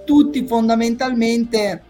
tutti 0.05 0.45
fondamentalmente 0.47 1.83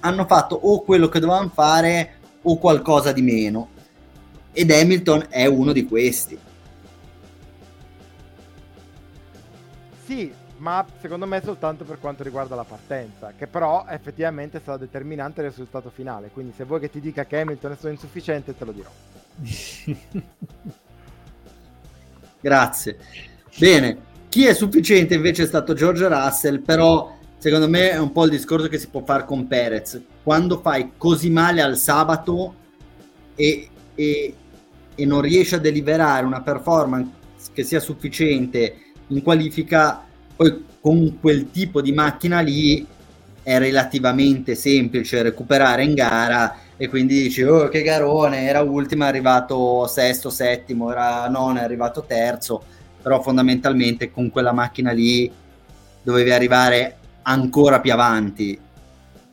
hanno 0.00 0.24
fatto 0.26 0.54
o 0.54 0.82
quello 0.82 1.08
che 1.08 1.20
dovevano 1.20 1.50
fare 1.52 2.14
o 2.42 2.56
qualcosa 2.58 3.12
di 3.12 3.22
meno. 3.22 3.68
Ed 4.52 4.70
Hamilton 4.70 5.26
è 5.28 5.44
uno 5.46 5.72
di 5.72 5.84
questi. 5.84 6.38
Sì, 10.04 10.32
ma 10.58 10.84
secondo 11.00 11.26
me 11.26 11.40
soltanto 11.44 11.84
per 11.84 12.00
quanto 12.00 12.22
riguarda 12.22 12.54
la 12.54 12.64
partenza, 12.64 13.34
che 13.36 13.46
però 13.46 13.84
effettivamente 13.88 14.58
stata 14.60 14.78
determinante 14.78 15.42
il 15.42 15.48
risultato 15.48 15.90
finale. 15.90 16.30
Quindi 16.32 16.54
se 16.56 16.64
vuoi 16.64 16.80
che 16.80 16.90
ti 16.90 17.00
dica 17.00 17.26
che 17.26 17.40
Hamilton 17.40 17.72
è 17.72 17.74
stato 17.74 17.92
insufficiente, 17.92 18.56
te 18.56 18.64
lo 18.64 18.72
dirò. 18.72 18.90
Grazie. 22.40 22.98
Bene, 23.56 23.98
chi 24.28 24.46
è 24.46 24.54
sufficiente 24.54 25.14
invece 25.14 25.42
è 25.42 25.46
stato 25.46 25.74
George 25.74 26.08
Russell, 26.08 26.60
però 26.60 27.17
secondo 27.38 27.68
me 27.68 27.90
è 27.90 27.98
un 27.98 28.12
po' 28.12 28.24
il 28.24 28.30
discorso 28.30 28.68
che 28.68 28.78
si 28.78 28.88
può 28.88 29.02
fare 29.04 29.24
con 29.24 29.46
Perez. 29.46 30.00
Quando 30.22 30.60
fai 30.60 30.92
così 30.96 31.30
male 31.30 31.62
al 31.62 31.76
sabato 31.76 32.54
e, 33.34 33.68
e, 33.94 34.34
e 34.94 35.04
non 35.06 35.20
riesci 35.20 35.54
a 35.54 35.58
deliberare 35.58 36.26
una 36.26 36.42
performance 36.42 37.10
che 37.52 37.62
sia 37.62 37.80
sufficiente 37.80 38.76
in 39.08 39.22
qualifica, 39.22 40.04
poi 40.36 40.64
con 40.80 41.18
quel 41.20 41.50
tipo 41.50 41.80
di 41.80 41.92
macchina 41.92 42.40
lì 42.40 42.86
è 43.42 43.58
relativamente 43.58 44.54
semplice 44.54 45.22
recuperare 45.22 45.82
in 45.82 45.94
gara 45.94 46.56
e 46.76 46.88
quindi 46.88 47.22
dici 47.22 47.42
oh 47.42 47.68
che 47.68 47.80
garone 47.80 48.42
era 48.42 48.60
ultimo 48.60 49.04
è 49.04 49.06
arrivato 49.06 49.86
sesto 49.86 50.28
settimo 50.28 50.90
era 50.90 51.26
nono 51.28 51.58
è 51.58 51.62
arrivato 51.62 52.04
terzo 52.06 52.62
però 53.00 53.22
fondamentalmente 53.22 54.10
con 54.10 54.30
quella 54.30 54.52
macchina 54.52 54.92
lì 54.92 55.32
dovevi 56.02 56.30
arrivare 56.30 56.97
ancora 57.28 57.80
più 57.80 57.92
avanti. 57.92 58.58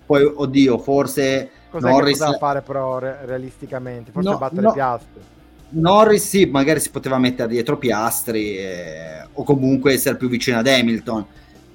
Poi, 0.06 0.24
oddio, 0.24 0.78
forse 0.78 1.50
Cos'è 1.70 1.90
Norris... 1.90 2.20
che 2.20 2.38
fare 2.38 2.62
però 2.62 3.00
re- 3.00 3.20
realisticamente? 3.26 4.12
Forse 4.12 4.30
no, 4.30 4.38
battere 4.38 4.62
no. 4.62 4.72
Piastri. 4.74 5.22
Norris 5.70 6.28
sì, 6.28 6.46
magari 6.46 6.80
si 6.80 6.92
poteva 6.92 7.18
mettere 7.18 7.50
dietro 7.50 7.78
Piastri 7.78 8.58
eh, 8.58 9.28
o 9.34 9.44
comunque 9.44 9.94
essere 9.94 10.16
più 10.16 10.30
vicino 10.30 10.60
ad 10.60 10.68
Hamilton. 10.68 11.26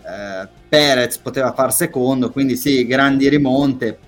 Eh, 0.02 0.48
Perez 0.68 1.18
poteva 1.18 1.52
far 1.52 1.72
secondo, 1.72 2.30
quindi 2.30 2.56
sì, 2.56 2.86
grandi 2.86 3.28
rimonte, 3.28 3.98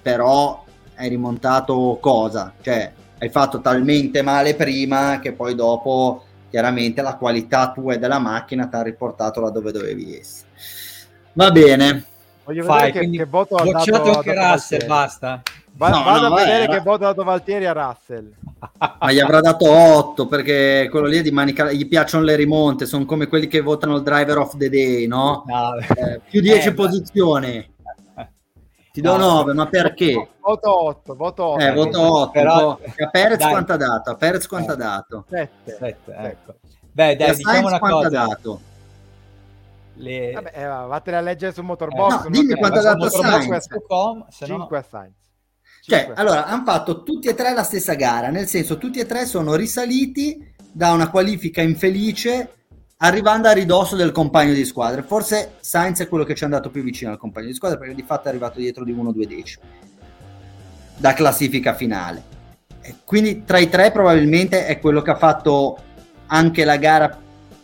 però 0.00 0.64
hai 0.96 1.08
rimontato 1.08 1.98
cosa? 2.00 2.54
Cioè, 2.60 2.92
hai 3.18 3.28
fatto 3.28 3.60
talmente 3.60 4.22
male 4.22 4.54
prima 4.54 5.18
che 5.20 5.32
poi 5.32 5.54
dopo 5.54 6.24
chiaramente 6.48 7.02
la 7.02 7.16
qualità 7.16 7.70
tua 7.72 7.94
e 7.94 7.98
della 7.98 8.18
macchina 8.18 8.66
ti 8.66 8.76
ha 8.76 8.82
riportato 8.82 9.40
là 9.40 9.50
dove 9.50 9.70
dovevi 9.70 10.18
essere. 10.18 10.48
Va 11.32 11.50
bene. 11.50 12.04
Voglio 12.44 12.64
Fai, 12.64 12.90
vedere 12.90 13.10
che, 13.10 13.16
che 13.18 13.24
voto 13.24 13.54
ha 13.56 13.64
dato, 13.64 14.12
anche 14.16 14.34
Russell, 14.34 14.86
basta. 14.86 15.42
Va, 15.80 15.88
no, 15.88 16.02
vado 16.02 16.28
no, 16.28 16.34
a 16.34 16.38
vedere 16.44 16.64
eh, 16.64 16.68
che 16.68 16.80
voto 16.80 17.04
ha 17.04 17.08
dato 17.08 17.22
Valtieri 17.22 17.64
a 17.64 17.72
Russell. 17.72 18.32
Ma 18.98 19.12
gli 19.12 19.20
avrà 19.20 19.40
dato 19.40 19.70
8 19.70 20.26
perché 20.26 20.88
quello 20.90 21.06
lì 21.06 21.18
è 21.18 21.22
di 21.22 21.30
manica, 21.30 21.70
gli 21.70 21.88
piacciono 21.88 22.24
le 22.24 22.36
rimonte, 22.36 22.86
sono 22.86 23.04
come 23.04 23.28
quelli 23.28 23.46
che 23.46 23.60
votano 23.60 23.96
il 23.96 24.02
driver 24.02 24.38
of 24.38 24.56
the 24.56 24.68
day, 24.68 25.06
no? 25.06 25.44
no. 25.46 25.76
Eh, 25.76 26.20
più 26.28 26.40
10 26.40 26.68
eh, 26.68 26.74
posizioni. 26.74 27.74
Ti 28.92 29.00
do 29.00 29.16
9, 29.16 29.54
ma 29.54 29.66
perché? 29.68 30.28
Voto 30.40 30.84
8, 30.86 31.14
voto 31.14 31.44
8. 31.44 31.64
Eh, 31.64 31.72
voto 31.72 32.00
8. 32.00 32.30
Però... 32.32 32.78
A 32.96 33.08
Perez 33.08 33.38
dai. 33.38 33.50
quanto 33.50 33.72
ha 33.72 33.76
dato? 33.76 34.10
A 34.10 34.14
Perez 34.16 34.46
quanto 34.48 34.72
ha 34.72 34.76
dato? 34.76 35.24
7. 35.28 35.76
7, 35.78 35.96
ecco. 36.06 36.54
Beh, 36.92 37.16
dai, 37.16 37.36
diciamo 37.36 37.68
una 37.68 37.78
cosa. 37.78 38.06
Ha 38.06 38.26
dato? 38.26 38.60
Le... 40.00 40.32
Vabbè, 40.32 40.52
eh, 40.54 40.64
vattene 40.64 41.16
a 41.16 41.20
leggere 41.20 41.52
su 41.52 41.62
Motorbox. 41.62 42.12
Eh, 42.12 42.22
no, 42.24 42.30
dimmi 42.30 42.54
quanto 42.54 42.78
ha 42.78 42.82
dato 42.82 43.08
Sainz. 43.08 43.66
5 44.28 44.78
a 44.78 44.82
Sainz. 44.82 45.14
Cioè, 45.82 46.12
allora, 46.14 46.46
hanno 46.46 46.64
fatto 46.64 47.02
tutti 47.02 47.28
e 47.28 47.34
tre 47.34 47.52
la 47.52 47.62
stessa 47.62 47.94
gara, 47.94 48.28
nel 48.28 48.46
senso 48.46 48.78
tutti 48.78 48.98
e 48.98 49.06
tre 49.06 49.24
sono 49.24 49.54
risaliti 49.54 50.52
da 50.72 50.92
una 50.92 51.10
qualifica 51.10 51.62
infelice 51.62 52.54
arrivando 52.98 53.48
a 53.48 53.52
ridosso 53.52 53.96
del 53.96 54.12
compagno 54.12 54.52
di 54.52 54.64
squadra. 54.64 55.02
Forse 55.02 55.54
Sainz 55.60 56.00
è 56.00 56.08
quello 56.08 56.24
che 56.24 56.34
ci 56.34 56.42
è 56.42 56.44
andato 56.44 56.70
più 56.70 56.82
vicino 56.82 57.10
al 57.10 57.18
compagno 57.18 57.46
di 57.46 57.54
squadra 57.54 57.78
perché 57.78 57.94
di 57.94 58.02
fatto 58.02 58.26
è 58.26 58.28
arrivato 58.28 58.58
dietro 58.58 58.84
di 58.84 58.92
1-2 58.92 59.24
decimi 59.24 59.66
da 60.96 61.14
classifica 61.14 61.74
finale. 61.74 62.22
Quindi 63.04 63.44
tra 63.44 63.58
i 63.58 63.68
tre 63.68 63.90
probabilmente 63.90 64.66
è 64.66 64.78
quello 64.78 65.00
che 65.00 65.10
ha 65.10 65.16
fatto 65.16 65.78
anche 66.26 66.64
la 66.64 66.76
gara 66.76 67.18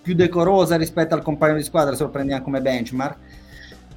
più 0.07 0.15
decorosa 0.15 0.77
rispetto 0.77 1.17
al 1.17 1.23
compagno 1.23 1.57
di 1.57 1.65
squadra 1.65 1.97
se 1.97 2.05
lo 2.05 2.11
prendiamo 2.11 2.45
come 2.45 2.61
benchmark 2.61 3.17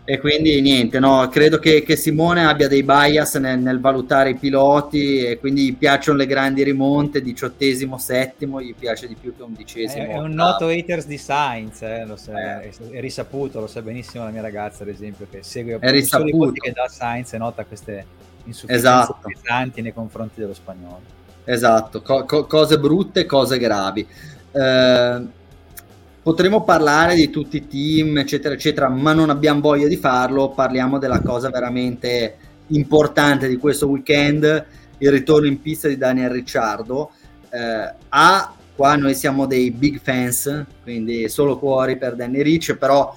e 0.10 0.18
quindi 0.18 0.60
niente, 0.60 0.98
no, 0.98 1.30
credo 1.30 1.60
che, 1.60 1.84
che 1.84 1.96
Simone 1.96 2.44
abbia 2.44 2.68
dei 2.68 2.82
bias 2.82 3.36
nel, 3.36 3.60
nel, 3.60 3.80
valutare 3.80 4.32
i 4.32 4.36
piloti 4.36 5.24
e 5.24 5.38
quindi 5.38 5.66
gli 5.66 5.76
piacciono 5.76 6.18
le 6.18 6.26
grandi 6.26 6.64
rimonte, 6.64 7.22
diciottesimo, 7.22 8.00
settimo, 8.00 8.60
gli 8.60 8.74
piace 8.74 9.08
di 9.08 9.14
più 9.14 9.36
che 9.36 9.44
undicesimo. 9.44 10.06
È, 10.06 10.08
è 10.08 10.18
un 10.18 10.32
noto 10.32 10.66
haters 10.66 11.06
di 11.06 11.20
Sainz, 11.20 11.84
eh, 11.84 12.06
lo 12.08 12.16
sa, 12.16 12.60
eh. 12.60 12.72
è, 12.90 13.00
risaputo, 13.00 13.60
lo 13.60 13.68
sa 13.68 13.84
benissimo 13.84 14.24
la 14.24 14.32
mia 14.32 14.42
ragazza 14.42 14.82
ad 14.82 14.90
esempio 14.90 15.28
che 15.30 15.44
segue 15.44 15.78
è 15.80 15.92
risaputo. 15.92 16.54
che 16.54 16.72
da 16.72 16.88
Sainz 16.88 17.34
e 17.34 17.38
nota 17.38 17.64
queste 17.66 18.04
insufficienze 18.46 18.88
esatto. 18.88 19.30
pesanti 19.32 19.84
nei 19.84 19.94
confronti 19.94 20.40
dello 20.40 20.56
spagnolo. 20.56 21.02
Esatto, 21.44 22.02
co- 22.02 22.26
co- 22.26 22.48
cose 22.48 22.80
brutte, 22.80 23.28
cose 23.28 23.60
gravi. 23.60 24.08
Eh, 24.52 25.38
potremo 26.30 26.64
parlare 26.64 27.16
di 27.16 27.32
tutti 27.32 27.58
i 27.58 27.68
team, 27.68 28.20
eccetera, 28.20 28.54
eccetera, 28.54 28.88
ma 28.88 29.14
non 29.14 29.32
abbiamo 29.32 29.62
voglia 29.62 29.88
di 29.88 29.98
farlo. 29.98 30.50
Parliamo 30.50 31.00
della 31.00 31.22
cosa 31.22 31.50
veramente 31.50 32.38
importante 32.68 33.48
di 33.48 33.58
questo 33.58 33.88
weekend, 33.88 34.66
il 35.00 35.10
ritorno 35.10 35.48
in 35.48 35.60
pista 35.60 35.88
di 35.88 35.98
Daniel 35.98 36.30
Ricciardo. 36.30 37.10
Eh, 37.50 37.94
ha 38.10 38.54
qua 38.76 38.96
noi 38.96 39.16
siamo 39.16 39.48
dei 39.48 39.72
big 39.72 40.00
fans, 40.04 40.66
quindi 40.84 41.28
solo 41.30 41.58
cuori 41.58 41.98
per 41.98 42.14
Danny 42.14 42.44
Rich, 42.44 42.76
però 42.76 43.12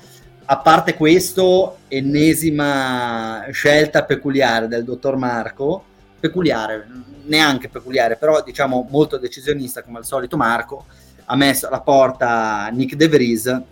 a 0.46 0.58
parte 0.60 0.94
questo, 0.94 1.80
ennesima 1.88 3.44
scelta 3.50 4.04
peculiare 4.04 4.68
del 4.68 4.84
dottor 4.84 5.16
Marco, 5.16 5.84
peculiare, 6.18 6.88
neanche 7.24 7.68
peculiare, 7.68 8.16
però 8.16 8.42
diciamo 8.42 8.88
molto 8.90 9.18
decisionista 9.18 9.82
come 9.82 9.98
al 9.98 10.06
solito 10.06 10.38
Marco, 10.38 10.86
ha 11.32 11.36
messo 11.36 11.66
alla 11.66 11.80
porta 11.80 12.68
Nick 12.68 12.94
De 12.94 13.08
Vries, 13.08 13.62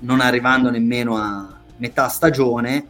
non 0.00 0.20
arrivando 0.20 0.70
nemmeno 0.70 1.14
a 1.14 1.60
metà 1.76 2.08
stagione. 2.08 2.86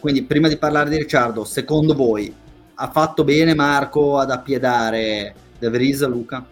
Quindi 0.00 0.24
prima 0.24 0.48
di 0.48 0.56
parlare 0.56 0.90
di 0.90 0.96
Ricciardo, 0.96 1.44
secondo 1.44 1.94
voi 1.94 2.34
ha 2.74 2.90
fatto 2.90 3.22
bene 3.22 3.54
Marco 3.54 4.18
ad 4.18 4.32
appiedare 4.32 5.32
De 5.56 5.68
Vries, 5.70 6.04
Luca? 6.08 6.44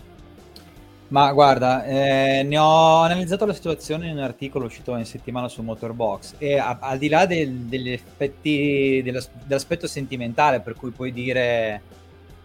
Ma 1.09 1.33
guarda, 1.33 1.85
eh, 1.85 2.45
ne 2.45 2.57
ho 2.57 3.01
analizzato 3.01 3.45
la 3.45 3.53
situazione 3.53 4.07
in 4.07 4.17
un 4.17 4.23
articolo 4.23 4.67
uscito 4.67 4.95
in 4.95 5.05
settimana 5.05 5.49
su 5.49 5.61
Motorbox 5.61 6.35
e 6.39 6.57
a, 6.57 6.79
al 6.81 6.99
di 6.99 7.09
là 7.09 7.27
del, 7.27 7.53
degli 7.53 7.91
effetti, 7.91 9.03
dell'aspetto 9.03 9.89
sentimentale 9.89 10.61
per 10.61 10.75
cui 10.75 10.91
puoi 10.91 11.13
dire 11.13 11.83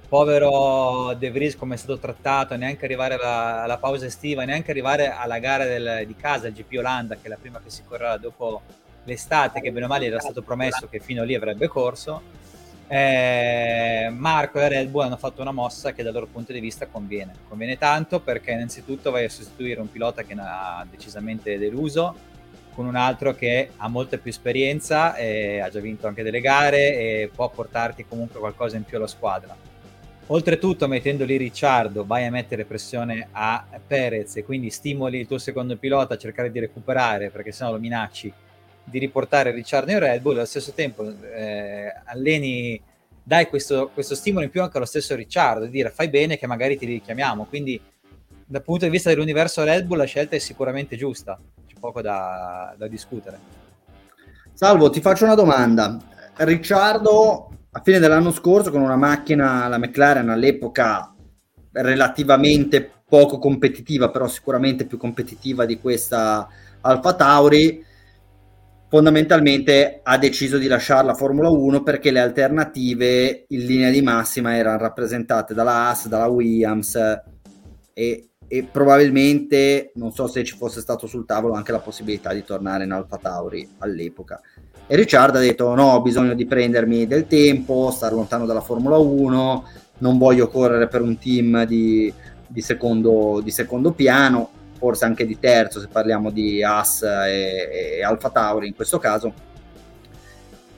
povero 0.08 1.14
De 1.18 1.32
Vries 1.32 1.56
come 1.56 1.76
è 1.76 1.78
stato 1.78 1.98
trattato, 1.98 2.56
neanche 2.56 2.86
arrivare 2.86 3.16
alla, 3.16 3.64
alla 3.64 3.78
pausa 3.78 4.06
estiva, 4.06 4.44
neanche 4.46 4.72
arrivare 4.72 5.10
alla 5.12 5.40
gara 5.40 5.66
del, 5.66 6.04
di 6.06 6.16
casa, 6.16 6.48
il 6.48 6.54
GP 6.54 6.78
Olanda, 6.78 7.16
che 7.16 7.22
è 7.24 7.30
la 7.30 7.38
prima 7.40 7.60
che 7.62 7.70
si 7.70 7.84
correrà 7.88 8.18
dopo 8.18 8.62
l'estate, 9.04 9.62
che 9.62 9.72
bene 9.72 9.86
o 9.86 9.90
male 9.90 10.06
era 10.06 10.20
stato 10.20 10.42
promesso 10.42 10.88
che 10.90 11.00
fino 11.00 11.24
lì 11.24 11.36
avrebbe 11.36 11.68
corso 11.68 12.44
eh, 12.88 14.10
Marco 14.12 14.60
e 14.60 14.68
Red 14.68 14.90
Bull 14.90 15.04
hanno 15.04 15.18
fatto 15.18 15.42
una 15.42 15.52
mossa 15.52 15.92
che 15.92 16.04
dal 16.04 16.14
loro 16.14 16.28
punto 16.28 16.54
di 16.54 16.60
vista 16.60 16.88
conviene. 16.88 17.34
Conviene 17.48 17.78
tanto 17.78 18.20
perché 18.20 18.52
innanzitutto 18.52 19.12
vai 19.12 19.26
a 19.26 19.30
sostituire 19.30 19.82
un 19.82 19.92
pilota 19.92 20.24
che 20.24 20.36
ha 20.38 20.86
decisamente 20.90 21.58
deluso 21.58 22.34
con 22.74 22.86
un 22.86 22.96
altro 22.96 23.34
che 23.34 23.72
ha 23.78 23.88
molta 23.88 24.18
più 24.18 24.30
esperienza 24.30 25.16
e 25.16 25.60
ha 25.60 25.70
già 25.70 25.80
vinto 25.80 26.08
anche 26.08 26.24
delle 26.24 26.42
gare 26.42 26.98
e 26.98 27.32
può 27.34 27.50
portarti 27.50 28.06
comunque 28.06 28.40
qualcosa 28.40 28.76
in 28.76 28.84
più 28.84 28.98
alla 28.98 29.08
squadra. 29.08 29.56
Oltretutto, 30.28 30.88
mettendo 30.88 31.24
lì 31.24 31.38
Ricciardo, 31.38 32.04
vai 32.04 32.26
a 32.26 32.32
mettere 32.32 32.66
pressione 32.66 33.28
a 33.32 33.64
Perez 33.86 34.38
e 34.38 34.44
quindi 34.44 34.72
stimoli 34.72 35.20
il 35.20 35.28
tuo 35.28 35.38
secondo 35.38 35.78
pilota 35.78 36.16
a 36.16 36.18
cercare 36.18 36.52
di 36.52 36.60
recuperare 36.60 37.30
perché 37.30 37.52
sennò 37.52 37.72
lo 37.72 37.78
minacci 37.78 38.34
di 38.84 38.98
riportare 38.98 39.52
Ricciardo 39.52 39.92
in 39.92 40.00
Red 40.00 40.22
Bull, 40.22 40.38
allo 40.38 40.46
stesso 40.46 40.72
tempo 40.72 41.08
eh, 41.08 41.94
alleni, 42.06 42.82
dai 43.22 43.48
questo, 43.48 43.92
questo, 43.94 44.16
stimolo 44.16 44.46
in 44.46 44.50
più 44.50 44.64
anche 44.64 44.78
allo 44.78 44.88
stesso 44.88 45.14
Ricciardo, 45.14 45.66
di 45.66 45.72
dire 45.72 45.92
fai 45.92 46.10
bene 46.10 46.40
che 46.40 46.48
magari 46.48 46.76
ti 46.76 46.88
richiamiamo, 46.88 47.46
quindi 47.46 47.80
dal 48.48 48.64
punto 48.64 48.86
di 48.86 48.92
vista 48.92 49.10
dell'universo 49.10 49.64
Red 49.64 49.86
Bull 49.86 49.98
la 49.98 50.06
scelta 50.06 50.36
è 50.36 50.40
sicuramente 50.40 50.96
giusta, 50.96 51.40
c'è 51.68 51.76
poco 51.80 52.02
da, 52.02 52.74
da 52.76 52.88
discutere. 52.88 53.38
Salvo, 54.54 54.90
ti 54.90 55.02
faccio 55.02 55.26
una 55.26 55.36
domanda. 55.36 56.00
Ricciardo 56.38 57.50
a 57.76 57.82
fine 57.84 58.00
dell'anno 58.00 58.32
scorso 58.32 58.72
con 58.72 58.82
una 58.82 58.96
macchina, 58.96 59.68
la 59.68 59.78
McLaren 59.78 60.30
all'epoca 60.30 61.14
relativamente 61.74 62.90
poco 63.06 63.38
competitiva, 63.38 64.10
però 64.10 64.30
sicuramente 64.30 64.86
più 64.86 64.98
competitiva 64.98 65.66
di 65.66 65.78
questa 65.78 66.48
Alfa 66.80 67.16
Tauri, 67.16 67.84
fondamentalmente 68.88 70.00
ha 70.02 70.18
deciso 70.18 70.58
di 70.58 70.68
lasciare 70.68 71.06
la 71.06 71.16
Formula 71.16 71.50
1 71.50 71.84
perché 71.84 72.12
le 72.12 72.22
alternative 72.22 73.44
in 73.50 73.66
linea 73.66 73.90
di 73.90 74.02
massima 74.02 74.56
erano 74.56 74.78
rappresentate 74.78 75.54
dalla 75.54 75.88
Haas, 75.88 76.08
dalla 76.08 76.28
Williams 76.28 76.98
e, 77.94 78.30
e, 78.48 78.64
probabilmente 78.72 79.92
non 79.96 80.14
so 80.14 80.28
se 80.28 80.46
ci 80.46 80.56
fosse 80.56 80.80
stato 80.80 81.08
sul 81.08 81.26
tavolo 81.26 81.56
anche 81.56 81.74
la 81.74 81.80
possibilità 81.80 82.32
di 82.32 82.46
tornare 82.46 82.86
in 82.86 82.92
Alfa 82.92 83.18
Tauri 83.18 83.68
all'epoca. 83.80 84.40
E 84.88 84.96
Ricciardo 84.96 85.38
ha 85.38 85.42
detto 85.42 85.74
no, 85.74 85.94
ho 85.94 86.02
bisogno 86.02 86.34
di 86.34 86.46
prendermi 86.46 87.08
del 87.08 87.28
tempo, 87.28 87.92
stare 87.92 88.14
lontano 88.14 88.46
dalla 88.46 88.62
Formula 88.62 88.98
1, 88.98 89.68
non 90.00 90.18
voglio 90.18 90.48
correre 90.48 90.88
per 90.88 91.02
un 91.02 91.18
team 91.18 91.66
di, 91.66 92.14
di, 92.48 92.62
secondo, 92.62 93.42
di 93.44 93.52
secondo 93.52 93.92
piano 93.92 94.50
forse 94.78 95.06
anche 95.06 95.26
di 95.26 95.40
terzo 95.40 95.80
se 95.80 95.88
parliamo 95.92 96.30
di 96.30 96.64
As 96.64 97.02
e, 97.02 97.98
e 97.98 98.04
Alfa 98.04 98.30
Tauri 98.30 98.68
in 98.68 98.76
questo 98.76 99.00
caso. 99.00 99.34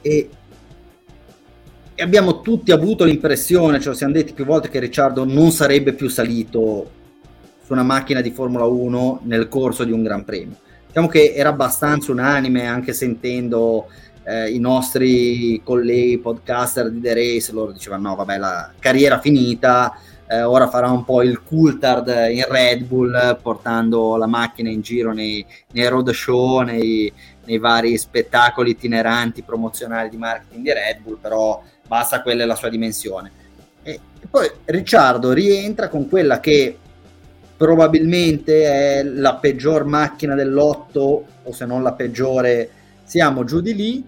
E, 0.02 0.30
e, 1.94 2.04
abbiamo 2.04 2.42
tutti 2.42 2.72
avuto 2.72 3.04
l'impressione, 3.04 3.82
ce 3.82 3.90
lo 3.90 3.96
siamo 3.96 4.14
detti 4.14 4.34
più 4.34 4.46
volte, 4.46 4.70
che 4.70 4.80
Ricciardo 4.80 5.26
non 5.26 5.52
sarebbe 5.52 5.94
più 5.94 6.08
salito 6.08 6.92
su 7.66 7.74
una 7.74 7.84
macchina 7.84 8.22
di 8.22 8.32
Formula 8.32 8.66
1 8.66 9.22
nel 9.24 9.50
corso 9.50 9.84
di 9.84 9.92
un 9.92 10.04
Gran 10.04 10.24
Premio. 10.24 10.56
Diciamo 10.98 11.14
che 11.14 11.34
era 11.36 11.50
abbastanza 11.50 12.12
unanime 12.12 12.66
anche 12.66 12.92
sentendo 12.92 13.86
eh, 14.24 14.50
i 14.50 14.58
nostri 14.58 15.62
colleghi 15.64 16.18
podcaster 16.18 16.90
di 16.90 17.00
The 17.00 17.14
Race, 17.14 17.52
loro 17.52 17.72
dicevano 17.72 18.10
no 18.10 18.16
vabbè 18.16 18.38
la 18.40 18.72
carriera 18.80 19.20
finita, 19.20 19.96
eh, 20.28 20.42
ora 20.42 20.68
farà 20.68 20.90
un 20.90 21.06
po' 21.06 21.22
il 21.22 21.44
Coulthard 21.44 22.08
in 22.32 22.44
Red 22.50 22.86
Bull 22.86 23.40
portando 23.44 24.16
la 24.16 24.26
macchina 24.26 24.72
in 24.72 24.82
giro 24.82 25.14
nei, 25.14 25.46
nei 25.74 25.88
road 25.88 26.10
show, 26.10 26.62
nei, 26.62 27.14
nei, 27.46 27.60
vari 27.60 27.96
spettacoli 27.96 28.72
itineranti 28.72 29.44
promozionali 29.44 30.10
di 30.10 30.18
marketing 30.18 30.64
di 30.64 30.74
Red 30.74 31.02
Bull, 31.04 31.20
però 31.22 31.62
basta 31.86 32.24
quella 32.24 32.42
è 32.42 32.48
la 32.48 32.56
sua 32.56 32.70
dimensione. 32.70 33.32
E, 33.84 34.00
e 34.20 34.28
poi 34.28 34.50
Ricciardo 34.66 35.32
rientra 35.32 35.90
con 35.90 36.10
quella 36.10 36.40
che 36.40 36.80
probabilmente 37.58 38.64
è 38.64 39.04
la 39.04 39.36
peggior 39.36 39.84
macchina 39.84 40.36
dell'otto, 40.36 41.26
o 41.44 41.52
se 41.52 41.66
non 41.66 41.82
la 41.82 41.94
peggiore, 41.94 42.70
siamo 43.04 43.44
giù 43.44 43.60
di 43.60 43.76
lì 43.76 44.06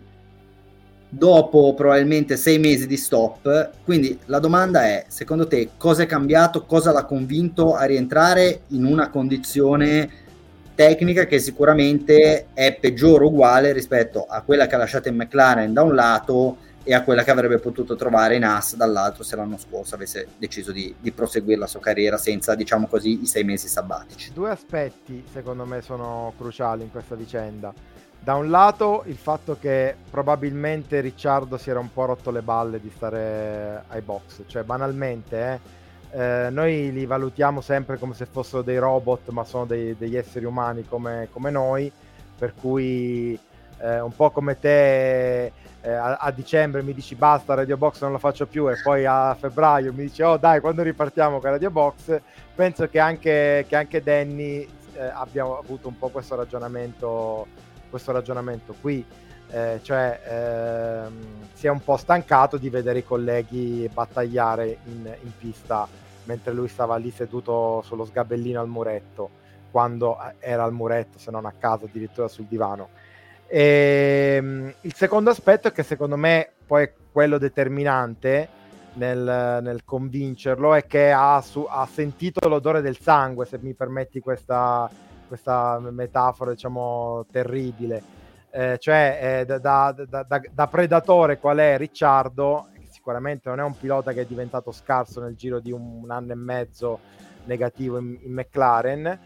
dopo 1.12 1.74
probabilmente 1.74 2.38
sei 2.38 2.60
mesi 2.60 2.86
di 2.86 2.96
stop. 2.96 3.72
Quindi 3.84 4.20
la 4.26 4.40
domanda 4.40 4.86
è, 4.86 5.06
secondo 5.08 5.48
te, 5.48 5.72
cosa 5.78 6.04
è 6.04 6.06
cambiato, 6.06 6.66
cosa 6.66 6.92
l'ha 6.92 7.06
convinto 7.06 7.74
a 7.76 7.86
rientrare 7.86 8.62
in 8.68 8.86
una 8.86 9.10
condizione 9.10 10.28
tecnica 10.76 11.26
che 11.26 11.40
sicuramente 11.40 12.48
è 12.54 12.78
peggiore 12.80 13.26
o 13.26 13.28
uguale 13.28 13.74
rispetto 13.74 14.26
a 14.30 14.42
quella 14.44 14.68
che 14.68 14.76
ha 14.76 14.78
lasciato 14.78 15.10
in 15.10 15.16
McLaren 15.16 15.74
da 15.74 15.82
un 15.82 15.96
lato 15.96 16.58
e 16.84 16.94
a 16.94 17.04
quella 17.04 17.24
che 17.24 17.32
avrebbe 17.32 17.60
potuto 17.60 17.96
trovare 17.96 18.36
in 18.36 18.44
Haas 18.44 18.76
dall'altro 18.76 19.24
se 19.24 19.36
l'anno 19.36 19.58
scorso 19.58 19.96
avesse 19.96 20.28
deciso 20.38 20.72
di, 20.72 20.94
di 21.00 21.12
proseguire 21.12 21.60
la 21.60 21.68
sua 21.68 21.80
carriera 21.80 22.18
senza, 22.18 22.56
diciamo 22.56 22.88
così, 22.88 23.22
i 23.22 23.26
sei 23.26 23.44
mesi 23.44 23.68
sabbatici. 23.68 24.32
Due 24.34 24.50
aspetti 24.50 25.24
secondo 25.32 25.66
me 25.66 25.82
sono 25.82 26.34
cruciali 26.38 26.84
in 26.84 26.92
questa 26.92 27.16
vicenda. 27.16 27.74
Da 28.22 28.36
un 28.36 28.50
lato 28.50 29.04
il 29.06 29.16
fatto 29.16 29.58
che 29.60 29.96
probabilmente 30.10 31.00
Ricciardo 31.00 31.58
si 31.58 31.70
era 31.70 31.80
un 31.80 31.92
po' 31.92 32.06
rotto 32.06 32.32
le 32.32 32.42
balle 32.42 32.80
di 32.82 32.92
stare 32.94 33.84
ai 33.88 34.02
box, 34.02 34.42
cioè 34.48 34.64
banalmente 34.64 35.38
eh, 35.38 35.78
eh, 36.12 36.50
noi 36.50 36.92
li 36.92 37.06
valutiamo 37.06 37.62
sempre 37.62 37.98
come 37.98 38.14
se 38.14 38.26
fossero 38.26 38.62
dei 38.62 38.78
robot, 38.78 39.30
ma 39.30 39.44
sono 39.44 39.66
dei, 39.66 39.96
degli 39.98 40.16
esseri 40.16 40.46
umani 40.46 40.86
come, 40.88 41.28
come 41.32 41.52
noi, 41.52 41.92
per 42.38 42.54
cui 42.60 43.40
eh, 43.80 44.00
un 44.00 44.16
po' 44.16 44.32
come 44.32 44.60
te 44.60 45.52
eh, 45.82 45.92
a, 45.92 46.16
a, 46.16 46.32
dicembre 46.32 46.84
mi 46.84 46.94
dici 46.94 47.16
basta 47.16 47.54
Radio 47.54 47.78
Box 47.78 48.02
non 48.02 48.12
la 48.12 48.18
faccio 48.18 48.46
più 48.46 48.70
e 48.70 48.76
poi 48.84 49.06
a 49.06 49.36
febbraio 49.40 49.94
mi 49.94 50.04
dici 50.04 50.22
oh 50.22 50.38
dai 50.38 50.60
quando 50.60 50.82
ripartiamo 50.84 51.40
con 51.40 51.50
Radio 51.50 51.72
Box, 51.72 52.20
penso 52.54 52.88
che 52.88 53.00
anche, 53.00 53.66
che 53.68 53.76
anche 53.76 54.04
Danny 54.04 54.68
eh, 54.94 55.04
abbia 55.14 55.44
avuto 55.44 55.88
un 55.88 55.98
po' 55.98 56.10
questo 56.10 56.36
ragionamento 56.36 57.48
questo 57.90 58.12
ragionamento 58.12 58.76
qui, 58.80 59.04
eh, 59.50 59.80
cioè 59.82 60.22
ehm, 60.26 61.48
si 61.54 61.68
è 61.68 61.70
un 61.70 61.84
po' 61.84 61.98
stancato 61.98 62.58
di 62.58 62.70
vedere 62.70 63.00
i 63.00 63.04
colleghi 63.04 63.90
battagliare 63.92 64.78
in, 64.86 65.16
in, 65.22 65.32
pista 65.38 65.88
mentre 66.26 66.54
lui 66.54 66.68
stava 66.68 66.96
lì 66.98 67.10
seduto 67.10 67.82
sullo 67.84 68.06
sgabellino 68.06 68.60
al 68.60 68.68
muretto, 68.68 69.30
quando 69.72 70.18
eh, 70.22 70.36
era 70.40 70.64
al 70.64 70.74
muretto, 70.74 71.18
se 71.18 71.32
non 71.32 71.46
a 71.46 71.54
casa 71.58 71.86
addirittura 71.86 72.28
sul 72.28 72.46
divano. 72.46 72.90
E, 73.50 74.36
ehm, 74.38 74.74
il 74.82 74.94
secondo 74.94 75.32
aspetto 75.32 75.68
è 75.68 75.72
che 75.72 75.84
secondo 75.84 76.16
me 76.16 76.52
poi 76.66 76.84
è 76.84 76.94
quello 77.12 77.40
determinante 77.40 78.48
nel, 78.94 79.60
nel 79.62 79.84
convincerlo 79.84 80.74
è 80.74 80.86
che 80.86 81.12
ha, 81.12 81.42
su, 81.42 81.66
ha, 81.68 81.88
sentito 81.92 82.48
l'odore 82.48 82.82
del 82.82 83.00
sangue, 83.00 83.46
se 83.46 83.58
mi 83.62 83.74
permetti 83.74 84.20
questa, 84.20 84.90
questa 85.28 85.80
metafora 85.80 86.52
diciamo 86.52 87.26
terribile. 87.32 88.18
Eh, 88.52 88.78
cioè 88.80 89.40
eh, 89.42 89.46
da, 89.46 89.60
da, 89.60 89.92
da, 90.08 90.42
da, 90.52 90.68
predatore 90.68 91.38
qual 91.38 91.58
è 91.58 91.78
Ricciardo, 91.78 92.70
sicuramente 92.90 93.48
non 93.48 93.60
è 93.60 93.64
un 93.64 93.78
pilota 93.78 94.12
che 94.12 94.22
è 94.22 94.26
diventato 94.26 94.72
scarso 94.72 95.22
nel 95.22 95.36
giro 95.36 95.60
di 95.60 95.72
un, 95.72 96.02
un 96.04 96.10
anno 96.10 96.32
e 96.32 96.36
mezzo 96.36 97.00
negativo 97.46 98.00
in, 98.00 98.18
in, 98.22 98.34
McLaren, 98.34 99.20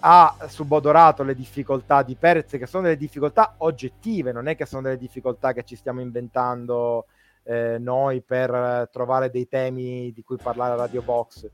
ha 0.00 0.36
subodorato 0.46 1.22
le 1.22 1.34
difficoltà 1.34 2.02
di 2.02 2.16
Perez, 2.16 2.50
che 2.50 2.66
sono 2.66 2.84
delle 2.84 2.96
difficoltà 2.96 3.54
oggettive, 3.58 4.32
non 4.32 4.48
è 4.48 4.56
che 4.56 4.66
sono 4.66 4.82
delle 4.82 4.96
difficoltà 4.96 5.52
che 5.52 5.62
ci 5.64 5.76
stiamo 5.76 6.00
inventando 6.00 7.06
eh, 7.44 7.78
noi 7.78 8.22
per 8.22 8.88
trovare 8.92 9.30
dei 9.30 9.46
temi 9.48 10.12
di 10.12 10.22
cui 10.22 10.36
parlare 10.36 10.72
a 10.72 10.76
Radio 10.76 11.02
Box. 11.02 11.48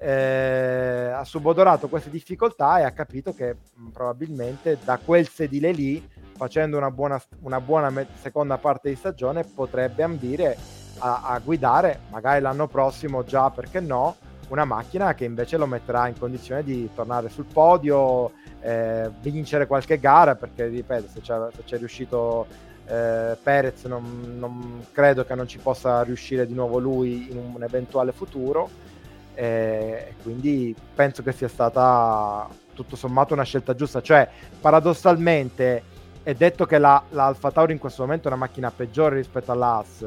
Eh, 0.00 1.10
ha 1.12 1.24
subodorato 1.24 1.88
queste 1.88 2.10
difficoltà 2.10 2.78
e 2.78 2.84
ha 2.84 2.92
capito 2.92 3.34
che 3.34 3.56
mh, 3.74 3.88
probabilmente 3.88 4.78
da 4.84 4.98
quel 5.04 5.26
sedile 5.28 5.72
lì, 5.72 6.08
facendo 6.36 6.76
una 6.76 6.90
buona, 6.90 7.20
una 7.40 7.60
buona 7.60 7.90
me- 7.90 8.06
seconda 8.20 8.58
parte 8.58 8.90
di 8.90 8.96
stagione, 8.96 9.42
potrebbe 9.44 10.02
ambire 10.02 10.56
a, 10.98 11.22
a 11.24 11.38
guidare, 11.40 12.00
magari 12.10 12.40
l'anno 12.40 12.68
prossimo 12.68 13.24
già, 13.24 13.50
perché 13.50 13.80
no, 13.80 14.16
una 14.48 14.64
macchina 14.64 15.14
che 15.14 15.24
invece 15.24 15.56
lo 15.56 15.66
metterà 15.66 16.08
in 16.08 16.18
condizione 16.18 16.62
di 16.62 16.88
tornare 16.94 17.28
sul 17.28 17.44
podio, 17.44 18.32
eh, 18.60 19.10
vincere 19.20 19.66
qualche 19.66 19.98
gara, 19.98 20.34
perché 20.34 20.66
ripeto, 20.66 21.08
se 21.12 21.20
c'è, 21.20 21.36
se 21.54 21.64
c'è 21.64 21.78
riuscito 21.78 22.46
eh, 22.86 23.36
Perez 23.42 23.84
non, 23.84 24.36
non, 24.38 24.86
credo 24.92 25.24
che 25.24 25.34
non 25.34 25.46
ci 25.46 25.58
possa 25.58 26.02
riuscire 26.02 26.46
di 26.46 26.54
nuovo 26.54 26.78
lui 26.78 27.30
in 27.30 27.36
un 27.36 27.62
eventuale 27.62 28.12
futuro. 28.12 28.86
E 29.34 30.14
quindi 30.22 30.74
penso 30.94 31.22
che 31.22 31.30
sia 31.30 31.46
stata 31.46 32.48
tutto 32.74 32.96
sommato 32.96 33.34
una 33.34 33.44
scelta 33.44 33.74
giusta. 33.74 34.00
Cioè 34.00 34.28
paradossalmente 34.60 35.82
è 36.22 36.34
detto 36.34 36.66
che 36.66 36.78
la, 36.78 37.02
la 37.10 37.26
Alfa 37.26 37.50
Tauri 37.50 37.72
in 37.72 37.78
questo 37.78 38.02
momento 38.02 38.24
è 38.24 38.32
una 38.32 38.40
macchina 38.40 38.70
peggiore 38.70 39.16
rispetto 39.16 39.52
all'As 39.52 40.06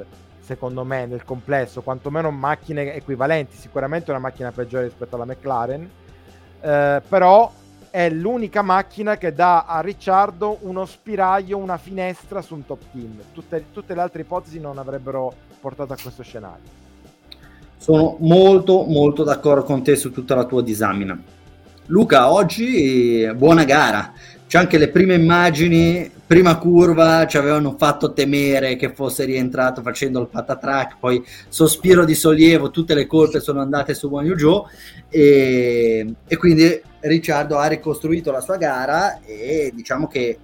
secondo 0.51 0.83
me 0.83 1.05
nel 1.05 1.23
complesso 1.23 1.81
quantomeno 1.81 2.29
macchine 2.29 2.93
equivalenti 2.93 3.55
sicuramente 3.55 4.11
una 4.11 4.19
macchina 4.19 4.51
peggiore 4.51 4.83
rispetto 4.83 5.15
alla 5.15 5.23
McLaren 5.23 5.89
eh, 6.59 7.01
però 7.07 7.49
è 7.89 8.09
l'unica 8.09 8.61
macchina 8.61 9.17
che 9.17 9.33
dà 9.33 9.63
a 9.65 9.79
Ricciardo 9.81 10.59
uno 10.61 10.85
spiraglio, 10.85 11.57
una 11.57 11.77
finestra 11.77 12.41
su 12.41 12.55
un 12.55 12.65
top 12.65 12.83
team. 12.91 13.19
Tutte, 13.33 13.65
tutte, 13.73 13.93
le 13.93 14.01
altre 14.01 14.21
ipotesi 14.21 14.59
non 14.61 14.77
avrebbero 14.77 15.33
portato 15.59 15.91
a 15.91 15.97
questo 16.01 16.23
scenario. 16.23 16.79
Sono 17.77 18.15
molto 18.19 18.85
molto 18.85 19.23
d'accordo 19.23 19.63
con 19.63 19.83
te 19.83 19.97
su 19.97 20.11
tutta 20.11 20.35
la 20.35 20.45
tua 20.45 20.61
disamina. 20.61 21.19
Luca, 21.87 22.31
oggi 22.31 23.29
buona 23.35 23.65
gara. 23.65 24.13
C'è 24.47 24.57
anche 24.57 24.77
le 24.77 24.87
prime 24.87 25.15
immagini, 25.15 26.09
prima 26.31 26.57
curva 26.57 27.27
ci 27.27 27.35
avevano 27.35 27.75
fatto 27.77 28.13
temere 28.13 28.77
che 28.77 28.93
fosse 28.93 29.25
rientrato 29.25 29.81
facendo 29.81 30.21
il 30.21 30.29
patatrack, 30.29 30.95
poi 30.97 31.21
sospiro 31.49 32.05
di 32.05 32.15
sollievo, 32.15 32.71
tutte 32.71 32.93
le 32.93 33.05
colpe 33.05 33.41
sono 33.41 33.59
andate 33.59 33.93
su 33.93 34.07
Wang 34.07 34.39
Yu 34.39 34.63
e, 35.09 36.13
e 36.25 36.37
quindi 36.37 36.81
Ricciardo 37.01 37.57
ha 37.57 37.65
ricostruito 37.65 38.31
la 38.31 38.39
sua 38.39 38.55
gara 38.55 39.19
e 39.25 39.73
diciamo 39.75 40.07
che 40.07 40.39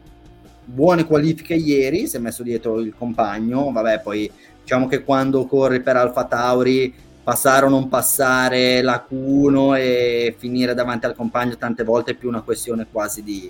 buone 0.65 1.05
qualifiche 1.05 1.53
ieri, 1.53 2.05
si 2.07 2.17
è 2.17 2.19
messo 2.19 2.43
dietro 2.43 2.81
il 2.81 2.93
compagno, 2.93 3.71
vabbè 3.71 4.01
poi 4.01 4.29
diciamo 4.59 4.87
che 4.87 5.05
quando 5.05 5.45
corri 5.45 5.79
per 5.79 5.95
Alfa 5.95 6.25
Tauri 6.25 6.93
passare 7.23 7.65
o 7.65 7.69
non 7.69 7.87
passare 7.87 8.81
la 8.81 9.05
Q1 9.09 9.77
e 9.77 10.35
finire 10.37 10.73
davanti 10.73 11.05
al 11.05 11.15
compagno 11.15 11.55
tante 11.55 11.85
volte 11.85 12.11
è 12.11 12.15
più 12.15 12.27
una 12.27 12.41
questione 12.41 12.87
quasi 12.91 13.23
di, 13.23 13.49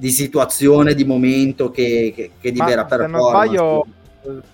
di 0.00 0.10
situazione, 0.10 0.94
di 0.94 1.04
momento 1.04 1.70
che, 1.70 2.12
che, 2.16 2.30
che 2.40 2.52
di 2.52 2.58
Ma 2.58 2.64
vera 2.64 2.86
performance. 2.86 3.22
Se 3.22 3.30
non 3.30 3.44
sbaglio, 3.44 3.86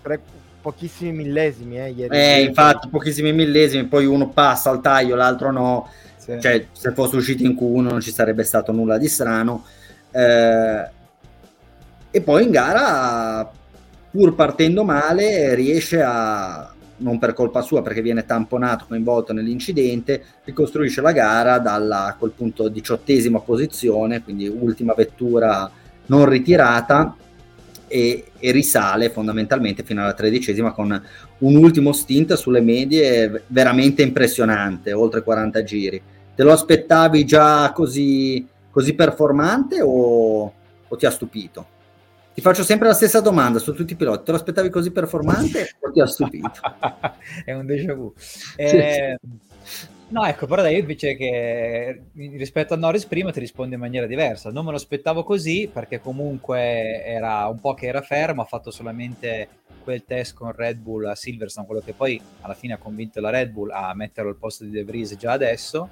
tre, 0.02 0.20
pochissimi 0.60 1.12
millesimi 1.12 1.78
eh, 1.78 1.90
ieri. 1.90 2.16
Eh, 2.16 2.42
infatti, 2.42 2.88
pochissimi 2.88 3.32
millesimi, 3.32 3.84
poi 3.84 4.06
uno 4.06 4.28
passa 4.30 4.70
al 4.70 4.80
taglio, 4.80 5.14
l'altro 5.14 5.52
no 5.52 5.88
sì. 6.26 6.40
Cioè, 6.40 6.66
se 6.72 6.92
fosse 6.92 7.14
uscito 7.14 7.44
in 7.44 7.52
Q1 7.52 7.82
non 7.82 8.00
ci 8.00 8.10
sarebbe 8.10 8.42
stato 8.42 8.72
nulla 8.72 8.98
di 8.98 9.06
strano. 9.06 9.64
Eh, 10.10 10.90
e 12.10 12.20
poi 12.20 12.42
in 12.42 12.50
gara, 12.50 13.48
pur 14.10 14.34
partendo 14.34 14.82
male, 14.82 15.54
riesce 15.54 16.02
a, 16.02 16.74
non 16.98 17.18
per 17.18 17.32
colpa 17.32 17.62
sua 17.62 17.82
perché 17.82 18.02
viene 18.02 18.24
tamponato, 18.24 18.86
coinvolto 18.88 19.32
nell'incidente, 19.32 20.22
ricostruisce 20.44 21.00
la 21.00 21.12
gara 21.12 21.58
dalla 21.58 22.06
a 22.06 22.16
quel 22.16 22.32
punto 22.32 22.68
diciottesima 22.68 23.40
posizione, 23.40 24.22
quindi 24.22 24.48
ultima 24.48 24.94
vettura 24.94 25.70
non 26.06 26.28
ritirata 26.28 27.16
e, 27.88 28.24
e, 28.38 28.50
risale 28.50 29.10
fondamentalmente 29.10 29.82
fino 29.82 30.02
alla 30.02 30.12
tredicesima 30.12 30.72
con 30.72 31.00
un 31.38 31.56
ultimo 31.56 31.92
stint 31.92 32.34
sulle 32.34 32.60
medie 32.60 33.44
veramente 33.48 34.02
impressionante, 34.02 34.92
oltre 34.92 35.22
40 35.22 35.62
giri. 35.62 36.02
Te 36.34 36.42
lo 36.42 36.52
aspettavi 36.52 37.24
già 37.24 37.70
così, 37.72 38.46
così 38.70 38.94
performante 38.94 39.80
o, 39.80 40.52
o, 40.88 40.96
ti 40.96 41.06
ha 41.06 41.10
stupito? 41.10 41.74
Ti 42.36 42.42
faccio 42.42 42.64
sempre 42.64 42.86
la 42.86 42.92
stessa 42.92 43.20
domanda 43.20 43.58
su 43.58 43.72
tutti 43.72 43.94
i 43.94 43.96
piloti. 43.96 44.24
Te 44.24 44.30
lo 44.32 44.36
aspettavi 44.36 44.68
così 44.68 44.90
performante 44.90 45.70
o 45.80 45.90
ti 45.90 46.02
ha 46.02 46.06
stupito? 46.06 46.50
È 47.42 47.54
un 47.54 47.64
déjà 47.64 47.94
vu. 47.94 48.12
Eh, 48.56 49.18
no, 50.08 50.22
ecco, 50.26 50.46
però 50.46 50.60
dai, 50.60 50.74
io 50.74 50.80
invece 50.80 51.16
che 51.16 52.02
rispetto 52.12 52.74
a 52.74 52.76
Norris 52.76 53.06
prima 53.06 53.32
ti 53.32 53.40
rispondo 53.40 53.74
in 53.74 53.80
maniera 53.80 54.04
diversa. 54.04 54.50
Non 54.50 54.66
me 54.66 54.70
lo 54.70 54.76
aspettavo 54.76 55.24
così 55.24 55.70
perché 55.72 55.98
comunque 55.98 57.02
era 57.06 57.46
un 57.46 57.58
po' 57.58 57.72
che 57.72 57.86
era 57.86 58.02
fermo, 58.02 58.42
ha 58.42 58.44
fatto 58.44 58.70
solamente 58.70 59.48
quel 59.82 60.04
test 60.04 60.34
con 60.34 60.52
Red 60.52 60.76
Bull 60.76 61.06
a 61.06 61.14
Silverstone, 61.14 61.66
quello 61.66 61.80
che 61.82 61.94
poi 61.94 62.20
alla 62.42 62.52
fine 62.52 62.74
ha 62.74 62.78
convinto 62.78 63.18
la 63.18 63.30
Red 63.30 63.48
Bull 63.48 63.70
a 63.70 63.94
metterlo 63.94 64.28
al 64.28 64.36
posto 64.36 64.62
di 64.62 64.68
De 64.68 64.84
Vries 64.84 65.16
già 65.16 65.32
adesso 65.32 65.88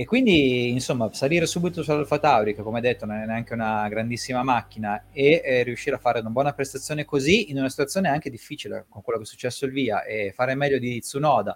e 0.00 0.06
quindi, 0.06 0.70
insomma, 0.70 1.12
salire 1.12 1.44
subito 1.44 1.82
sull'Alfa 1.82 2.18
Tauri, 2.18 2.54
che 2.54 2.62
come 2.62 2.80
detto 2.80 3.04
non 3.04 3.20
è 3.20 3.26
neanche 3.26 3.52
una 3.52 3.86
grandissima 3.86 4.42
macchina, 4.42 5.08
e 5.12 5.42
eh, 5.44 5.62
riuscire 5.62 5.96
a 5.96 5.98
fare 5.98 6.20
una 6.20 6.30
buona 6.30 6.54
prestazione 6.54 7.04
così 7.04 7.50
in 7.50 7.58
una 7.58 7.68
situazione 7.68 8.08
anche 8.08 8.30
difficile, 8.30 8.86
con 8.88 9.02
quello 9.02 9.18
che 9.18 9.26
è 9.26 9.28
successo 9.28 9.66
il 9.66 9.72
via, 9.72 10.02
e 10.04 10.32
fare 10.34 10.54
meglio 10.54 10.78
di 10.78 11.00
Tsunoda, 11.00 11.54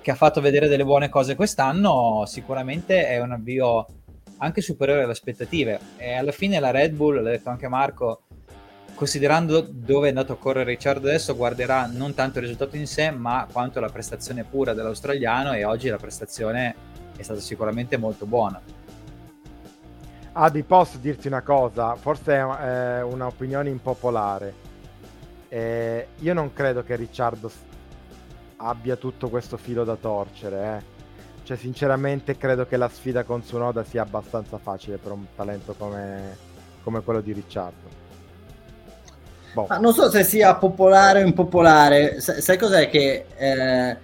che 0.00 0.10
ha 0.12 0.14
fatto 0.14 0.40
vedere 0.40 0.68
delle 0.68 0.84
buone 0.84 1.08
cose 1.08 1.34
quest'anno, 1.34 2.22
sicuramente 2.28 3.08
è 3.08 3.18
un 3.18 3.32
avvio 3.32 3.84
anche 4.36 4.60
superiore 4.60 5.02
alle 5.02 5.10
aspettative. 5.10 5.80
E 5.96 6.12
alla 6.12 6.30
fine 6.30 6.60
la 6.60 6.70
Red 6.70 6.94
Bull, 6.94 7.20
l'ha 7.20 7.30
detto 7.30 7.48
anche 7.50 7.66
Marco, 7.66 8.26
considerando 8.94 9.60
dove 9.60 10.06
è 10.06 10.10
andato 10.10 10.34
a 10.34 10.38
correre 10.38 10.70
Ricciardo 10.70 11.08
adesso, 11.08 11.34
guarderà 11.34 11.90
non 11.92 12.14
tanto 12.14 12.38
il 12.38 12.44
risultato 12.44 12.76
in 12.76 12.86
sé, 12.86 13.10
ma 13.10 13.48
quanto 13.50 13.80
la 13.80 13.88
prestazione 13.88 14.44
pura 14.44 14.72
dell'australiano, 14.72 15.52
e 15.52 15.64
oggi 15.64 15.88
la 15.88 15.96
prestazione 15.96 16.94
è 17.16 17.22
stata 17.22 17.40
sicuramente 17.40 17.96
molto 17.96 18.26
buona. 18.26 18.60
Adi, 20.32 20.62
posso 20.64 20.98
dirti 20.98 21.28
una 21.28 21.40
cosa? 21.40 21.94
Forse 21.96 22.36
è 22.36 23.02
un'opinione 23.02 23.70
impopolare. 23.70 24.64
Eh, 25.48 26.08
io 26.18 26.34
non 26.34 26.52
credo 26.52 26.82
che 26.82 26.94
Ricciardo 26.94 27.50
abbia 28.56 28.96
tutto 28.96 29.30
questo 29.30 29.56
filo 29.56 29.84
da 29.84 29.96
torcere. 29.96 30.76
Eh. 30.76 30.94
Cioè, 31.42 31.56
sinceramente, 31.56 32.36
credo 32.36 32.66
che 32.66 32.76
la 32.76 32.88
sfida 32.88 33.24
con 33.24 33.42
Sunoda 33.42 33.82
sia 33.84 34.02
abbastanza 34.02 34.58
facile 34.58 34.98
per 34.98 35.12
un 35.12 35.24
talento 35.34 35.74
come, 35.78 36.36
come 36.82 37.00
quello 37.00 37.20
di 37.22 37.32
Ricciardo. 37.32 38.04
Boh. 39.54 39.68
non 39.80 39.94
so 39.94 40.10
se 40.10 40.22
sia 40.22 40.54
popolare 40.56 41.22
o 41.22 41.26
impopolare. 41.26 42.20
Sai 42.20 42.58
cos'è 42.58 42.90
che 42.90 43.24
eh, 43.36 43.96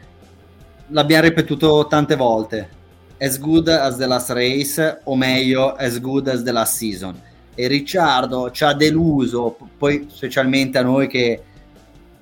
l'abbiamo 0.87 1.23
ripetuto 1.25 1.87
tante 1.87 2.17
volte? 2.17 2.81
As 3.23 3.39
good 3.39 3.69
as 3.69 3.97
the 3.99 4.07
last 4.07 4.31
race, 4.31 5.01
o 5.05 5.15
meglio, 5.15 5.75
as 5.77 6.01
good 6.01 6.27
as 6.27 6.43
the 6.43 6.51
last 6.51 6.77
season. 6.77 7.17
E 7.55 7.69
Ricciardo 7.69 8.51
ci 8.51 8.65
ha 8.65 8.75
deluso, 8.75 9.57
poi 9.79 10.07
specialmente 10.11 10.79
a 10.79 10.83
noi 10.83 11.07
che 11.07 11.41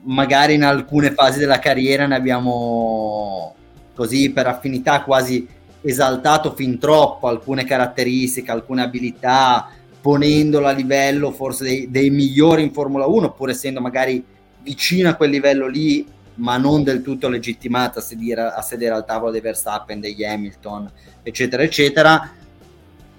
magari 0.03 0.55
in 0.55 0.63
alcune 0.63 1.13
fasi 1.13 1.39
della 1.39 1.59
carriera 1.59 2.07
ne 2.07 2.17
abbiamo 2.17 3.55
così 3.95 4.31
per 4.31 4.47
affinità 4.47 5.03
quasi 5.03 5.49
esaltato 5.81 6.53
fin 6.55 6.79
troppo 6.79 7.29
alcune 7.29 7.65
caratteristiche, 7.65 8.51
alcune 8.51 8.83
abilità, 8.83 9.71
ponendolo 10.03 10.67
a 10.67 10.73
livello 10.73 11.31
forse 11.33 11.65
dei, 11.65 11.91
dei 11.91 12.11
migliori 12.11 12.63
in 12.63 12.73
Formula 12.73 13.07
1, 13.07 13.33
pur 13.33 13.49
essendo 13.49 13.81
magari 13.81 14.23
vicino 14.63 15.09
a 15.09 15.15
quel 15.15 15.31
livello 15.31 15.67
lì 15.67 16.07
ma 16.37 16.57
non 16.57 16.83
del 16.83 17.03
tutto 17.03 17.29
legittimata 17.29 17.99
a 17.99 18.03
sedere, 18.03 18.43
a 18.43 18.63
sedere 18.63 18.95
al 18.95 19.05
tavolo 19.05 19.31
dei 19.31 19.41
Verstappen, 19.41 20.01
degli 20.01 20.25
Hamilton, 20.25 20.91
eccetera, 21.23 21.63
eccetera, 21.63 22.33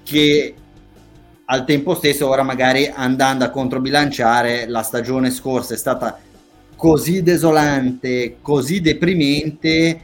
che 0.03 0.55
al 1.45 1.66
tempo 1.66 1.95
stesso 1.95 2.28
ora 2.30 2.43
magari 2.43 2.88
andando 2.88 3.43
a 3.43 3.49
controbilanciare 3.49 4.68
la 4.68 4.84
stagione 4.84 5.30
scorsa 5.30 5.74
è 5.74 5.78
stata 5.78 6.18
così 6.76 7.22
desolante, 7.22 8.38
così 8.41 8.80
deprimente 8.80 10.01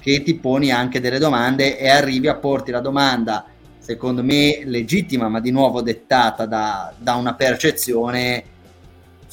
che 0.00 0.22
ti 0.22 0.34
poni 0.34 0.70
anche 0.70 1.00
delle 1.00 1.18
domande 1.18 1.78
e 1.78 1.88
arrivi 1.88 2.28
a 2.28 2.34
porti 2.34 2.70
la 2.70 2.80
domanda 2.80 3.46
secondo 3.78 4.22
me 4.22 4.62
legittima 4.64 5.28
ma 5.28 5.40
di 5.40 5.50
nuovo 5.50 5.80
dettata 5.80 6.46
da, 6.46 6.92
da 6.98 7.14
una 7.14 7.34
percezione 7.34 8.44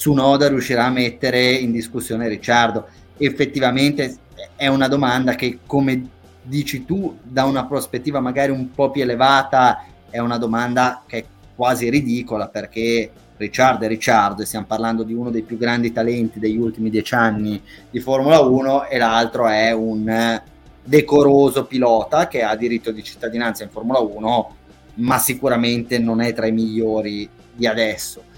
su 0.02 0.14
Noda 0.14 0.48
riuscirà 0.48 0.86
a 0.86 0.90
mettere 0.90 1.52
in 1.52 1.72
discussione 1.72 2.28
Ricciardo 2.28 2.88
effettivamente 3.18 4.16
è 4.56 4.66
una 4.66 4.88
domanda 4.88 5.36
che, 5.36 5.60
come 5.68 6.10
dici 6.42 6.86
tu, 6.86 7.20
da 7.22 7.44
una 7.44 7.68
prospettiva 7.68 8.20
magari 8.20 8.52
un 8.52 8.72
po' 8.72 8.90
più 8.90 9.04
elevata, 9.04 9.86
è 10.10 10.18
una 10.18 10.40
domanda 10.40 11.04
che 11.06 11.18
è 11.20 11.26
quasi 11.56 11.92
ridicola 11.92 12.48
perché 12.48 13.12
Ricciardo 13.38 13.86
è 13.86 13.88
Ricciardo 13.88 14.42
e 14.42 14.46
stiamo 14.46 14.66
parlando 14.66 15.04
di 15.04 15.14
uno 15.14 15.30
dei 15.30 15.44
più 15.44 15.60
grandi 15.60 15.92
talenti 15.92 16.40
degli 16.40 16.58
ultimi 16.58 16.90
dieci 16.90 17.14
anni 17.14 17.62
di 17.92 18.00
Formula 18.00 18.40
1 18.40 18.88
e 18.88 18.98
l'altro 18.98 19.48
è 19.50 19.72
un 19.72 20.42
decoroso 20.84 21.66
pilota 21.66 22.28
che 22.28 22.42
ha 22.42 22.56
diritto 22.56 22.90
di 22.90 23.04
cittadinanza 23.04 23.64
in 23.64 23.70
Formula 23.70 24.00
1, 24.00 24.56
ma 24.96 25.20
sicuramente 25.20 26.00
non 26.00 26.22
è 26.22 26.34
tra 26.34 26.48
i 26.48 26.52
migliori 26.52 27.30
di 27.54 27.68
adesso. 27.68 28.30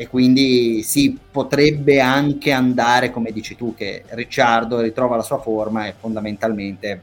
E 0.00 0.08
quindi 0.08 0.82
sì, 0.82 1.18
potrebbe 1.30 2.00
anche 2.00 2.52
andare, 2.52 3.10
come 3.10 3.32
dici 3.32 3.54
tu, 3.54 3.74
che 3.74 4.04
Ricciardo 4.08 4.80
ritrova 4.80 5.16
la 5.16 5.22
sua 5.22 5.36
forma 5.40 5.86
e 5.86 5.92
fondamentalmente, 5.92 7.02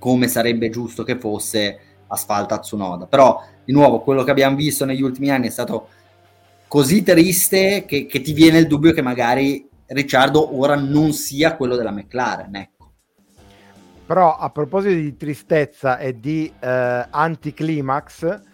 come 0.00 0.26
sarebbe 0.26 0.68
giusto 0.68 1.04
che 1.04 1.16
fosse, 1.16 1.78
asfalta 2.08 2.58
Tsunoda. 2.58 3.06
Però, 3.06 3.40
di 3.64 3.72
nuovo, 3.72 4.00
quello 4.00 4.24
che 4.24 4.32
abbiamo 4.32 4.56
visto 4.56 4.84
negli 4.84 5.00
ultimi 5.00 5.30
anni 5.30 5.46
è 5.46 5.50
stato 5.50 5.90
così 6.66 7.04
triste 7.04 7.84
che, 7.86 8.06
che 8.06 8.20
ti 8.20 8.32
viene 8.32 8.58
il 8.58 8.66
dubbio 8.66 8.92
che 8.92 9.00
magari 9.00 9.64
Ricciardo 9.86 10.58
ora 10.58 10.74
non 10.74 11.12
sia 11.12 11.54
quello 11.54 11.76
della 11.76 11.92
McLaren. 11.92 12.56
Ecco. 12.56 12.92
Però 14.06 14.36
a 14.36 14.50
proposito 14.50 14.96
di 14.96 15.16
tristezza 15.16 15.98
e 15.98 16.18
di 16.18 16.52
eh, 16.58 17.06
anticlimax, 17.10 18.50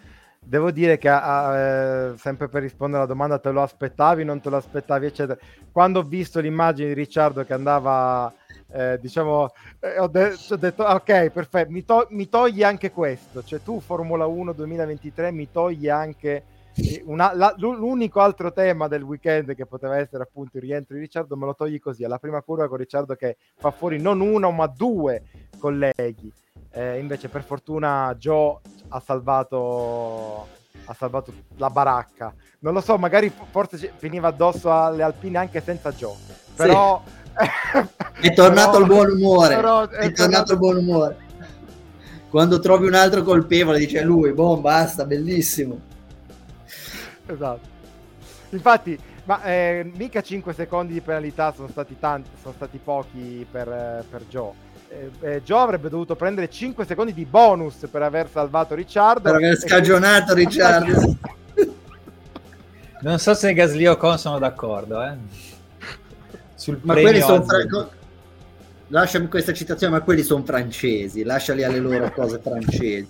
devo 0.49 0.71
dire 0.71 0.97
che 0.97 1.09
eh, 1.09 2.17
sempre 2.17 2.49
per 2.49 2.63
rispondere 2.63 3.03
alla 3.03 3.11
domanda 3.11 3.37
te 3.37 3.51
lo 3.51 3.61
aspettavi, 3.61 4.23
non 4.23 4.41
te 4.41 4.49
lo 4.49 4.57
aspettavi, 4.57 5.05
eccetera. 5.05 5.39
Quando 5.71 5.99
ho 5.99 6.03
visto 6.03 6.39
l'immagine 6.39 6.87
di 6.87 6.93
Ricciardo 6.95 7.45
che 7.45 7.53
andava, 7.53 8.33
eh, 8.71 8.97
diciamo, 8.99 9.51
eh, 9.79 9.99
ho, 9.99 10.07
de- 10.07 10.35
ho, 10.49 10.55
detto 10.55 10.83
ok, 10.83 11.29
perfetto, 11.29 11.71
mi, 11.71 11.85
to- 11.85 12.07
mi 12.09 12.27
togli 12.27 12.63
anche 12.63 12.89
questo, 12.89 13.43
cioè 13.43 13.61
tu 13.61 13.79
Formula 13.79 14.25
1 14.25 14.53
2023 14.53 15.31
mi 15.31 15.51
togli 15.51 15.87
anche 15.87 16.43
una, 17.05 17.35
la, 17.35 17.53
l'unico 17.57 18.19
altro 18.19 18.51
tema 18.51 18.87
del 18.87 19.03
weekend 19.03 19.53
che 19.53 19.65
poteva 19.65 19.97
essere 19.97 20.23
appunto 20.23 20.57
il 20.57 20.63
rientro 20.63 20.95
di 20.95 21.01
Ricciardo 21.01 21.37
me 21.37 21.45
lo 21.45 21.53
togli 21.53 21.79
così. 21.79 22.03
Alla 22.03 22.17
prima 22.17 22.41
curva 22.41 22.67
con 22.67 22.77
Ricciardo 22.77 23.13
che 23.13 23.37
fa 23.55 23.69
fuori 23.69 24.01
non 24.01 24.19
uno 24.19 24.49
ma 24.49 24.65
due 24.65 25.21
colleghi. 25.59 26.33
Eh, 26.71 26.99
invece 26.99 27.29
per 27.29 27.43
fortuna 27.43 28.15
Joe 28.17 28.59
ha 28.89 28.99
salvato 28.99 30.47
ha 30.85 30.93
salvato 30.93 31.33
la 31.57 31.69
baracca 31.69 32.33
non 32.59 32.73
lo 32.73 32.81
so 32.81 32.97
magari 32.97 33.31
forse 33.51 33.93
finiva 33.95 34.27
addosso 34.27 34.71
alle 34.71 35.03
Alpine 35.03 35.37
anche 35.37 35.61
senza 35.61 35.91
Joe 35.91 36.15
però 36.55 37.01
sì. 38.19 38.27
è 38.27 38.33
tornato 38.33 38.71
però, 38.77 38.81
il 38.81 38.87
buon 38.87 39.11
umore 39.11 39.55
però, 39.55 39.87
è, 39.87 39.87
è 39.87 40.11
tornato, 40.11 40.13
tornato 40.13 40.53
il 40.53 40.57
buon 40.59 40.77
umore 40.77 41.17
quando 42.29 42.59
trovi 42.59 42.87
un 42.87 42.93
altro 42.93 43.23
colpevole 43.23 43.79
dice 43.79 44.01
lui 44.01 44.33
boh 44.33 44.57
basta 44.57 45.05
bellissimo 45.05 45.79
esatto. 47.25 47.77
Infatti, 48.51 48.97
ma 49.25 49.43
eh, 49.43 49.91
mica 49.95 50.21
5 50.21 50.53
secondi 50.53 50.93
di 50.93 51.01
penalità 51.01 51.53
sono 51.53 51.67
stati 51.67 51.97
tanti, 51.99 52.29
sono 52.41 52.53
stati 52.55 52.79
pochi 52.83 53.45
per, 53.49 54.03
per 54.09 54.23
Joe. 54.27 54.67
Eh, 54.89 55.11
eh, 55.21 55.43
Joe 55.43 55.61
avrebbe 55.61 55.87
dovuto 55.87 56.15
prendere 56.15 56.49
5 56.49 56.83
secondi 56.83 57.13
di 57.13 57.25
bonus 57.25 57.87
per 57.91 58.01
aver 58.01 58.27
salvato 58.31 58.73
Ricciardo. 58.73 59.21
Per 59.21 59.35
aver 59.35 59.57
scagionato. 59.57 60.33
Ricciardo. 60.33 61.17
non 63.01 63.19
so 63.19 63.35
se 63.35 63.53
Gasly 63.53 63.85
o 63.85 63.97
Con 63.97 64.17
sono 64.17 64.39
d'accordo. 64.39 65.01
Eh. 65.03 65.15
Sul 66.55 66.79
ma 66.81 66.93
quelli 66.95 67.21
sono 67.21 67.43
fra... 67.43 67.57
Lasciami 68.91 69.27
questa 69.27 69.53
citazione, 69.53 69.93
ma 69.93 70.01
quelli 70.01 70.23
sono 70.23 70.43
francesi, 70.43 71.23
lasciali 71.23 71.63
alle 71.63 71.77
loro 71.77 72.09
cose 72.11 72.39
francesi. 72.39 73.07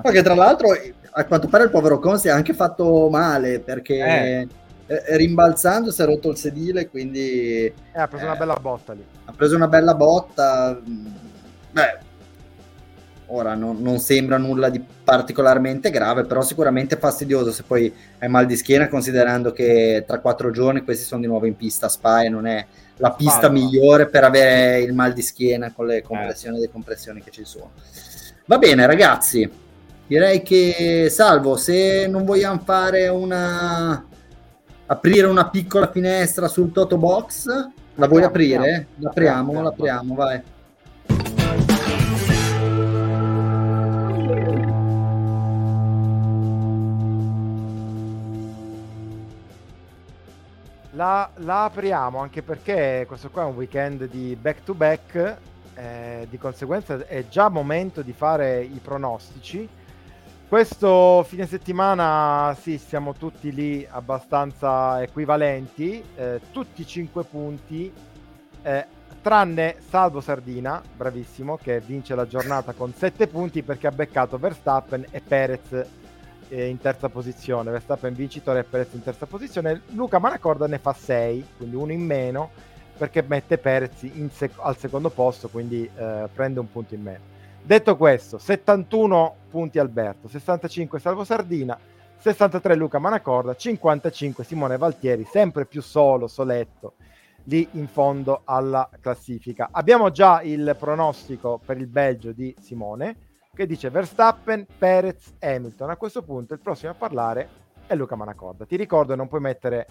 Ma 0.00 0.10
che 0.12 0.22
tra 0.22 0.34
l'altro 0.34 0.68
a 1.10 1.24
quanto 1.24 1.48
pare 1.48 1.64
il 1.64 1.70
povero 1.70 1.98
Con 1.98 2.20
si 2.20 2.28
è 2.28 2.30
anche 2.30 2.54
fatto 2.54 3.08
male 3.10 3.58
perché 3.58 3.96
eh. 3.96 4.48
Rimbalzando 5.16 5.90
si 5.90 6.02
è 6.02 6.04
rotto 6.04 6.30
il 6.30 6.36
sedile, 6.36 6.88
quindi... 6.88 7.64
Eh, 7.66 7.74
ha 7.94 8.08
preso 8.08 8.24
eh, 8.24 8.28
una 8.28 8.36
bella 8.36 8.54
botta 8.54 8.92
lì. 8.94 9.04
Ha 9.24 9.32
preso 9.32 9.54
una 9.54 9.68
bella 9.68 9.94
botta. 9.94 10.80
Beh, 11.70 11.98
ora 13.26 13.54
non, 13.54 13.82
non, 13.82 13.98
sembra 13.98 14.38
nulla 14.38 14.70
di 14.70 14.82
particolarmente 15.04 15.90
grave, 15.90 16.24
però 16.24 16.42
sicuramente 16.42 16.96
fastidioso 16.96 17.52
se 17.52 17.64
poi 17.64 17.92
hai 18.18 18.28
mal 18.28 18.46
di 18.46 18.56
schiena, 18.56 18.88
considerando 18.88 19.52
che 19.52 20.04
tra 20.06 20.20
quattro 20.20 20.50
giorni 20.50 20.82
questi 20.82 21.04
sono 21.04 21.20
di 21.20 21.26
nuovo 21.26 21.46
in 21.46 21.56
pista 21.56 21.86
a 21.86 21.90
Spa 21.90 22.22
e 22.22 22.30
non 22.30 22.46
è 22.46 22.64
la 22.96 23.12
pista 23.12 23.32
Spalla. 23.32 23.52
migliore 23.52 24.06
per 24.06 24.24
avere 24.24 24.80
il 24.80 24.94
mal 24.94 25.12
di 25.12 25.22
schiena 25.22 25.72
con 25.72 25.86
le 25.86 26.02
compressioni 26.02 26.56
e 26.56 26.60
eh. 26.60 26.66
decompressioni 26.66 27.22
che 27.22 27.30
ci 27.30 27.44
sono. 27.44 27.72
Va 28.46 28.56
bene, 28.56 28.86
ragazzi 28.86 29.66
direi 30.08 30.42
che 30.42 31.08
salvo 31.10 31.56
se 31.56 32.06
non 32.06 32.24
vogliamo 32.24 32.62
fare 32.64 33.08
una 33.08 34.07
aprire 34.90 35.26
una 35.26 35.48
piccola 35.48 35.90
finestra 35.90 36.48
sul 36.48 36.72
Toto 36.72 36.96
Box 36.96 37.46
la 37.94 38.06
vuoi 38.06 38.22
aprire? 38.22 38.88
L'apriamo, 38.96 39.60
l'apriamo, 39.60 40.14
vai. 40.14 40.40
La, 50.92 51.30
la, 51.36 51.64
apriamo 51.64 52.18
anche 52.18 52.42
perché 52.42 53.04
questo 53.06 53.30
qua 53.30 53.42
è 53.42 53.44
un 53.46 53.54
weekend 53.54 54.08
di 54.08 54.36
back 54.40 54.64
to 54.64 54.74
back, 54.74 55.36
eh, 55.74 56.26
di 56.30 56.38
conseguenza 56.38 57.06
è 57.06 57.28
già 57.28 57.48
momento 57.48 58.02
di 58.02 58.12
fare 58.12 58.62
i 58.62 58.80
pronostici 58.82 59.68
questo 60.48 61.24
fine 61.24 61.46
settimana 61.46 62.56
sì, 62.58 62.78
siamo 62.78 63.12
tutti 63.12 63.52
lì 63.52 63.86
abbastanza 63.88 65.02
equivalenti, 65.02 66.02
eh, 66.16 66.40
tutti 66.50 66.86
5 66.86 67.24
punti, 67.24 67.92
eh, 68.62 68.86
tranne 69.20 69.76
Salvo 69.86 70.22
Sardina, 70.22 70.82
bravissimo, 70.96 71.58
che 71.58 71.80
vince 71.80 72.14
la 72.14 72.26
giornata 72.26 72.72
con 72.72 72.94
7 72.94 73.26
punti 73.26 73.62
perché 73.62 73.88
ha 73.88 73.90
beccato 73.90 74.38
Verstappen 74.38 75.04
e 75.10 75.20
Perez 75.20 75.86
eh, 76.48 76.66
in 76.66 76.78
terza 76.78 77.10
posizione. 77.10 77.70
Verstappen 77.70 78.14
vincitore 78.14 78.60
e 78.60 78.64
Perez 78.64 78.94
in 78.94 79.02
terza 79.02 79.26
posizione. 79.26 79.82
Luca 79.88 80.18
Manacorda 80.18 80.66
ne 80.66 80.78
fa 80.78 80.94
6, 80.94 81.46
quindi 81.58 81.76
uno 81.76 81.92
in 81.92 82.00
meno 82.00 82.50
perché 82.96 83.22
mette 83.22 83.58
Perez 83.58 84.10
sec- 84.32 84.58
al 84.60 84.78
secondo 84.78 85.10
posto, 85.10 85.48
quindi 85.48 85.88
eh, 85.94 86.28
prende 86.32 86.58
un 86.58 86.70
punto 86.72 86.94
in 86.94 87.02
meno. 87.02 87.36
Detto 87.68 87.98
questo, 87.98 88.38
71 88.38 89.34
punti 89.50 89.78
Alberto, 89.78 90.26
65 90.26 90.98
Salvo 90.98 91.22
Sardina, 91.22 91.78
63 92.16 92.74
Luca 92.74 92.98
Manacorda, 92.98 93.54
55 93.54 94.42
Simone 94.42 94.78
Valtieri, 94.78 95.24
sempre 95.24 95.66
più 95.66 95.82
solo, 95.82 96.28
soletto, 96.28 96.94
lì 97.44 97.68
in 97.72 97.86
fondo 97.86 98.40
alla 98.44 98.88
classifica. 99.02 99.68
Abbiamo 99.70 100.10
già 100.10 100.40
il 100.40 100.74
pronostico 100.78 101.60
per 101.62 101.76
il 101.76 101.88
Belgio 101.88 102.32
di 102.32 102.56
Simone, 102.58 103.16
che 103.54 103.66
dice 103.66 103.90
Verstappen, 103.90 104.66
Perez, 104.78 105.34
Hamilton. 105.38 105.90
A 105.90 105.96
questo 105.96 106.22
punto 106.22 106.54
il 106.54 106.60
prossimo 106.60 106.92
a 106.92 106.94
parlare 106.94 107.48
è 107.86 107.94
Luca 107.94 108.16
Manacorda. 108.16 108.64
Ti 108.64 108.76
ricordo, 108.76 109.14
non 109.14 109.28
puoi 109.28 109.42
mettere 109.42 109.86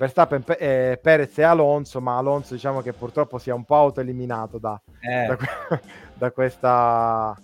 Verstappen, 0.00 0.42
eh, 0.58 0.98
Perez 1.02 1.36
e 1.36 1.42
Alonso, 1.42 2.00
ma 2.00 2.16
Alonso 2.16 2.54
diciamo 2.54 2.80
che 2.80 2.94
purtroppo 2.94 3.36
si 3.36 3.50
è 3.50 3.52
un 3.52 3.64
po' 3.64 3.76
autoeliminato 3.76 4.56
da, 4.56 4.80
eh. 4.98 5.26
da, 5.26 5.36
da 6.16 6.30
questa... 6.30 7.38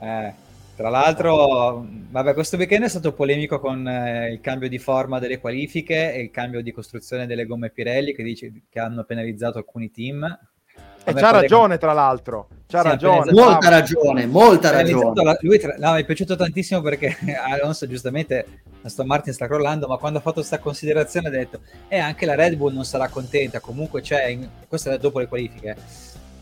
Eh. 0.00 0.42
Tra 0.74 0.88
l'altro, 0.88 1.86
vabbè, 2.10 2.34
questo 2.34 2.56
weekend 2.56 2.82
è 2.82 2.88
stato 2.88 3.12
polemico 3.12 3.60
con 3.60 3.86
eh, 3.86 4.32
il 4.32 4.40
cambio 4.40 4.68
di 4.68 4.80
forma 4.80 5.20
delle 5.20 5.38
qualifiche 5.38 6.12
e 6.12 6.22
il 6.22 6.30
cambio 6.32 6.62
di 6.62 6.72
costruzione 6.72 7.28
delle 7.28 7.46
gomme 7.46 7.70
Pirelli 7.70 8.12
che, 8.12 8.24
dice, 8.24 8.52
che 8.68 8.80
hanno 8.80 9.04
penalizzato 9.04 9.58
alcuni 9.58 9.92
team. 9.92 10.26
E 11.04 11.12
c'ha 11.12 11.30
ragione, 11.30 11.78
tra 11.78 11.92
l'altro. 11.92 12.48
C'ha 12.66 12.80
sì, 12.80 12.88
ragione. 12.88 13.32
Molta 13.32 13.68
ragione, 13.68 14.26
molta 14.26 14.70
ragione. 14.70 15.22
La, 15.22 15.36
lui 15.40 15.58
tra, 15.58 15.74
no, 15.78 15.92
mi 15.92 16.00
è 16.00 16.04
piaciuto 16.04 16.34
tantissimo 16.34 16.80
perché 16.80 17.16
Alonso 17.46 17.86
giustamente, 17.86 18.62
Aston 18.82 19.06
Martin 19.06 19.32
sta 19.32 19.46
crollando, 19.46 19.86
ma 19.86 19.98
quando 19.98 20.18
ha 20.18 20.22
fatto 20.22 20.36
questa 20.36 20.58
considerazione 20.58 21.28
ha 21.28 21.30
detto, 21.30 21.60
e 21.88 21.96
eh, 21.96 22.00
anche 22.00 22.26
la 22.26 22.34
Red 22.34 22.56
Bull 22.56 22.72
non 22.72 22.84
sarà 22.84 23.08
contenta, 23.08 23.60
comunque 23.60 24.00
c'è, 24.00 24.26
in, 24.26 24.48
questo 24.66 24.90
è 24.90 24.98
dopo 24.98 25.18
le 25.18 25.28
qualifiche, 25.28 25.76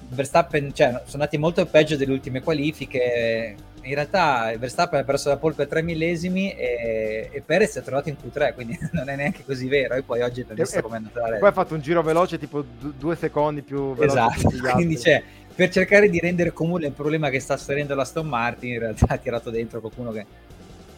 Verstappen, 0.08 0.72
cioè, 0.74 0.88
sono 0.90 1.22
andati 1.22 1.38
molto 1.38 1.64
peggio 1.66 1.96
delle 1.96 2.12
ultime 2.12 2.42
qualifiche. 2.42 3.56
In 3.83 3.95
realtà 3.95 4.53
Verstappen 4.59 5.01
ha 5.01 5.05
perso 5.05 5.28
la 5.28 5.37
pole 5.37 5.55
per 5.55 5.66
tre 5.66 5.83
millesimi 5.83 6.53
e, 6.55 7.28
e 7.33 7.41
Perez 7.41 7.76
è 7.76 7.83
trovato 7.83 8.09
in 8.09 8.16
Q3, 8.16 8.55
quindi 8.55 8.78
non 8.93 9.09
è 9.09 9.16
neanche 9.16 9.45
così 9.45 9.68
vero. 9.68 9.95
E 9.95 10.03
poi 10.03 10.22
oggi 10.22 10.41
abbiamo 10.41 10.62
visto 10.62 10.80
come 10.80 10.95
è 10.95 10.99
andata 10.99 11.20
la 11.20 11.28
Red. 11.30 11.39
Poi 11.41 11.49
ha 11.49 11.53
fatto 11.53 11.74
un 11.74 11.80
giro 11.80 12.03
veloce, 12.03 12.39
tipo 12.39 12.62
d- 12.62 12.93
due 12.97 13.16
secondi 13.16 13.62
più 13.62 13.95
veloce. 13.95 14.37
Esatto, 14.37 14.72
quindi 14.74 14.97
c'è, 14.97 15.22
per 15.55 15.68
cercare 15.70 16.09
di 16.09 16.18
rendere 16.18 16.53
comune 16.53 16.87
il 16.87 16.93
problema 16.93 17.28
che 17.28 17.41
sta 17.41 17.57
sferendo 17.57 17.95
la 17.95 18.05
Stone 18.05 18.28
Martin, 18.28 18.70
in 18.70 18.78
realtà 18.78 19.07
ha 19.14 19.16
tirato 19.16 19.51
dentro 19.51 19.80
qualcuno 19.80 20.12
che 20.12 20.26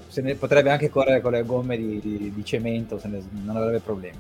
se 0.09 0.21
ne 0.21 0.35
potrebbe 0.35 0.71
anche 0.71 0.91
correre 0.91 1.21
con 1.21 1.33
le 1.33 1.43
gomme 1.43 1.77
di, 1.77 1.99
di, 2.01 2.33
di 2.33 2.45
cemento, 2.45 3.01
ne, 3.05 3.23
non 3.43 3.57
avrebbe 3.57 3.81
problemi. 3.81 4.19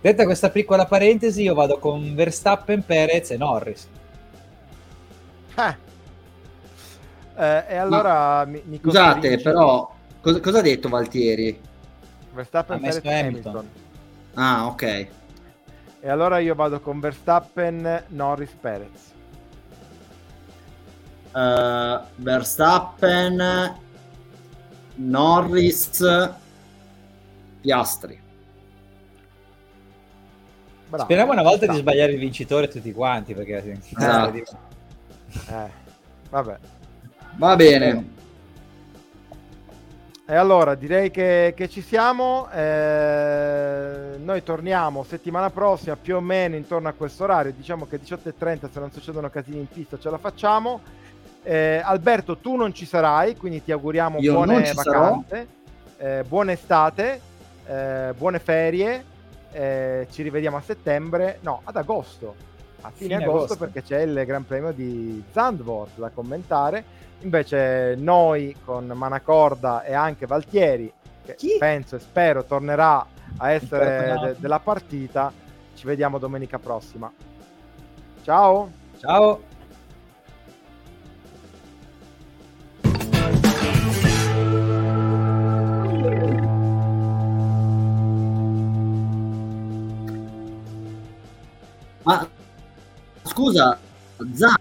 Detta 0.00 0.24
questa 0.24 0.50
piccola 0.50 0.84
parentesi, 0.84 1.42
io 1.42 1.54
vado 1.54 1.78
con 1.78 2.14
Verstappen, 2.14 2.84
Perez 2.84 3.30
e 3.30 3.36
Norris. 3.38 3.88
Eh. 5.56 5.83
Eh, 7.36 7.64
e 7.68 7.76
allora 7.76 8.44
mi, 8.44 8.62
mi 8.64 8.78
Scusate, 8.78 9.40
però, 9.40 9.92
cosa, 10.20 10.40
cosa, 10.40 10.58
ha 10.58 10.62
detto 10.62 10.88
Valtieri? 10.88 11.60
Verstappen 12.32 12.80
per 12.80 13.00
Hamilton. 13.04 13.26
Hamilton. 13.26 13.68
Ah, 14.34 14.66
ok. 14.66 14.82
E 16.00 16.08
allora 16.08 16.38
io 16.38 16.54
vado 16.54 16.80
con 16.80 17.00
Verstappen, 17.00 18.04
Norris, 18.08 18.50
Perez. 18.60 19.12
uh, 21.34 22.00
Verstappen, 22.16 23.76
Norris, 24.96 26.30
Piastri. 27.60 28.20
Bravo. 30.88 31.04
Speriamo 31.04 31.32
una 31.32 31.42
volta 31.42 31.66
di 31.66 31.76
sbagliare 31.76 32.12
il 32.12 32.18
vincitore 32.18 32.68
tutti 32.68 32.92
quanti 32.92 33.34
perché 33.34 33.80
esatto. 33.96 34.36
eh, 34.36 35.70
vabbè. 36.30 36.58
Va 37.36 37.56
bene. 37.56 38.12
E 40.26 40.34
allora 40.34 40.74
direi 40.74 41.10
che, 41.10 41.52
che 41.54 41.68
ci 41.68 41.82
siamo. 41.82 42.48
Eh, 42.50 44.16
noi 44.16 44.42
torniamo 44.42 45.04
settimana 45.04 45.50
prossima 45.50 45.96
più 45.96 46.16
o 46.16 46.20
meno 46.20 46.56
intorno 46.56 46.88
a 46.88 46.92
questo 46.92 47.24
orario. 47.24 47.52
Diciamo 47.52 47.86
che 47.86 48.00
18.30 48.00 48.70
se 48.70 48.80
non 48.80 48.90
succedono 48.90 49.28
casini 49.28 49.58
in 49.58 49.68
pista 49.68 49.98
ce 49.98 50.08
la 50.08 50.16
facciamo. 50.16 50.80
Eh, 51.42 51.82
Alberto, 51.84 52.38
tu 52.38 52.56
non 52.56 52.72
ci 52.72 52.86
sarai, 52.86 53.36
quindi 53.36 53.62
ti 53.62 53.70
auguriamo 53.70 54.18
Io 54.20 54.32
buone 54.32 54.72
vacanze, 54.72 55.46
eh, 55.98 56.24
buona 56.26 56.52
estate, 56.52 57.20
eh, 57.66 58.14
buone 58.16 58.38
ferie. 58.38 59.04
Eh, 59.52 60.06
ci 60.10 60.22
rivediamo 60.22 60.56
a 60.56 60.62
settembre, 60.62 61.38
no, 61.42 61.60
ad 61.64 61.76
agosto, 61.76 62.34
a 62.80 62.90
fine, 62.90 63.16
fine 63.16 63.24
agosto, 63.24 63.52
agosto, 63.52 63.56
perché 63.58 63.82
c'è 63.82 64.00
il 64.00 64.24
Gran 64.24 64.46
Premio 64.46 64.72
di 64.72 65.22
Zandvoort 65.32 65.98
da 65.98 66.08
commentare. 66.08 67.02
Invece 67.20 67.94
noi 67.96 68.54
con 68.64 68.86
Manacorda 68.86 69.82
e 69.82 69.94
anche 69.94 70.26
Valtieri, 70.26 70.92
che 71.24 71.34
Chi? 71.36 71.56
penso 71.58 71.96
e 71.96 71.98
spero 72.00 72.44
tornerà 72.44 73.06
a 73.38 73.50
essere 73.50 74.18
de- 74.20 74.36
della 74.38 74.60
partita, 74.60 75.32
ci 75.74 75.86
vediamo 75.86 76.18
domenica 76.18 76.58
prossima. 76.58 77.10
Ciao! 78.22 78.70
Ciao! 78.98 79.40
Ma 92.04 92.28
scusa, 93.24 93.78
Zan 94.34 94.54